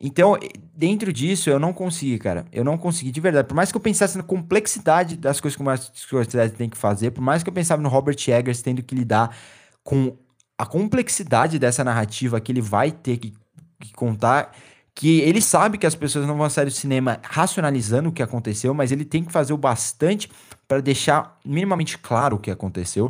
[0.00, 0.38] Então,
[0.72, 2.46] dentro disso, eu não consegui, cara.
[2.52, 3.48] Eu não consegui de verdade.
[3.48, 6.78] Por mais que eu pensasse na complexidade das coisas que o Martin Scorsese tem que
[6.78, 9.36] fazer, por mais que eu pensava no Robert Eggers tendo que lidar
[9.82, 10.16] com
[10.56, 13.34] a complexidade dessa narrativa que ele vai ter que,
[13.80, 14.52] que contar,
[14.98, 18.74] que ele sabe que as pessoas não vão sair do cinema racionalizando o que aconteceu,
[18.74, 20.28] mas ele tem que fazer o bastante
[20.66, 23.08] para deixar minimamente claro o que aconteceu.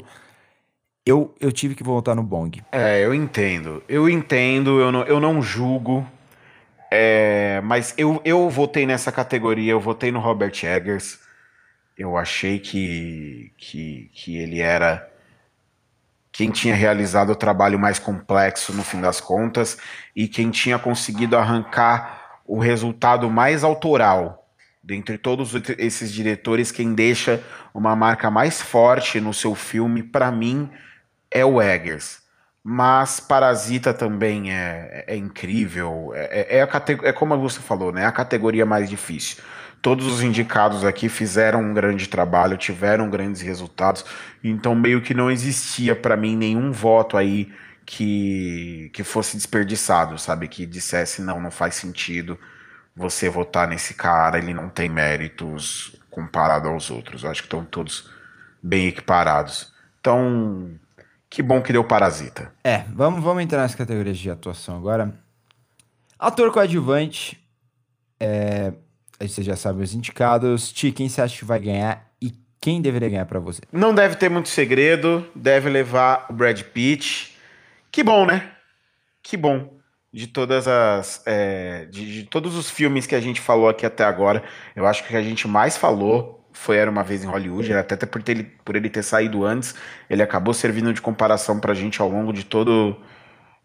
[1.06, 2.62] Eu, eu tive que voltar no Bong.
[2.70, 3.82] É, eu entendo.
[3.88, 6.06] Eu entendo, eu não, eu não julgo.
[6.90, 11.18] É, mas eu, eu votei nessa categoria, eu votei no Robert Eggers.
[11.96, 15.08] Eu achei que, que, que ele era
[16.38, 19.76] quem tinha realizado o trabalho mais complexo no fim das contas
[20.14, 24.48] e quem tinha conseguido arrancar o resultado mais autoral.
[24.80, 27.42] Dentre todos esses diretores, quem deixa
[27.74, 30.70] uma marca mais forte no seu filme, para mim,
[31.28, 32.20] é o Eggers.
[32.62, 36.12] Mas Parasita também é, é incrível.
[36.14, 36.68] É, é, a,
[37.02, 38.02] é como você falou, né?
[38.02, 39.42] É a categoria mais difícil.
[39.80, 44.04] Todos os indicados aqui fizeram um grande trabalho, tiveram grandes resultados,
[44.42, 47.52] então meio que não existia para mim nenhum voto aí
[47.86, 50.48] que, que fosse desperdiçado, sabe?
[50.48, 52.38] Que dissesse, não, não faz sentido
[52.94, 57.22] você votar nesse cara, ele não tem méritos comparado aos outros.
[57.22, 58.10] Eu acho que estão todos
[58.62, 59.72] bem equiparados.
[60.00, 60.72] Então,
[61.30, 62.52] que bom que deu Parasita.
[62.64, 65.14] É, vamos, vamos entrar nas categorias de atuação agora.
[66.18, 67.40] Ator coadjuvante,
[68.18, 68.72] é,
[69.26, 70.70] você já sabe os indicados.
[70.70, 73.62] Ti, quem você acha que vai ganhar e quem deveria ganhar para você?
[73.72, 77.36] Não deve ter muito segredo, deve levar o Brad Pitt.
[77.90, 78.50] Que bom, né?
[79.22, 79.76] Que bom.
[80.12, 81.22] De todas as.
[81.26, 84.42] É, de, de, todos os filmes que a gente falou aqui até agora,
[84.76, 88.04] eu acho que a gente mais falou foi Era uma Vez em Hollywood, até, até
[88.06, 89.74] por, ter, por ele ter saído antes,
[90.10, 92.96] ele acabou servindo de comparação pra gente ao longo de todo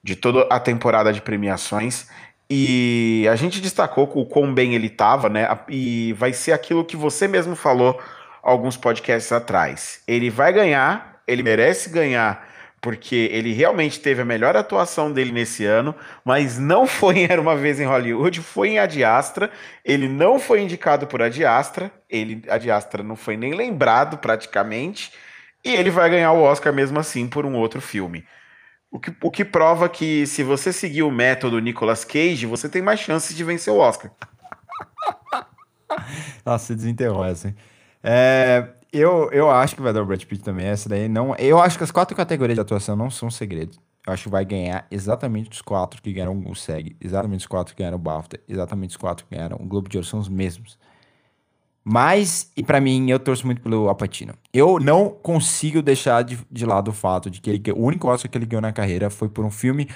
[0.03, 2.09] de toda a temporada de premiações.
[2.55, 5.47] E a gente destacou o quão bem ele estava, né?
[5.67, 7.99] E vai ser aquilo que você mesmo falou
[8.43, 10.03] alguns podcasts atrás.
[10.07, 12.47] Ele vai ganhar, ele merece ganhar,
[12.79, 17.41] porque ele realmente teve a melhor atuação dele nesse ano, mas não foi em Era
[17.41, 19.49] Uma Vez em Hollywood, foi em Adiastra.
[19.83, 25.11] Ele não foi indicado por Adiastra, ele, Adiastra não foi nem lembrado praticamente,
[25.65, 28.23] e ele vai ganhar o Oscar mesmo assim por um outro filme.
[28.93, 32.79] O que, o que prova que se você seguir o método Nicolas Cage, você tem
[32.79, 34.11] mais chances de vencer o Oscar.
[36.45, 37.55] Nossa, você desenterrou hein?
[38.03, 40.67] É, eu, eu acho que vai dar o Brad Pitt também.
[40.67, 41.35] Essa daí não.
[41.37, 43.79] Eu acho que as quatro categorias de atuação não são segredos.
[44.05, 47.73] Eu acho que vai ganhar exatamente os quatro que ganharam o SEG, exatamente os quatro
[47.73, 50.29] que ganharam o BAFTA, exatamente os quatro que ganharam o Globo de Ouro, são os
[50.29, 50.77] mesmos.
[51.83, 54.33] Mas, e para mim, eu torço muito pelo Alpatino.
[54.53, 58.31] Eu não consigo deixar de, de lado o fato de que ele, o único Oscar
[58.31, 59.89] que ele ganhou na carreira foi por um filme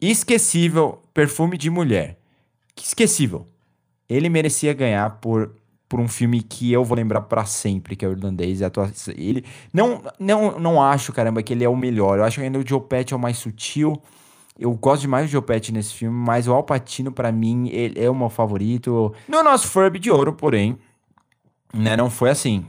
[0.00, 2.16] esquecível, Perfume de Mulher.
[2.80, 3.46] Esquecível.
[4.08, 5.52] Ele merecia ganhar por,
[5.88, 8.60] por um filme que eu vou lembrar para sempre, que é o irlandês.
[9.16, 12.18] Ele não, não, não acho, caramba, que ele é o melhor.
[12.18, 12.80] Eu acho que ainda o Joe
[13.10, 14.00] é o mais sutil.
[14.56, 15.42] Eu gosto demais do Joe
[15.72, 19.12] nesse filme, mas o Alpatino, para mim, ele é o meu favorito.
[19.26, 20.78] No nosso Furby de Ouro, porém,
[21.72, 22.64] né, não foi assim.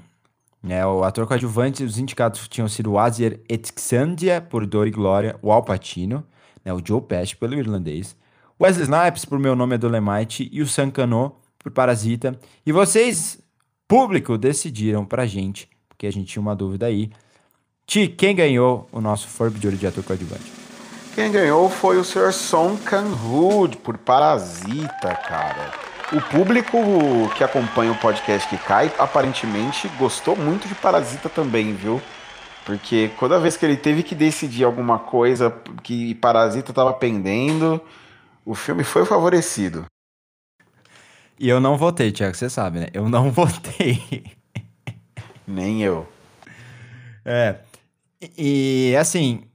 [0.64, 5.36] Né, o ator coadjuvante, os indicados tinham sido o Azier Etxandia, por Dor e Glória,
[5.42, 6.24] o Al Pacino,
[6.64, 8.16] né, o Joe Pesci, pelo irlandês,
[8.62, 12.40] Wesley Snipes, por Meu Nome é Dolemite, e o Sam Cano, por Parasita.
[12.64, 13.40] E vocês,
[13.88, 17.10] público, decidiram pra gente, porque a gente tinha uma dúvida aí.
[17.88, 20.52] Ti, quem ganhou o nosso Forb de Ouro de ator coadjuvante?
[21.16, 22.32] Quem ganhou foi o Sr.
[22.32, 25.81] Song Kang-hood, por Parasita, cara.
[26.14, 26.78] O público
[27.38, 32.02] que acompanha o podcast que cai, aparentemente gostou muito de Parasita também, viu?
[32.66, 35.50] Porque toda vez que ele teve que decidir alguma coisa
[35.82, 37.82] que Parasita estava pendendo,
[38.46, 39.86] o filme foi favorecido.
[41.40, 42.88] E eu não votei, Tiago, você sabe, né?
[42.94, 44.26] Eu não votei.
[45.48, 46.06] Nem eu.
[47.24, 47.56] É.
[48.38, 49.46] E assim,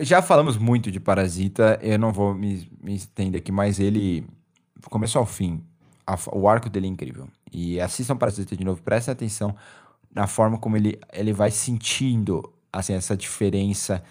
[0.00, 4.26] já falamos muito de Parasita, eu não vou me, me estender aqui, mas ele
[4.90, 5.62] começo ao fim,
[6.06, 7.28] a, o arco dele é incrível.
[7.52, 9.54] E assistam Parasita de novo, prestem atenção
[10.14, 14.02] na forma como ele, ele vai sentindo assim, essa diferença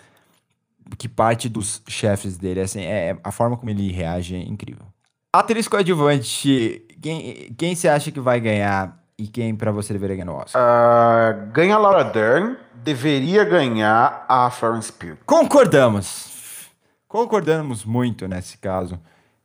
[0.97, 2.61] que parte dos chefes dele.
[2.61, 4.85] Assim, é, a forma como ele reage é incrível.
[5.33, 10.31] Atriz coadjuvante, quem, quem você acha que vai ganhar e quem para você deveria ganhar
[10.31, 10.61] o Oscar?
[10.61, 15.17] Uh, ganha Laura Dern, deveria ganhar a Florence Pugh.
[15.25, 16.69] Concordamos.
[17.07, 18.99] Concordamos muito nesse caso.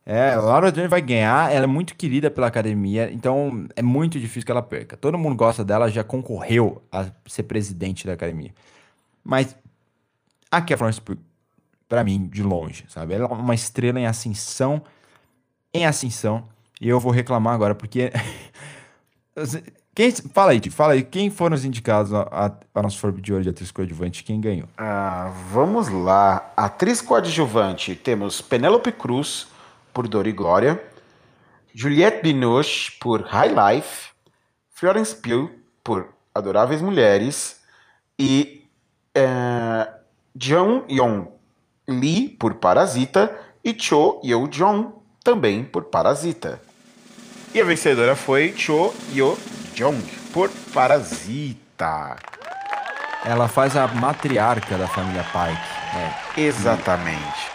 [0.09, 4.45] É, Laura Dern vai ganhar, ela é muito querida pela academia, então é muito difícil
[4.45, 4.95] que ela perca.
[4.95, 8.53] Todo mundo gosta dela, já concorreu a ser presidente da academia.
[9.21, 9.53] Mas
[10.49, 11.17] aqui a Florence Pugh,
[11.89, 13.15] pra mim, de longe, sabe?
[13.15, 14.81] Ela é uma estrela em ascensão,
[15.73, 16.45] em ascensão,
[16.79, 18.09] e eu vou reclamar agora, porque...
[19.93, 23.43] Quem, fala aí, fala aí, quem foram os indicados a, a, nosso Forbe de Ouro
[23.43, 24.23] de atriz coadjuvante?
[24.23, 24.67] Quem ganhou?
[24.77, 26.53] Ah, vamos lá.
[26.55, 29.47] Atriz coadjuvante, temos Penélope Cruz,
[29.97, 30.79] por Dor e Glória,
[31.73, 34.09] Juliette Binoche por High Life,
[34.69, 35.49] Florence Pugh
[35.83, 37.61] por Adoráveis Mulheres
[38.19, 38.63] e
[39.15, 39.89] é,
[40.39, 41.27] Jeon Yong
[41.87, 44.89] Lee por Parasita e Cho Yo Jong
[45.23, 46.61] também por Parasita.
[47.51, 49.35] E a vencedora foi Cho Yo
[49.75, 49.99] Jong
[50.31, 52.17] por Parasita.
[53.25, 55.95] Ela faz a matriarca da família Pike.
[55.95, 56.45] Né?
[56.45, 57.49] Exatamente.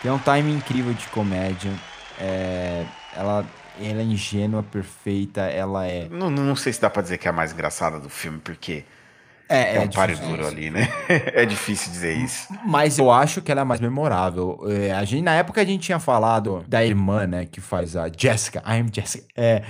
[0.00, 1.72] Tem um time incrível de comédia.
[2.20, 2.84] É,
[3.14, 3.46] ela,
[3.80, 6.08] ela é ingênua, perfeita, ela é.
[6.08, 8.84] Não, não sei se dá pra dizer que é a mais engraçada do filme, porque.
[9.48, 10.88] É, é, é um pare duro ali, né?
[11.08, 12.48] é difícil dizer isso.
[12.66, 14.60] Mas eu acho que ela é mais memorável.
[14.68, 18.10] É, a gente, na época a gente tinha falado da irmã, né, que faz a
[18.14, 18.62] Jessica.
[18.66, 19.26] I am Jessica.
[19.34, 19.62] É,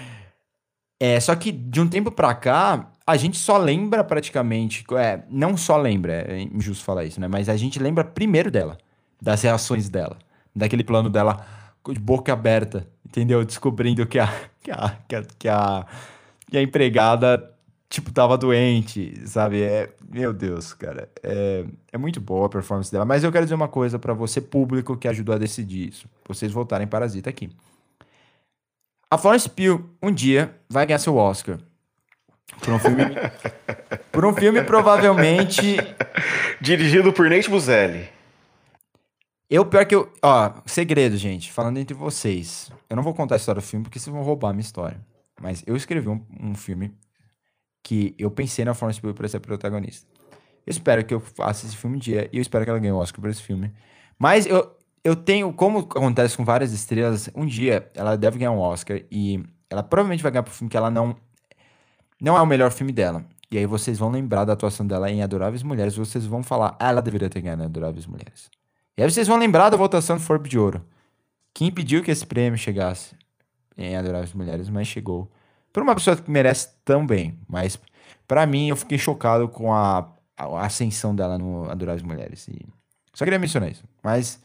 [1.01, 4.85] é, só que de um tempo pra cá, a gente só lembra praticamente.
[4.97, 7.29] É, não só lembra, é injusto falar isso, né?
[7.29, 8.79] Mas a gente lembra primeiro dela,
[9.23, 10.19] das reações dela,
[10.57, 11.47] daquele plano dela
[11.91, 13.45] de boca aberta, entendeu?
[13.45, 14.27] Descobrindo que a,
[14.63, 15.87] que a, que a, que a,
[16.51, 17.51] que a empregada,
[17.89, 19.63] tipo, tava doente, sabe?
[19.63, 21.09] É, meu Deus, cara.
[21.23, 23.05] É, é muito boa a performance dela.
[23.05, 26.07] Mas eu quero dizer uma coisa para você, público, que ajudou a decidir isso.
[26.27, 27.51] Vocês voltarem Parasita aqui.
[29.11, 31.59] A Florence Pugh, um dia, vai ganhar seu Oscar.
[32.61, 33.05] Por um filme...
[34.13, 35.77] por um filme, provavelmente...
[36.61, 38.18] Dirigido por Nate Buzelli.
[39.51, 40.13] Eu, pior que eu.
[40.23, 42.71] Ó, segredo, gente, falando entre vocês.
[42.89, 45.01] Eu não vou contar a história do filme porque vocês vão roubar a minha história.
[45.41, 46.93] Mas eu escrevi um, um filme
[47.83, 50.07] que eu pensei na Florence Pugh para ser protagonista.
[50.67, 52.93] Eu espero que eu faça esse filme um dia e eu espero que ela ganhe
[52.93, 53.73] o Oscar por esse filme.
[54.19, 58.59] Mas eu, eu tenho, como acontece com várias estrelas, um dia ela deve ganhar um
[58.59, 61.17] Oscar e ela provavelmente vai ganhar por filme que ela não.
[62.21, 63.25] Não é o melhor filme dela.
[63.51, 65.97] E aí vocês vão lembrar da atuação dela em Adoráveis Mulheres.
[65.97, 68.51] Vocês vão falar, ah, ela deveria ter ganhado Adoráveis Mulheres.
[68.99, 70.85] E aí vocês vão lembrar da votação do Forbe de Ouro.
[71.55, 73.15] Que impediu que esse prêmio chegasse
[73.77, 75.31] em Adoráveis Mulheres, mas chegou.
[75.73, 77.39] Por uma pessoa que merece tão bem.
[77.49, 77.79] Mas,
[78.27, 82.49] para mim, eu fiquei chocado com a, a ascensão dela no Adoráveis Mulheres.
[82.49, 82.67] E
[83.15, 83.85] só queria mencionar isso.
[84.03, 84.43] Mas,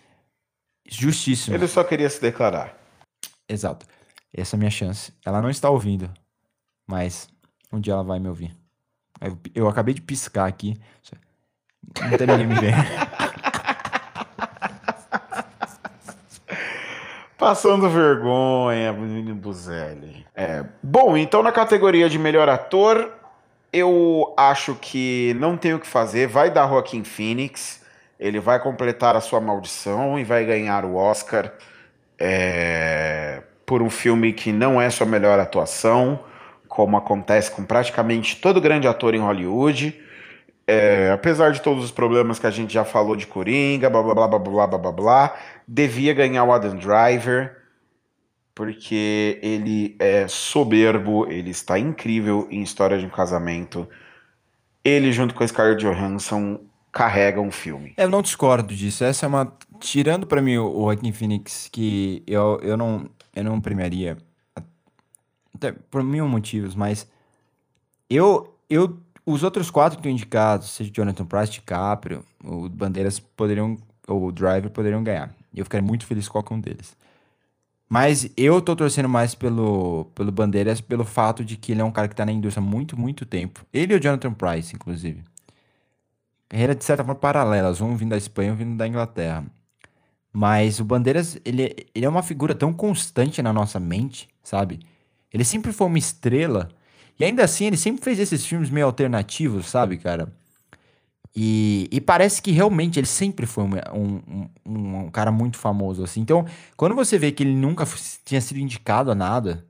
[0.88, 1.56] justíssimo.
[1.56, 2.78] Ele só queria se declarar.
[3.50, 3.88] Exato.
[4.32, 5.12] Essa é a minha chance.
[5.26, 6.14] Ela não está ouvindo,
[6.86, 7.28] mas
[7.72, 8.56] um dia ela vai me ouvir.
[9.20, 10.80] Eu, eu acabei de piscar aqui.
[12.00, 12.78] Não tem ninguém me vendo.
[17.44, 20.26] Passando vergonha, menino Buzelli.
[20.34, 23.11] É, bom, então na categoria de melhor ator,
[23.74, 26.26] eu acho que não tem o que fazer.
[26.26, 27.82] Vai dar Joaquim Phoenix.
[28.18, 31.52] Ele vai completar a sua maldição e vai ganhar o Oscar
[32.18, 36.22] é, por um filme que não é sua melhor atuação,
[36.70, 40.02] como acontece com praticamente todo grande ator em Hollywood.
[40.65, 44.14] É, apesar de todos os problemas que a gente já falou de Coringa, blá blá
[44.14, 45.35] blá blá blá blá blá, blá
[45.68, 47.57] devia ganhar o Adam Driver,
[48.56, 53.88] porque ele é soberbo, ele está incrível em História de um Casamento.
[54.84, 56.60] Ele, junto com a Scarlett Johansson,
[56.91, 57.94] carrega um filme.
[57.98, 59.03] Eu não discordo disso.
[59.03, 59.52] Essa é uma.
[59.80, 64.18] Tirando para mim o Joaquin Phoenix, que eu, eu, não, eu não premiaria.
[65.56, 67.11] Até por mil motivos, mas.
[68.10, 73.78] Eu, eu os outros quatro que estão indicados, seja Jonathan Price, DiCaprio, o Bandeiras poderiam,
[74.08, 75.34] ou o Driver poderiam ganhar.
[75.54, 76.95] E eu ficaria muito feliz com qualquer um deles.
[77.88, 81.91] Mas eu tô torcendo mais pelo, pelo Bandeiras pelo fato de que ele é um
[81.91, 83.66] cara que tá na indústria há muito, muito tempo.
[83.72, 85.24] Ele e o Jonathan Price, inclusive.
[86.50, 89.45] Carreira de certa forma paralelas, um vindo da Espanha um vindo da Inglaterra.
[90.32, 94.80] Mas o Bandeiras, ele, ele é uma figura tão constante na nossa mente, sabe?
[95.32, 96.70] Ele sempre foi uma estrela
[97.19, 100.31] e ainda assim, ele sempre fez esses filmes meio alternativos, sabe, cara?
[101.35, 106.22] E, e parece que realmente ele sempre foi um, um, um, cara muito famoso, assim.
[106.22, 106.45] Então,
[106.77, 107.85] quando você vê que ele nunca
[108.23, 109.65] tinha sido indicado a nada,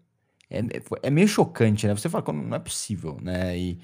[0.49, 0.61] é,
[1.03, 1.95] é meio chocante, né?
[1.95, 3.57] Você fala, não é possível, né?
[3.57, 3.79] E,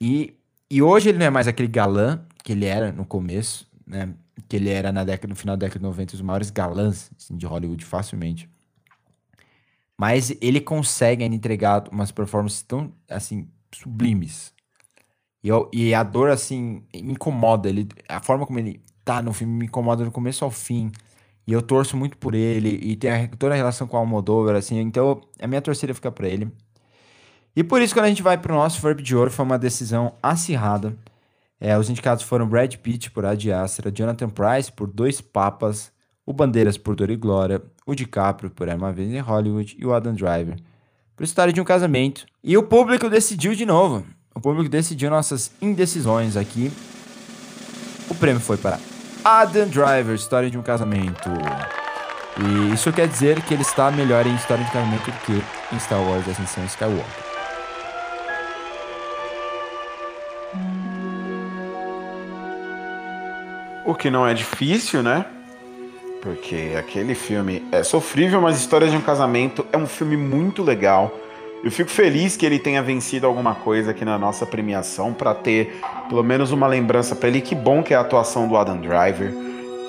[0.00, 0.34] e,
[0.68, 4.12] e hoje ele não é mais aquele galã que ele era no começo, né?
[4.48, 7.36] Que ele era na década, no final da década de 90, os maiores galãs assim,
[7.36, 8.48] de Hollywood facilmente.
[10.00, 14.50] Mas ele consegue entregar umas performances tão, assim, sublimes.
[15.44, 17.68] E, eu, e a dor, assim, me incomoda.
[17.68, 20.90] Ele, a forma como ele tá no filme me incomoda do começo ao fim.
[21.46, 22.80] E eu torço muito por ele.
[22.82, 24.80] E tem a, toda a relação com o Almodóvar, assim.
[24.80, 26.50] Então, a minha torcida fica pra ele.
[27.54, 30.14] E por isso, quando a gente vai pro nosso Verb de Ouro, foi uma decisão
[30.22, 30.96] acirrada.
[31.60, 35.92] É, os indicados foram Brad Pitt por Ad Astra, Jonathan Price por Dois Papas,
[36.24, 39.84] o Bandeiras por Dor e Glória, o DiCaprio por Era Uma Vez em Hollywood e
[39.84, 40.56] o Adam Driver
[41.16, 42.24] por História de um Casamento.
[42.42, 44.06] E o público decidiu de novo.
[44.32, 46.70] O público decidiu nossas indecisões aqui.
[48.08, 48.78] O prêmio foi para
[49.24, 51.30] Adam Driver, História de um Casamento.
[52.38, 55.42] E isso quer dizer que ele está melhor em História de Casamento do que
[55.74, 57.04] em Star Wars Ascensão Skywalker.
[63.84, 65.26] O que não é difícil, né?
[66.20, 71.12] Porque aquele filme é sofrível, mas História de um Casamento é um filme muito legal.
[71.62, 75.80] Eu fico feliz que ele tenha vencido alguma coisa aqui na nossa premiação para ter
[76.08, 77.40] pelo menos uma lembrança para ele.
[77.40, 79.32] Que bom que é a atuação do Adam Driver.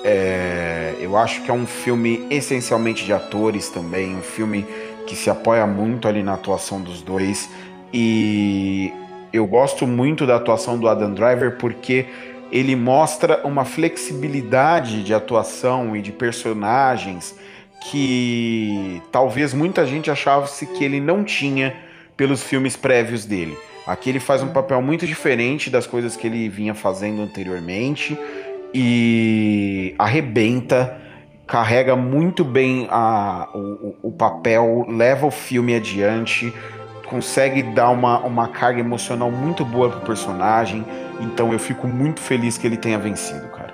[0.04, 4.66] É, eu acho que é um filme essencialmente de atores também, um filme
[5.06, 7.48] que se apoia muito ali na atuação dos dois.
[7.92, 8.92] E
[9.32, 12.06] eu gosto muito da atuação do Adam Driver porque
[12.52, 17.34] ele mostra uma flexibilidade de atuação e de personagens
[17.84, 21.74] que talvez muita gente achasse que ele não tinha
[22.14, 23.56] pelos filmes prévios dele.
[23.86, 28.16] Aqui ele faz um papel muito diferente das coisas que ele vinha fazendo anteriormente
[28.72, 30.96] e arrebenta,
[31.46, 36.52] carrega muito bem a, o, o papel, leva o filme adiante,
[37.12, 40.82] consegue dar uma, uma carga emocional muito boa pro personagem.
[41.20, 43.72] Então eu fico muito feliz que ele tenha vencido, cara.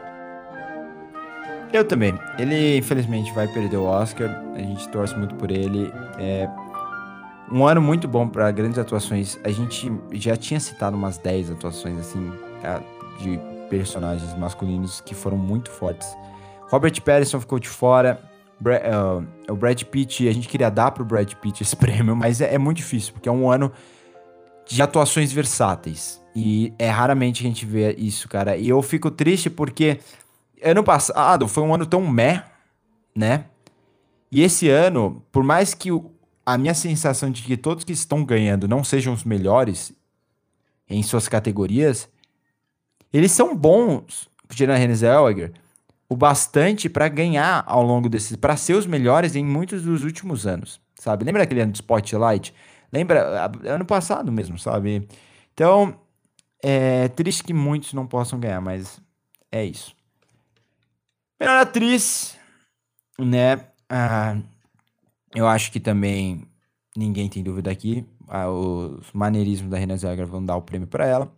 [1.73, 2.19] Eu também.
[2.37, 4.29] Ele infelizmente vai perder o Oscar.
[4.57, 5.93] A gente torce muito por ele.
[6.19, 6.49] É
[7.51, 9.39] um ano muito bom para grandes atuações.
[9.45, 12.33] A gente já tinha citado umas 10 atuações assim
[13.21, 13.39] de
[13.71, 16.09] personagens masculinos que foram muito fortes.
[16.71, 18.21] Robert Pattinson ficou de fora.
[18.61, 22.41] Bra uh, o Brad Pitt, a gente queria dar pro Brad Pitt esse prêmio, mas
[22.41, 23.73] é, é, muito difícil, porque é um ano
[24.67, 26.21] de atuações versáteis.
[26.35, 28.57] E é raramente que a gente vê isso, cara.
[28.57, 29.99] E eu fico triste porque
[30.63, 32.45] ano passado foi um ano tão meh,
[33.15, 33.47] né?
[34.31, 35.91] E esse ano, por mais que
[36.45, 39.93] a minha sensação de que todos que estão ganhando não sejam os melhores
[40.89, 42.09] em suas categorias,
[43.13, 45.53] eles são bons, Renée Zellweger,
[46.09, 50.47] o bastante para ganhar ao longo desses, para ser os melhores em muitos dos últimos
[50.47, 51.25] anos, sabe?
[51.25, 52.55] Lembra aquele ano do Spotlight?
[52.93, 55.07] Lembra ano passado mesmo, sabe?
[55.53, 56.01] Então,
[56.63, 59.01] é triste que muitos não possam ganhar, mas
[59.53, 59.95] é isso.
[61.39, 62.37] Melhor atriz,
[63.19, 63.61] né?
[63.89, 64.37] Ah,
[65.35, 66.47] eu acho que também
[66.97, 68.05] ninguém tem dúvida aqui.
[68.27, 71.33] Ah, os maneirismos da Renée Zellweger vão dar o prêmio para ela.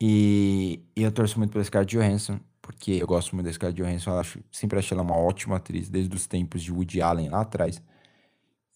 [0.00, 2.38] E, e, eu torço muito pela Scarlett Johansson,
[2.68, 4.10] porque eu gosto muito da Scarlett Johansson.
[4.10, 7.40] Eu acho, sempre achei ela uma ótima atriz, desde os tempos de Woody Allen lá
[7.40, 7.80] atrás.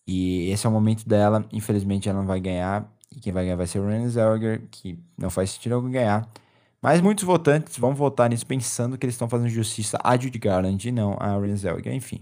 [0.07, 1.45] E esse é o momento dela.
[1.53, 2.91] Infelizmente, ela não vai ganhar.
[3.15, 6.27] E quem vai ganhar vai ser o Renée Zellweger, que não faz sentido algum ganhar.
[6.81, 10.89] Mas muitos votantes vão votar nisso pensando que eles estão fazendo justiça a Judy Garland
[10.89, 11.93] e não a Renée Zellweger.
[11.93, 12.21] Enfim.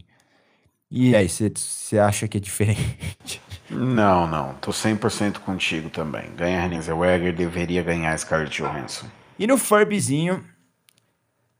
[0.90, 3.40] E aí, você acha que é diferente?
[3.70, 4.54] Não, não.
[4.54, 6.34] Tô 100% contigo também.
[6.36, 9.06] Ganha Renée Zellweger, deveria ganhar Scarlett Johansson.
[9.38, 10.44] E no Furbyzinho,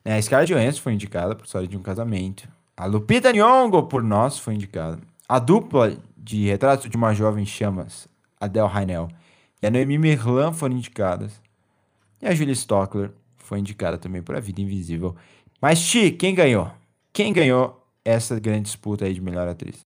[0.05, 2.48] né, a Scarlett Johansson foi indicada por História de um Casamento.
[2.77, 4.98] A Lupita Nyong'o, por Nós, foi indicada.
[5.28, 8.09] A dupla de Retrato de uma Jovem Chamas,
[8.40, 9.09] Adele Rainel,
[9.62, 11.40] e a Noemi Merlan foram indicadas.
[12.22, 15.14] E a Julie Stockler foi indicada também por A Vida Invisível.
[15.60, 16.70] Mas, Ti, quem ganhou?
[17.12, 19.81] Quem ganhou essa grande disputa aí de melhor atriz?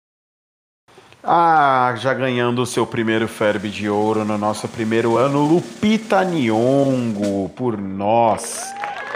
[1.23, 7.49] Ah, já ganhando o seu primeiro Ferb de ouro no nosso primeiro ano, Lupita Nyong'o,
[7.57, 8.63] por nós.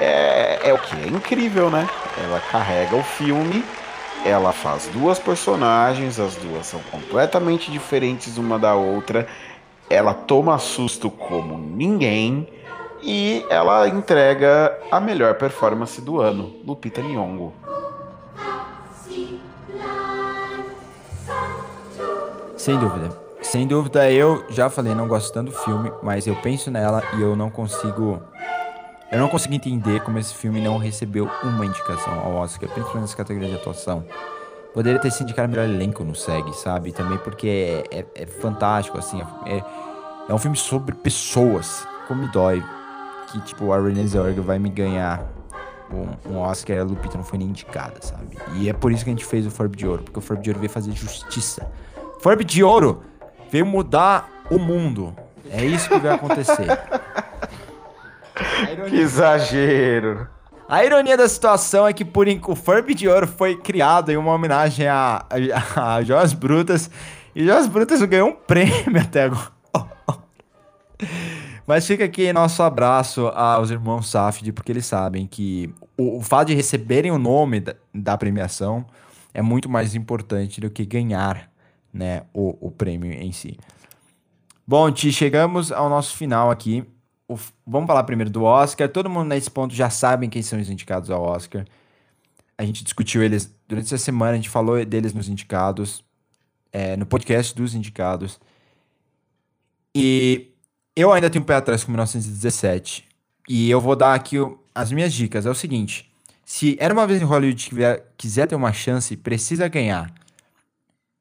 [0.00, 0.94] É, é o que?
[0.96, 1.88] É incrível, né?
[2.22, 3.64] Ela carrega o filme,
[4.24, 9.26] ela faz duas personagens, as duas são completamente diferentes uma da outra.
[9.90, 12.48] Ela toma susto como ninguém
[13.02, 17.52] e ela entrega a melhor performance do ano, Lupita Nyong'o.
[22.56, 23.28] Sem dúvida.
[23.40, 27.22] Sem dúvida, eu já falei, não gosto tanto do filme, mas eu penso nela e
[27.22, 28.20] eu não consigo.
[29.10, 33.16] Eu não consigo entender como esse filme não recebeu uma indicação ao Oscar, principalmente nessa
[33.16, 34.04] categoria de atuação.
[34.74, 36.92] Poderia ter sido indicado melhor elenco no SEG, sabe?
[36.92, 39.22] Também porque é, é, é fantástico, assim.
[39.46, 39.62] É,
[40.28, 41.86] é, um filme sobre pessoas.
[42.06, 42.62] Como me dói
[43.32, 45.26] que, tipo, a Renée Zellweger vai me ganhar
[45.90, 48.36] um, um Oscar e a Lupita não foi nem indicada, sabe?
[48.56, 50.42] E é por isso que a gente fez o Forb de Ouro, porque o Forb
[50.42, 51.66] de Ouro veio fazer justiça
[52.20, 53.02] Forb de ouro
[53.50, 55.14] veio mudar o mundo.
[55.50, 56.66] É isso que vai acontecer.
[58.88, 60.28] que exagero.
[60.68, 64.32] A ironia da situação é que por o Furby de Ouro foi criado em uma
[64.32, 65.24] homenagem a,
[65.74, 66.90] a, a Joas Brutas.
[67.34, 69.50] E Joas Brutas ganhou um prêmio até agora.
[71.66, 76.48] Mas fica aqui nosso abraço aos irmãos Safdie, porque eles sabem que o, o fato
[76.48, 78.86] de receberem o nome da, da premiação
[79.32, 81.50] é muito mais importante do que ganhar
[81.92, 83.58] né, o, o prêmio em si.
[84.66, 86.84] Bom, Ti, chegamos ao nosso final aqui.
[87.28, 88.88] O, vamos falar primeiro do Oscar.
[88.88, 91.66] Todo mundo nesse ponto já sabe quem são os indicados ao Oscar.
[92.56, 96.02] A gente discutiu eles durante essa semana, a gente falou deles nos indicados,
[96.72, 98.40] é, no podcast dos indicados.
[99.94, 100.50] E
[100.96, 103.06] eu ainda tenho um pé atrás com 1917.
[103.48, 104.36] E eu vou dar aqui
[104.74, 105.46] as minhas dicas.
[105.46, 106.10] É o seguinte:
[106.44, 107.76] se era uma vez em Hollywood que
[108.16, 110.12] quiser ter uma chance, precisa ganhar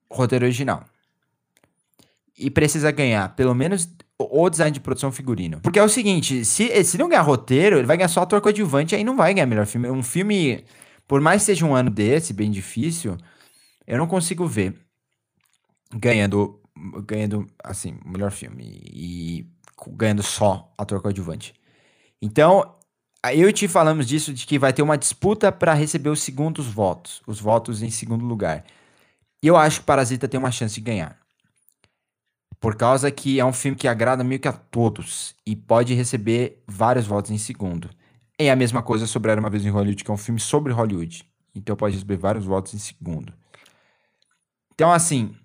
[0.10, 0.86] roteiro original.
[2.38, 3.90] E precisa ganhar pelo menos
[4.20, 5.60] o design de produção figurino.
[5.62, 8.96] Porque é o seguinte, se, se não ganhar roteiro, ele vai ganhar só ator coadjuvante,
[8.96, 9.90] aí não vai ganhar melhor filme.
[9.90, 10.66] Um filme,
[11.08, 13.18] por mais que seja um ano desse, bem difícil,
[13.86, 14.76] eu não consigo ver
[15.94, 16.60] ganhando,
[17.06, 18.82] ganhando assim, melhor filme.
[18.92, 19.46] E
[19.92, 21.54] ganhando só ator coadjuvante.
[22.20, 22.76] Então,
[23.34, 26.66] eu e te falamos disso, de que vai ter uma disputa para receber os segundos
[26.66, 27.22] votos.
[27.28, 28.66] Os votos em segundo lugar.
[29.44, 31.20] E eu acho que Parasita tem uma chance de ganhar.
[32.60, 36.64] Por causa que é um filme que agrada meio que a todos e pode receber
[36.68, 37.90] vários votos em segundo.
[38.38, 40.74] É a mesma coisa sobre Era Uma Vez em Hollywood, que é um filme sobre
[40.74, 41.28] Hollywood.
[41.56, 43.34] Então pode receber vários votos em segundo.
[44.74, 45.36] Então, assim,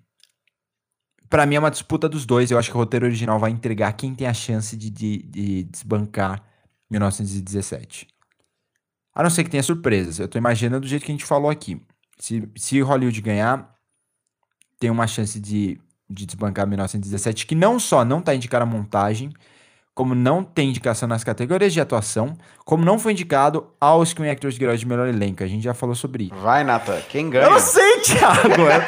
[1.29, 2.51] para mim é uma disputa dos dois.
[2.51, 5.63] Eu acho que o roteiro original vai entregar quem tem a chance de, de, de
[5.63, 6.43] desbancar
[6.91, 8.07] 1917.
[9.15, 10.19] A não ser que tenha surpresas.
[10.19, 11.81] Eu tô imaginando do jeito que a gente falou aqui.
[12.19, 13.73] Se, se Hollywood ganhar,
[14.79, 19.31] tem uma chance de, de desbancar 1917, que não só não está indicado a montagem,
[19.93, 22.35] como não tem indicação nas categorias de atuação,
[22.65, 25.43] como não foi indicado aos Screen Actors Guild de melhor elenco.
[25.43, 26.35] A gente já falou sobre isso.
[26.35, 26.99] Vai, Nathan.
[27.09, 27.45] Quem ganha?
[27.45, 28.63] Eu sei, Thiago.
[28.67, 28.87] é,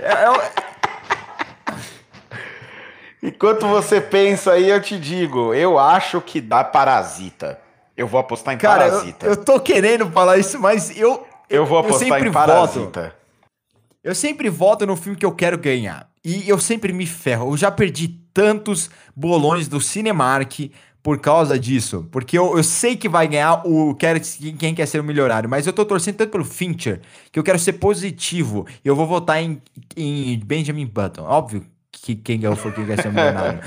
[0.00, 0.66] é, é,
[3.22, 7.60] Enquanto você pensa aí, eu te digo, eu acho que dá Parasita.
[7.96, 9.26] Eu vou apostar em Cara, Parasita.
[9.26, 13.02] Eu, eu tô querendo falar isso, mas eu eu vou apostar eu em Parasita.
[13.02, 13.14] Voto.
[14.02, 16.08] Eu sempre voto no filme que eu quero ganhar.
[16.26, 17.52] E eu sempre me ferro.
[17.52, 22.08] Eu já perdi tantos bolões do Cinemark por causa disso.
[22.10, 24.20] Porque eu, eu sei que vai ganhar o quero,
[24.58, 25.48] quem quer ser o milionário.
[25.48, 27.00] Mas eu tô torcendo tanto pelo Fincher
[27.30, 28.66] que eu quero ser positivo.
[28.84, 29.62] E eu vou votar em,
[29.96, 31.22] em Benjamin Button.
[31.22, 33.60] Óbvio que quem ganhou foi quem quer ser o milionário.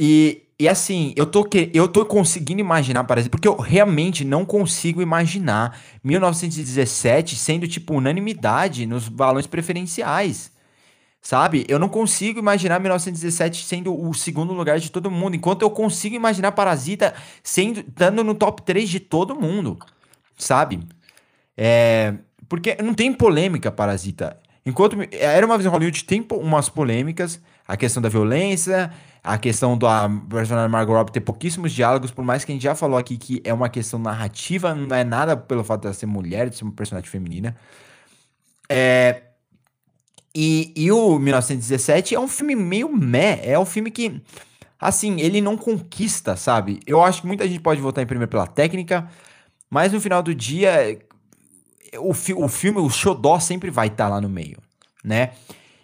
[0.00, 4.42] e, e assim, eu tô, que, eu tô conseguindo imaginar, parece, porque eu realmente não
[4.46, 10.53] consigo imaginar 1917 sendo, tipo, unanimidade nos balões preferenciais.
[11.24, 11.64] Sabe?
[11.68, 16.14] Eu não consigo imaginar 1917 sendo o segundo lugar de todo mundo, enquanto eu consigo
[16.14, 19.78] imaginar Parasita sendo estando no top 3 de todo mundo.
[20.36, 20.80] Sabe?
[21.56, 22.12] É,
[22.46, 24.38] porque não tem polêmica Parasita.
[24.66, 28.92] Enquanto era uma vez em Hollywood tem umas polêmicas, a questão da violência,
[29.22, 32.74] a questão da personagem Margot Robbie ter pouquíssimos diálogos, por mais que a gente já
[32.74, 36.04] falou aqui que é uma questão narrativa, não é nada pelo fato de ela ser
[36.04, 37.56] mulher, de ser uma personagem feminina.
[38.68, 39.22] É,
[40.34, 43.40] e, e o 1917 é um filme meio meh.
[43.42, 44.20] É um filme que,
[44.80, 46.80] assim, ele não conquista, sabe?
[46.86, 49.08] Eu acho que muita gente pode votar em primeiro pela técnica,
[49.70, 50.98] mas no final do dia,
[51.98, 54.58] o, fi o filme, o xodó sempre vai estar tá lá no meio,
[55.04, 55.32] né?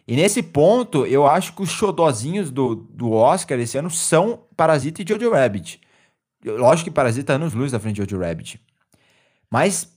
[0.07, 5.03] E nesse ponto, eu acho que os xodózinhos do, do Oscar esse ano são Parasita
[5.03, 5.81] e Jojo Rabbit.
[6.45, 8.61] Lógico que Parasita tá anos luz da frente de Jojo Rabbit.
[9.49, 9.89] Mas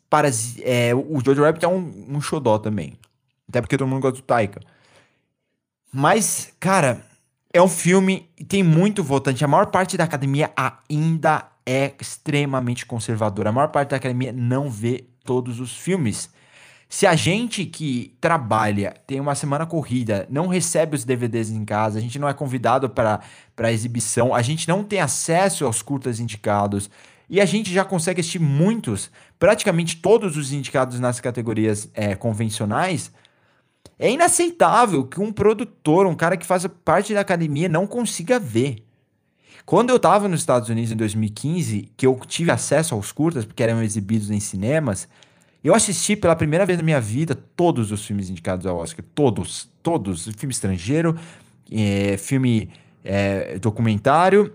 [0.61, 2.93] é, o Jojo Rabbit é um, um xodó também.
[3.53, 4.61] Até porque todo mundo gosta do Taika.
[5.91, 7.05] Mas, cara,
[7.53, 9.45] é um filme tem muito votante.
[9.45, 10.51] A maior parte da academia
[10.89, 13.49] ainda é extremamente conservadora.
[13.49, 16.31] A maior parte da academia não vê todos os filmes.
[16.89, 21.99] Se a gente que trabalha, tem uma semana corrida, não recebe os DVDs em casa,
[21.99, 26.89] a gente não é convidado para exibição, a gente não tem acesso aos curtas indicados
[27.29, 33.11] e a gente já consegue assistir muitos, praticamente todos os indicados nas categorias é, convencionais,
[34.03, 38.83] é inaceitável que um produtor, um cara que faz parte da academia, não consiga ver.
[39.65, 43.63] Quando eu estava nos Estados Unidos em 2015, que eu tive acesso aos curtas, porque
[43.63, 45.07] eram exibidos em cinemas,
[45.63, 49.05] eu assisti pela primeira vez na minha vida todos os filmes indicados ao Oscar.
[49.15, 50.27] Todos, todos.
[50.35, 51.17] Filme estrangeiro,
[51.71, 52.71] é, filme
[53.05, 54.53] é, documentário,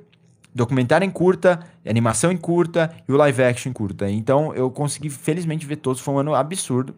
[0.55, 1.59] documentário em curta,
[1.89, 4.11] animação em curta e o live action em curta.
[4.11, 6.03] Então eu consegui, felizmente, ver todos.
[6.03, 6.95] Foi um ano absurdo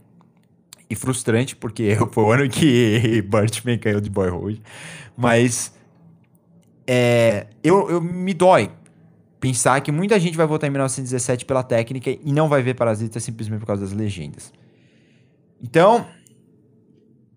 [0.91, 4.61] e frustrante, porque foi o ano que Birdman caiu de Boyhood.
[5.17, 5.73] Mas
[6.87, 8.71] é, eu, eu me dói
[9.39, 13.21] pensar que muita gente vai votar em 1917 pela técnica e não vai ver Parasita
[13.21, 14.53] simplesmente por causa das legendas.
[15.63, 16.07] Então,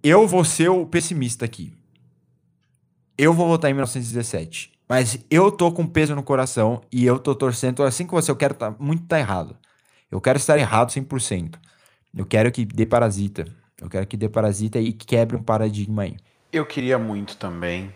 [0.01, 1.73] eu vou ser o pessimista aqui.
[3.17, 4.73] Eu vou votar em 1917.
[4.89, 8.35] Mas eu tô com peso no coração e eu tô torcendo, assim que você, eu
[8.35, 9.57] quero tá, muito tá errado.
[10.11, 11.55] Eu quero estar errado 100%.
[12.15, 13.45] Eu quero que dê parasita.
[13.81, 16.18] Eu quero que dê parasita e quebre um paradigma aí.
[16.52, 17.94] Eu queria muito também.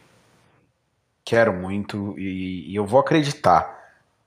[1.23, 3.77] Quero muito e, e eu vou acreditar.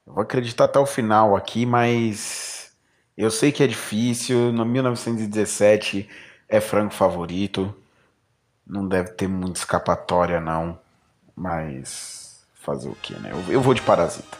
[0.07, 2.73] Eu vou acreditar até o final aqui, mas
[3.17, 4.53] eu sei que é difícil.
[4.53, 6.09] No 1917
[6.49, 7.75] é franco favorito.
[8.67, 10.79] Não deve ter muita escapatória, não.
[11.35, 13.31] Mas fazer o que, né?
[13.33, 14.39] Eu, eu vou de Parasita.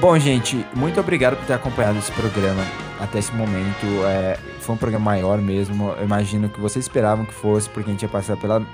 [0.00, 2.62] Bom, gente, muito obrigado por ter acompanhado esse programa
[3.00, 3.84] até esse momento.
[4.06, 5.90] É, foi um programa maior mesmo.
[5.98, 8.64] Eu imagino que vocês esperavam que fosse, porque a gente ia passar pela,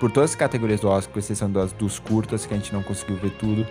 [0.00, 2.82] por todas as categorias do Oscar, com exceção das, dos curtas, que a gente não
[2.82, 3.66] conseguiu ver tudo.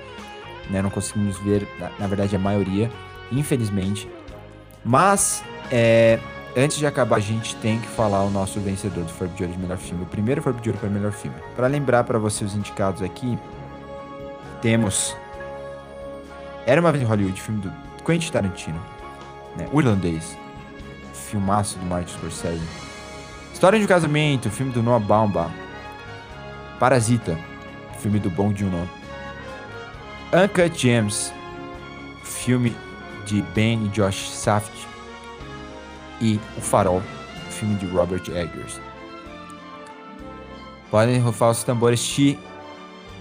[0.70, 0.80] Né?
[0.80, 2.92] Não conseguimos ver, na, na verdade, a maioria,
[3.32, 4.08] infelizmente.
[4.86, 6.20] Mas, é,
[6.56, 9.56] antes de acabar, a gente tem que falar o nosso vencedor do Forbes de Ouro
[9.56, 10.04] de melhor filme.
[10.04, 11.38] O primeiro Forbes de Ouro para melhor filme.
[11.56, 13.40] Para lembrar para vocês os indicados aqui,
[14.62, 15.16] temos
[16.66, 17.72] era uma vez em Hollywood, filme do
[18.06, 18.82] Quentin Tarantino.
[19.58, 19.68] Né?
[19.72, 20.38] O Irlandês.
[21.14, 22.62] Filmaço do Martin Scorsese.
[23.54, 25.52] História de um Casamento, filme do Noah Baumbach.
[26.80, 27.38] Parasita,
[28.00, 28.90] filme do Bong Joon-ho.
[30.34, 31.34] Uncut Gems,
[32.24, 32.76] filme
[33.26, 34.72] de Ben e Josh Saft.
[36.20, 37.02] E O Farol,
[37.50, 38.80] filme de Robert Eggers.
[40.90, 42.38] Podem rufar os tambores, Chi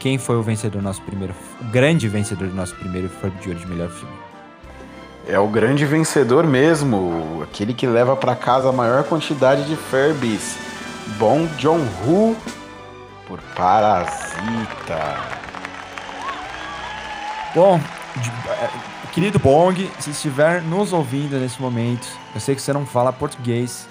[0.00, 3.50] quem foi o vencedor do nosso primeiro, o grande vencedor do nosso primeiro Ford de
[3.50, 4.14] Ouro de melhor filme?
[5.28, 10.56] É o grande vencedor mesmo, aquele que leva para casa a maior quantidade de Furbies,
[11.18, 12.34] Bong Joon-ho
[13.28, 15.18] por Parasita.
[17.54, 17.78] Bom,
[18.48, 18.68] é,
[19.12, 23.86] querido Bong, se estiver nos ouvindo nesse momento, eu sei que você não fala português,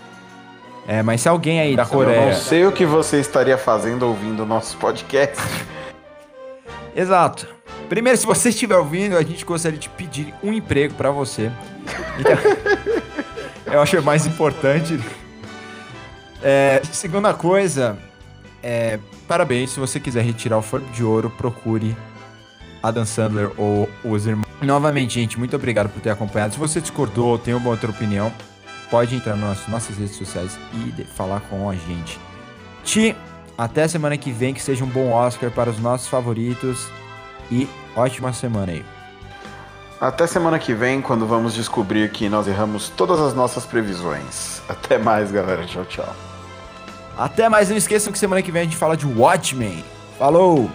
[0.88, 2.16] é, mas se alguém aí da Coreia.
[2.16, 5.38] Eu não sei o que você estaria fazendo ouvindo o nosso podcast.
[6.96, 7.48] Exato.
[7.88, 11.52] Primeiro, se você estiver ouvindo, a gente gostaria de pedir um emprego para você.
[12.20, 12.34] Então,
[13.74, 15.00] eu acho mais importante.
[16.42, 17.98] É, segunda coisa,
[18.62, 19.72] é, parabéns.
[19.72, 21.96] Se você quiser retirar o Forno de Ouro, procure
[22.82, 24.48] Adam Sandler ou os irmãos.
[24.62, 26.54] Novamente, gente, muito obrigado por ter acompanhado.
[26.54, 28.32] Se você discordou ou tem uma outra opinião,
[28.90, 32.20] pode entrar nas nossas redes sociais e falar com a gente.
[32.84, 33.16] Ti,
[33.60, 36.88] até semana que vem, que seja um bom Oscar para os nossos favoritos
[37.52, 38.86] e ótima semana aí.
[40.00, 44.62] Até semana que vem, quando vamos descobrir que nós erramos todas as nossas previsões.
[44.70, 45.66] Até mais, galera.
[45.66, 46.16] Tchau, tchau.
[47.18, 47.70] Até mais.
[47.70, 49.84] Não esqueçam que semana que vem a gente fala de Watchmen.
[50.18, 50.72] Falou!